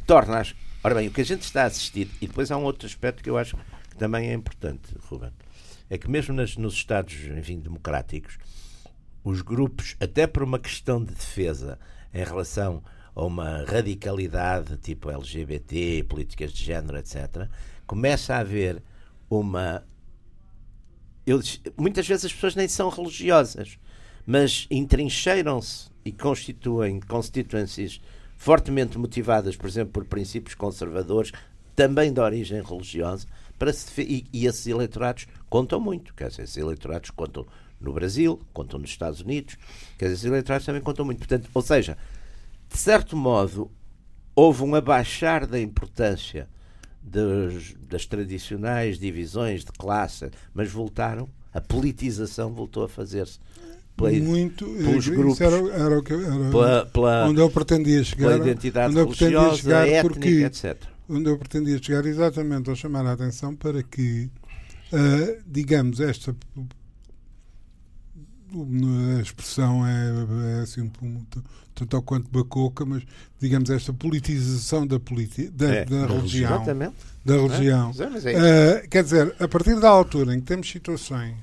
torna 0.07 0.41
as. 0.41 0.55
Ora 0.83 0.95
bem, 0.95 1.09
o 1.09 1.11
que 1.11 1.21
a 1.21 1.25
gente 1.25 1.43
está 1.43 1.63
a 1.63 1.67
assistir, 1.67 2.09
e 2.21 2.27
depois 2.27 2.51
há 2.51 2.57
um 2.57 2.65
outro 2.65 2.87
aspecto 2.87 3.23
que 3.23 3.31
eu 3.31 3.37
acho 3.37 3.57
que 3.91 3.97
também 3.97 4.31
é 4.31 4.33
importante, 4.33 4.95
Ruben, 5.03 5.33
é 5.91 5.99
que 5.99 6.09
mesmo 6.09 6.35
nas, 6.35 6.57
nos 6.57 6.75
Estados 6.75 7.15
enfim, 7.37 7.59
democráticos, 7.59 8.39
os 9.25 9.43
grupos, 9.43 9.97
até 10.01 10.27
por 10.27 10.43
uma 10.43 10.59
questão 10.59 11.05
de 11.05 11.15
defesa 11.15 11.79
em 12.15 12.25
relação 12.25 12.83
a 13.15 13.25
uma 13.25 13.65
radicalidade 13.65 14.77
tipo 14.79 15.11
LGBT, 15.11 16.05
políticas 16.09 16.53
de 16.53 16.65
género, 16.65 16.97
etc., 16.99 17.49
começa 17.87 18.35
a 18.35 18.39
haver 18.39 18.83
uma 19.29 19.85
muitas 21.77 22.07
vezes 22.07 22.27
as 22.27 22.33
pessoas 22.33 22.55
nem 22.55 22.69
são 22.69 22.89
religiosas, 22.89 23.79
mas 24.27 24.67
entrincheiram-se 24.71 25.89
e 26.05 26.13
constituem 26.13 27.01
constituencies 27.01 28.01
fortemente 28.37 28.97
motivadas, 28.99 29.57
por 29.57 29.69
exemplo, 29.69 29.93
por 29.93 30.05
princípios 30.05 30.55
conservadores, 30.55 31.33
também 31.75 32.13
de 32.13 32.21
origem 32.21 32.63
religiosa, 32.63 33.27
para 33.59 33.73
se, 33.73 34.03
e, 34.03 34.27
e 34.33 34.47
esses 34.47 34.67
eleitorados 34.67 35.27
contam 35.49 35.81
muito. 35.81 36.15
Quer 36.15 36.29
dizer, 36.29 36.43
esses 36.43 36.57
eleitorados 36.57 37.11
contam 37.11 37.47
no 37.81 37.93
Brasil, 37.93 38.41
contam 38.53 38.79
nos 38.79 38.91
Estados 38.91 39.21
Unidos, 39.21 39.57
quer 39.97 40.07
dizer, 40.07 40.15
esses 40.15 40.25
eleitorados 40.25 40.67
também 40.67 40.83
contam 40.83 41.05
muito. 41.05 41.19
Portanto, 41.19 41.49
ou 41.53 41.63
seja, 41.63 41.97
de 42.69 42.79
certo 42.79 43.17
modo, 43.17 43.71
houve 44.35 44.63
um 44.63 44.75
abaixar 44.75 45.47
da 45.47 45.61
importância 45.61 46.49
das, 47.03 47.75
das 47.89 48.07
tradicionais 48.07 48.99
divisões 48.99 49.65
de 49.65 49.73
classe, 49.73 50.31
mas 50.53 50.71
voltaram, 50.71 51.29
a 51.53 51.61
politização 51.61 52.53
voltou 52.53 52.85
a 52.85 52.89
fazer-se 52.89 53.39
muito 54.23 54.65
pelos 54.65 55.09
grupos, 55.09 55.41
era, 55.41 55.57
era, 55.57 55.99
o 55.99 56.03
que, 56.03 56.13
era 56.13 56.51
pela, 56.51 56.87
pela, 56.87 57.29
onde 57.29 57.41
eu 57.41 57.51
pretendia 57.51 58.05
chegar, 58.05 58.29
pela 58.29 58.49
identidade 58.49 58.91
onde 58.91 59.01
eu 59.01 59.09
pretendia 59.09 59.55
chegar 59.55 59.89
étnica, 59.89 60.15
porque, 60.15 60.29
etc. 60.45 60.77
Onde 61.09 61.31
eu 61.31 61.39
pretendia 61.39 61.83
chegar 61.83 62.07
exatamente 62.07 62.71
a 62.71 62.75
chamar 62.75 63.07
a 63.07 63.13
atenção 63.13 63.57
para 63.57 63.83
que, 63.83 64.31
uh, 64.93 65.43
digamos, 65.47 65.99
esta 66.01 66.37
a 69.19 69.21
expressão 69.21 69.87
é, 69.87 70.59
é 70.59 70.61
assim 70.63 70.91
tanto 71.75 71.97
ou 71.97 72.03
quanto 72.03 72.29
bacoca, 72.31 72.85
mas 72.85 73.03
digamos 73.41 73.71
esta 73.71 73.93
politização 73.93 74.87
da, 74.87 74.99
politi 74.99 75.49
da, 75.49 75.75
é, 75.75 75.85
da 75.85 76.07
religião. 76.07 76.57
Exatamente. 76.57 76.95
Da 77.25 77.37
religião. 77.37 77.93
É, 78.25 78.83
uh, 78.85 78.89
quer 78.89 79.05
dizer, 79.05 79.35
a 79.39 79.47
partir 79.47 79.79
da 79.79 79.89
altura 79.89 80.35
em 80.35 80.41
que 80.41 80.47
temos 80.47 80.69
situações 80.69 81.37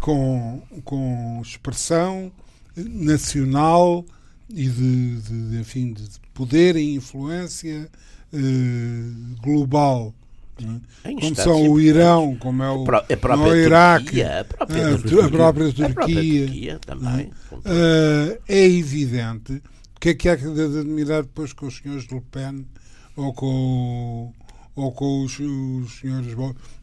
com, 0.00 0.62
com 0.84 1.42
expressão 1.44 2.32
nacional 2.76 4.04
e 4.48 4.68
de, 4.68 5.20
de, 5.20 5.60
enfim, 5.60 5.92
de 5.92 6.08
poder 6.32 6.76
e 6.76 6.94
influência 6.94 7.90
uh, 8.32 9.42
global. 9.42 10.14
É? 11.04 11.12
Como 11.12 11.34
são 11.36 11.70
o 11.70 11.80
Irão, 11.80 12.36
como 12.36 12.62
é 12.62 12.70
o, 12.70 12.82
a 12.82 13.16
própria 13.16 13.52
o 13.52 13.56
Iraque, 13.56 14.04
Turquia, 14.04 14.40
a, 14.40 14.44
própria 14.44 14.86
a, 14.86 14.98
Turquia, 14.98 15.24
a 15.24 15.28
própria 15.28 15.64
Turquia, 15.66 15.86
a 15.86 15.90
própria 15.90 16.14
Turquia 16.14 16.78
também. 16.84 17.30
Uh, 17.52 18.42
é 18.48 18.64
evidente 18.66 19.62
o 19.98 20.00
que 20.00 20.10
é 20.10 20.14
que 20.14 20.28
há 20.28 20.36
de 20.36 20.78
admirar 20.78 21.22
depois 21.22 21.52
com 21.52 21.66
os 21.66 21.76
senhores 21.76 22.06
Le 22.06 22.20
Pen 22.20 22.64
ou 23.16 23.34
com, 23.34 24.32
ou 24.76 24.92
com 24.92 25.24
os, 25.24 25.40
os 25.40 25.98
senhores 25.98 26.34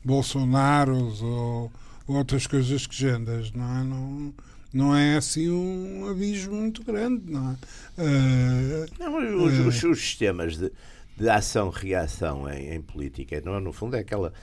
Bolsonaros 0.04 1.22
ou 1.22 1.72
outras 2.08 2.46
coisas 2.46 2.86
que 2.86 2.94
gendas, 2.94 3.54
não 3.54 3.78
é? 3.78 3.84
Não, 3.84 4.34
não 4.74 4.96
é 4.96 5.16
assim 5.16 5.50
um 5.50 6.10
abismo 6.10 6.56
muito 6.56 6.84
grande, 6.84 7.32
não 7.32 7.52
é? 7.52 7.54
Uh, 8.02 8.86
não, 9.00 9.46
os, 9.46 9.54
uh, 9.60 9.68
os, 9.68 9.84
os, 9.86 10.00
sistemas 10.00 10.58
de, 10.58 10.70
de 11.18 11.30
ação-reação 11.30 12.50
em, 12.50 12.74
em, 12.74 12.82
política, 12.82 13.42
não 13.44 13.56
é? 13.56 13.60
no 13.60 13.72
fundo 13.72 13.96
é 13.96 14.00
aquela 14.00 14.34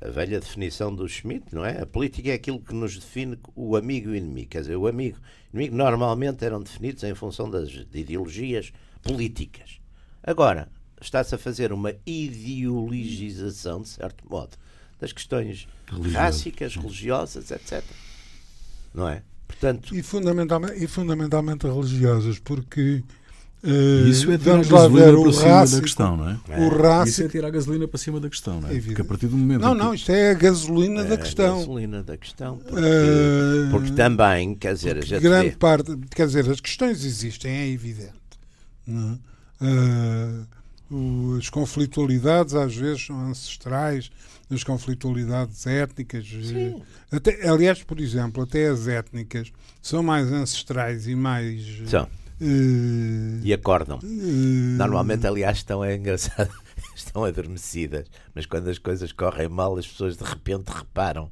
a 0.00 0.10
velha 0.10 0.40
definição 0.40 0.92
do 0.92 1.08
Schmidt, 1.08 1.54
não 1.54 1.64
é? 1.64 1.82
A 1.82 1.86
política 1.86 2.30
é 2.30 2.34
aquilo 2.34 2.58
que 2.58 2.74
nos 2.74 2.98
define 2.98 3.38
o 3.54 3.76
amigo 3.76 4.08
e 4.08 4.12
o 4.12 4.16
inimigo. 4.16 4.48
Quer 4.48 4.62
dizer, 4.62 4.76
o 4.76 4.88
amigo 4.88 5.18
e 5.52 5.56
o 5.56 5.60
inimigo 5.60 5.76
normalmente 5.76 6.44
eram 6.44 6.60
definidos 6.60 7.04
em 7.04 7.14
função 7.14 7.48
das 7.48 7.68
de 7.68 7.86
ideologias 7.94 8.72
políticas. 9.00 9.78
Agora, 10.24 10.68
está-se 11.00 11.34
a 11.36 11.38
fazer 11.38 11.72
uma 11.72 11.94
ideologização, 12.04 13.82
de 13.82 13.90
certo 13.90 14.28
modo, 14.28 14.56
das 14.98 15.12
questões 15.12 15.68
rássicas, 16.12 16.74
religiosas, 16.74 17.52
etc. 17.52 17.84
Não 18.92 19.08
é? 19.08 19.22
Portanto, 19.46 19.94
e, 19.94 20.02
fundamentalmente, 20.02 20.82
e 20.82 20.88
fundamentalmente 20.88 21.66
religiosas, 21.66 22.40
porque 22.40 23.04
Uh, 23.04 23.25
isso 24.08 24.30
é 24.30 24.38
tirar 24.38 24.54
a 24.54 24.62
gasolina 24.62 25.22
para 25.22 25.32
cima 25.32 25.66
da 25.66 25.80
questão, 25.80 26.16
não 26.16 26.28
é? 26.30 26.38
O 26.58 26.68
rássico... 26.68 27.08
Isso 27.08 27.22
é 27.22 27.28
tirar 27.28 27.48
a 27.48 27.50
gasolina 27.50 27.88
para 27.88 27.98
cima 27.98 28.20
da 28.20 28.28
questão, 28.28 28.60
não 28.60 28.70
é? 28.70 28.80
Porque 28.80 29.02
a 29.02 29.04
partir 29.04 29.26
do 29.26 29.36
momento. 29.36 29.62
Não, 29.62 29.74
não, 29.74 29.94
isto 29.94 30.10
é 30.10 30.30
a 30.30 30.34
gasolina 30.34 31.00
é 31.00 31.04
da 31.04 31.16
questão. 31.16 31.56
A 31.56 31.58
gasolina 31.58 32.02
da 32.02 32.16
questão. 32.16 32.58
Porque, 32.58 32.80
uh, 32.80 33.70
porque 33.70 33.90
também, 33.92 34.54
quer 34.54 34.74
dizer, 34.74 34.98
a 34.98 35.00
gente 35.00 35.20
grande 35.20 35.50
vê... 35.50 35.56
parte, 35.56 35.96
quer 36.14 36.26
dizer, 36.26 36.50
as 36.50 36.60
questões 36.60 37.04
existem, 37.04 37.52
é 37.52 37.68
evidente. 37.68 38.12
Não 38.86 39.18
uh, 39.60 40.46
as 41.38 41.50
conflitualidades 41.50 42.54
às 42.54 42.74
vezes 42.74 43.06
são 43.06 43.18
ancestrais, 43.28 44.10
as 44.50 44.62
conflitualidades 44.62 45.66
étnicas. 45.66 46.26
Sim. 46.26 46.80
Até, 47.10 47.48
aliás, 47.48 47.82
por 47.82 47.98
exemplo, 48.00 48.42
até 48.42 48.68
as 48.68 48.86
étnicas 48.86 49.52
são 49.82 50.02
mais 50.02 50.30
ancestrais 50.30 51.08
e 51.08 51.14
mais. 51.16 51.82
São. 51.88 52.08
Uh, 52.40 53.40
e 53.42 53.52
acordam. 53.52 53.98
Uh, 53.98 54.76
Normalmente, 54.76 55.26
aliás, 55.26 55.58
estão 55.58 55.82
é 55.82 55.96
engraçado, 55.96 56.52
estão 56.94 57.24
adormecidas, 57.24 58.06
mas 58.34 58.46
quando 58.46 58.68
as 58.68 58.78
coisas 58.78 59.12
correm 59.12 59.48
mal, 59.48 59.76
as 59.76 59.86
pessoas 59.86 60.16
de 60.16 60.24
repente 60.24 60.68
reparam 60.68 61.30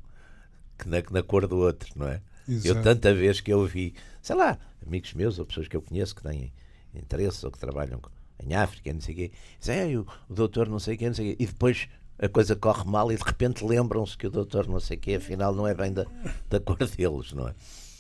que 0.78 0.88
na, 0.88 1.02
na 1.10 1.22
cor 1.22 1.46
do 1.46 1.58
outro, 1.58 1.90
não 1.96 2.08
é? 2.08 2.20
Exato. 2.48 2.68
Eu 2.68 2.82
tanta 2.82 3.14
vez 3.14 3.40
que 3.40 3.52
eu 3.52 3.64
vi, 3.66 3.94
sei 4.22 4.36
lá, 4.36 4.58
amigos 4.86 5.12
meus 5.14 5.38
ou 5.38 5.46
pessoas 5.46 5.68
que 5.68 5.76
eu 5.76 5.82
conheço 5.82 6.14
que 6.14 6.22
têm 6.22 6.52
interesse 6.94 7.44
ou 7.44 7.50
que 7.50 7.58
trabalham 7.58 8.00
em 8.42 8.54
África, 8.54 8.92
não 8.92 9.00
sei 9.00 9.14
o 9.14 9.16
quê, 9.16 9.32
dizem, 9.58 9.96
o, 9.96 10.06
o 10.28 10.34
doutor 10.34 10.68
não 10.68 10.78
sei 10.78 10.94
o 10.94 10.98
quê, 10.98 11.06
não 11.06 11.14
sei 11.14 11.32
o 11.32 11.36
quê, 11.36 11.42
e 11.42 11.46
depois 11.46 11.88
a 12.18 12.28
coisa 12.28 12.54
corre 12.54 12.84
mal 12.84 13.10
e 13.10 13.16
de 13.16 13.22
repente 13.22 13.64
lembram-se 13.64 14.16
que 14.16 14.26
o 14.26 14.30
doutor 14.30 14.66
não 14.68 14.80
sei 14.80 14.96
o 14.96 15.00
quê, 15.00 15.14
afinal 15.14 15.54
não 15.54 15.66
é 15.66 15.74
bem 15.74 15.92
da, 15.92 16.06
da 16.48 16.60
cor 16.60 16.76
deles, 16.88 17.32
não 17.32 17.48
é? 17.48 17.54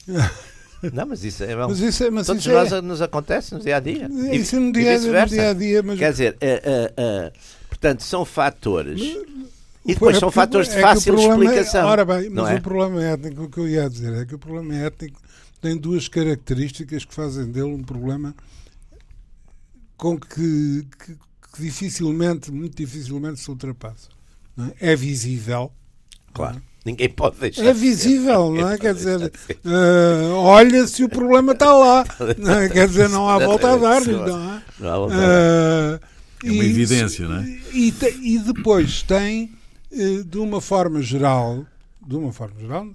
Não, 0.92 1.06
mas 1.06 1.24
isso 1.24 1.44
é. 1.44 1.54
Mas 1.54 1.80
isso 1.80 2.04
é 2.04 2.10
mas 2.10 2.26
Todos 2.26 2.42
isso 2.42 2.52
nós 2.54 2.72
é... 2.72 2.80
nos 2.80 3.00
acontece 3.00 3.54
no 3.54 3.60
dia 3.60 3.76
a 3.76 3.80
dia. 3.80 4.08
Isso 4.32 4.56
e, 4.56 4.60
no 4.60 4.72
dia, 4.72 4.98
no 4.98 5.26
dia 5.26 5.50
a 5.50 5.52
dia. 5.54 5.82
Mas... 5.82 5.98
Quer 5.98 6.10
dizer, 6.12 6.32
uh, 6.34 7.28
uh, 7.28 7.38
portanto, 7.68 8.02
são 8.02 8.24
fatores. 8.24 9.00
E 9.86 9.92
depois 9.92 10.16
é 10.16 10.20
são 10.20 10.30
fatores 10.30 10.68
de 10.68 10.76
é 10.76 10.80
fácil 10.80 11.18
é 11.18 11.28
explicação. 11.28 11.86
ora 11.86 12.04
bem, 12.04 12.30
mas 12.30 12.50
é? 12.50 12.54
o 12.54 12.62
problema 12.62 13.02
étnico, 13.02 13.42
o 13.44 13.50
que 13.50 13.60
eu 13.60 13.68
ia 13.68 13.88
dizer 13.88 14.14
é 14.14 14.24
que 14.24 14.34
o 14.34 14.38
problema 14.38 14.74
étnico 14.74 15.20
tem 15.60 15.76
duas 15.76 16.08
características 16.08 17.04
que 17.04 17.14
fazem 17.14 17.50
dele 17.50 17.66
um 17.66 17.82
problema 17.82 18.34
com 19.96 20.18
que, 20.18 20.86
que, 20.98 21.14
que 21.14 21.62
dificilmente, 21.62 22.50
muito 22.50 22.76
dificilmente 22.76 23.40
se 23.40 23.50
ultrapassa. 23.50 24.08
É? 24.80 24.92
é? 24.92 24.96
visível. 24.96 25.72
Claro. 26.32 26.62
Ninguém 26.84 27.08
pode 27.08 27.38
deixar. 27.38 27.64
É 27.64 27.72
visível, 27.72 28.52
não 28.52 28.70
é? 28.70 28.78
Quer 28.78 28.94
dizer, 28.94 29.20
uh, 29.22 30.34
olha 30.34 30.86
se 30.86 31.02
o 31.02 31.08
problema 31.08 31.52
está 31.52 31.72
lá. 31.72 32.04
Não 32.36 32.58
é? 32.58 32.68
Quer 32.68 32.88
dizer, 32.88 33.08
não 33.08 33.28
há 33.28 33.38
volta 33.38 33.72
a 33.72 33.76
dar-lhe, 33.76 34.12
não 34.12 34.54
é? 34.54 34.62
Não 34.78 34.92
há 34.92 34.96
volta 34.98 35.14
a 35.14 35.18
dar. 35.18 36.00
É 36.44 36.50
uma 36.50 36.64
evidência, 36.64 37.26
não 37.26 37.38
é? 37.38 37.58
E, 37.72 37.94
e 38.20 38.38
depois 38.38 39.02
tem, 39.02 39.50
eh, 39.90 40.22
de 40.26 40.36
uma 40.36 40.60
forma 40.60 41.00
geral, 41.00 41.64
de 42.06 42.16
uma 42.16 42.32
forma 42.34 42.60
geral, 42.60 42.88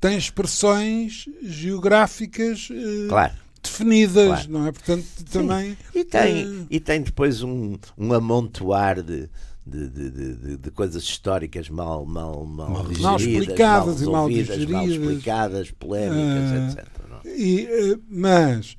tem 0.00 0.18
expressões 0.18 1.26
geográficas 1.40 2.68
claro 3.08 3.34
definidas, 3.62 4.26
claro. 4.26 4.50
não 4.50 4.66
é? 4.66 4.72
Portanto, 4.72 5.06
também. 5.30 5.76
E 5.94 6.04
tem, 6.04 6.46
uh... 6.46 6.66
e 6.70 6.80
tem 6.80 7.02
depois 7.02 7.42
um, 7.42 7.76
um 7.96 8.12
amontoar 8.12 9.02
de, 9.02 9.28
de, 9.68 9.88
de, 9.88 10.10
de, 10.10 10.56
de, 10.56 10.70
coisas 10.70 11.02
históricas 11.02 11.68
mal, 11.68 12.04
mal, 12.04 12.44
mal, 12.44 12.70
mal 12.70 12.82
digeridas, 12.86 13.02
mal 13.02 13.16
explicadas 13.20 14.02
mal, 14.02 14.12
mal 14.12 14.28
digeridas, 14.28 14.70
mal 14.70 14.88
explicadas, 14.88 15.70
polémicas, 15.70 16.50
uh, 16.50 16.78
etc. 16.78 16.88
Não? 17.08 17.30
E, 17.30 17.92
uh, 17.92 18.02
mas 18.08 18.76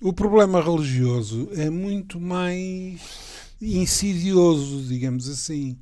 o 0.00 0.12
problema 0.12 0.60
religioso 0.60 1.48
é 1.54 1.70
muito 1.70 2.20
mais 2.20 3.00
insidioso, 3.60 4.82
digamos 4.88 5.28
assim, 5.28 5.76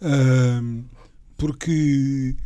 uh, 0.00 0.84
porque 1.36 2.36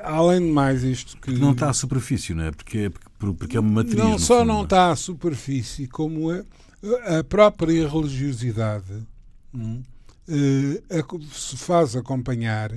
além 0.00 0.40
de 0.40 0.52
mais 0.52 0.82
isto 0.82 1.16
que 1.18 1.32
não 1.32 1.52
está 1.52 1.70
à 1.70 1.72
superfície, 1.72 2.34
não 2.34 2.44
é? 2.44 2.50
Porque 2.50 2.78
é, 2.78 2.90
porque 3.18 3.56
é 3.56 3.60
uma 3.60 3.82
matriz. 3.82 3.96
Não 3.96 4.18
só 4.18 4.40
fundo, 4.40 4.48
não 4.48 4.60
é? 4.60 4.64
está 4.64 4.90
à 4.90 4.96
superfície, 4.96 5.86
como 5.86 6.32
é 6.32 6.44
a 7.18 7.22
própria 7.22 7.88
religiosidade 7.88 9.06
hum, 9.54 9.82
se 10.26 11.56
faz 11.56 11.96
acompanhar 11.96 12.72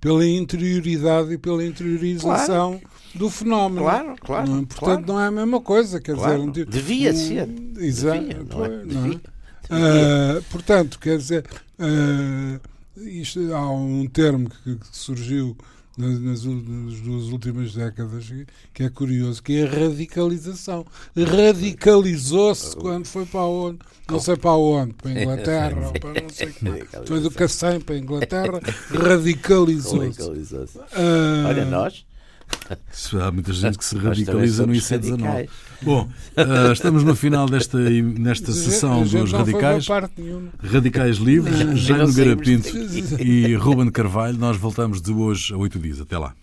pela 0.00 0.26
interioridade 0.26 1.32
e 1.32 1.38
pela 1.38 1.64
interiorização 1.64 2.78
claro. 2.78 2.90
do 3.14 3.30
fenómeno. 3.30 3.82
Claro, 3.82 4.16
claro. 4.20 4.50
Não, 4.50 4.64
portanto, 4.64 5.04
claro. 5.04 5.06
não 5.06 5.20
é 5.20 5.26
a 5.26 5.30
mesma 5.30 5.60
coisa. 5.60 6.00
Quer 6.00 6.14
claro. 6.14 6.50
dizer, 6.50 6.66
devia 6.66 7.12
um, 7.12 7.16
ser. 7.16 7.48
Exato. 7.78 8.20
Devia, 8.20 8.44
não 8.44 8.64
é? 8.64 8.84
Não 8.84 9.06
é? 9.06 10.38
Uh, 10.38 10.42
portanto, 10.50 10.98
quer 10.98 11.18
dizer, 11.18 11.44
uh, 11.78 12.60
isto, 13.00 13.52
há 13.52 13.70
um 13.70 14.06
termo 14.06 14.48
que, 14.48 14.76
que 14.76 14.86
surgiu 14.92 15.56
nas, 15.96 16.18
nas, 16.20 16.42
duas 17.00 17.24
últimas 17.28 17.74
décadas, 17.74 18.30
que 18.74 18.82
é 18.82 18.90
curioso, 18.90 19.42
que 19.42 19.60
é 19.60 19.64
a 19.64 19.70
radicalização. 19.70 20.84
Radicalizou-se 21.16 22.76
quando 22.76 23.06
foi 23.06 23.24
para 23.24 23.44
onde? 23.44 23.78
Não 24.08 24.20
sei 24.20 24.36
para 24.36 24.52
onde, 24.52 24.94
para 24.94 25.10
a 25.10 25.14
Inglaterra, 25.22 25.86
ou 25.86 25.92
para 25.92 26.20
não 26.20 26.28
sei 26.28 26.54
Foi 27.06 27.20
do 27.20 27.30
Cacém 27.30 27.80
para 27.80 27.94
a 27.94 27.98
Inglaterra, 27.98 28.60
radicalizou-se. 28.90 30.20
Radicalizou 30.20 30.64
uh, 30.64 31.48
Olha, 31.48 31.64
nós. 31.64 32.04
Há 33.20 33.30
muita 33.30 33.52
gente 33.52 33.78
que 33.78 33.84
se 33.84 33.96
radicaliza 33.96 34.66
no 34.66 34.72
IC19. 34.72 35.48
Bom, 35.82 36.08
uh, 36.36 36.72
estamos 36.72 37.04
no 37.04 37.14
final 37.14 37.48
desta, 37.48 37.78
nesta 37.78 38.52
sessão 38.52 39.04
dos 39.04 39.32
radicais. 39.32 39.86
Radicais 40.62 41.16
Livres, 41.18 41.78
Jaime 41.78 42.12
Garapinto 42.12 42.68
e 43.20 43.54
Ruben 43.54 43.90
Carvalho. 43.90 44.36
Nós 44.36 44.56
voltamos 44.56 45.00
de 45.00 45.12
hoje 45.12 45.54
a 45.54 45.56
oito 45.56 45.78
dias. 45.78 46.00
Até 46.00 46.18
lá. 46.18 46.34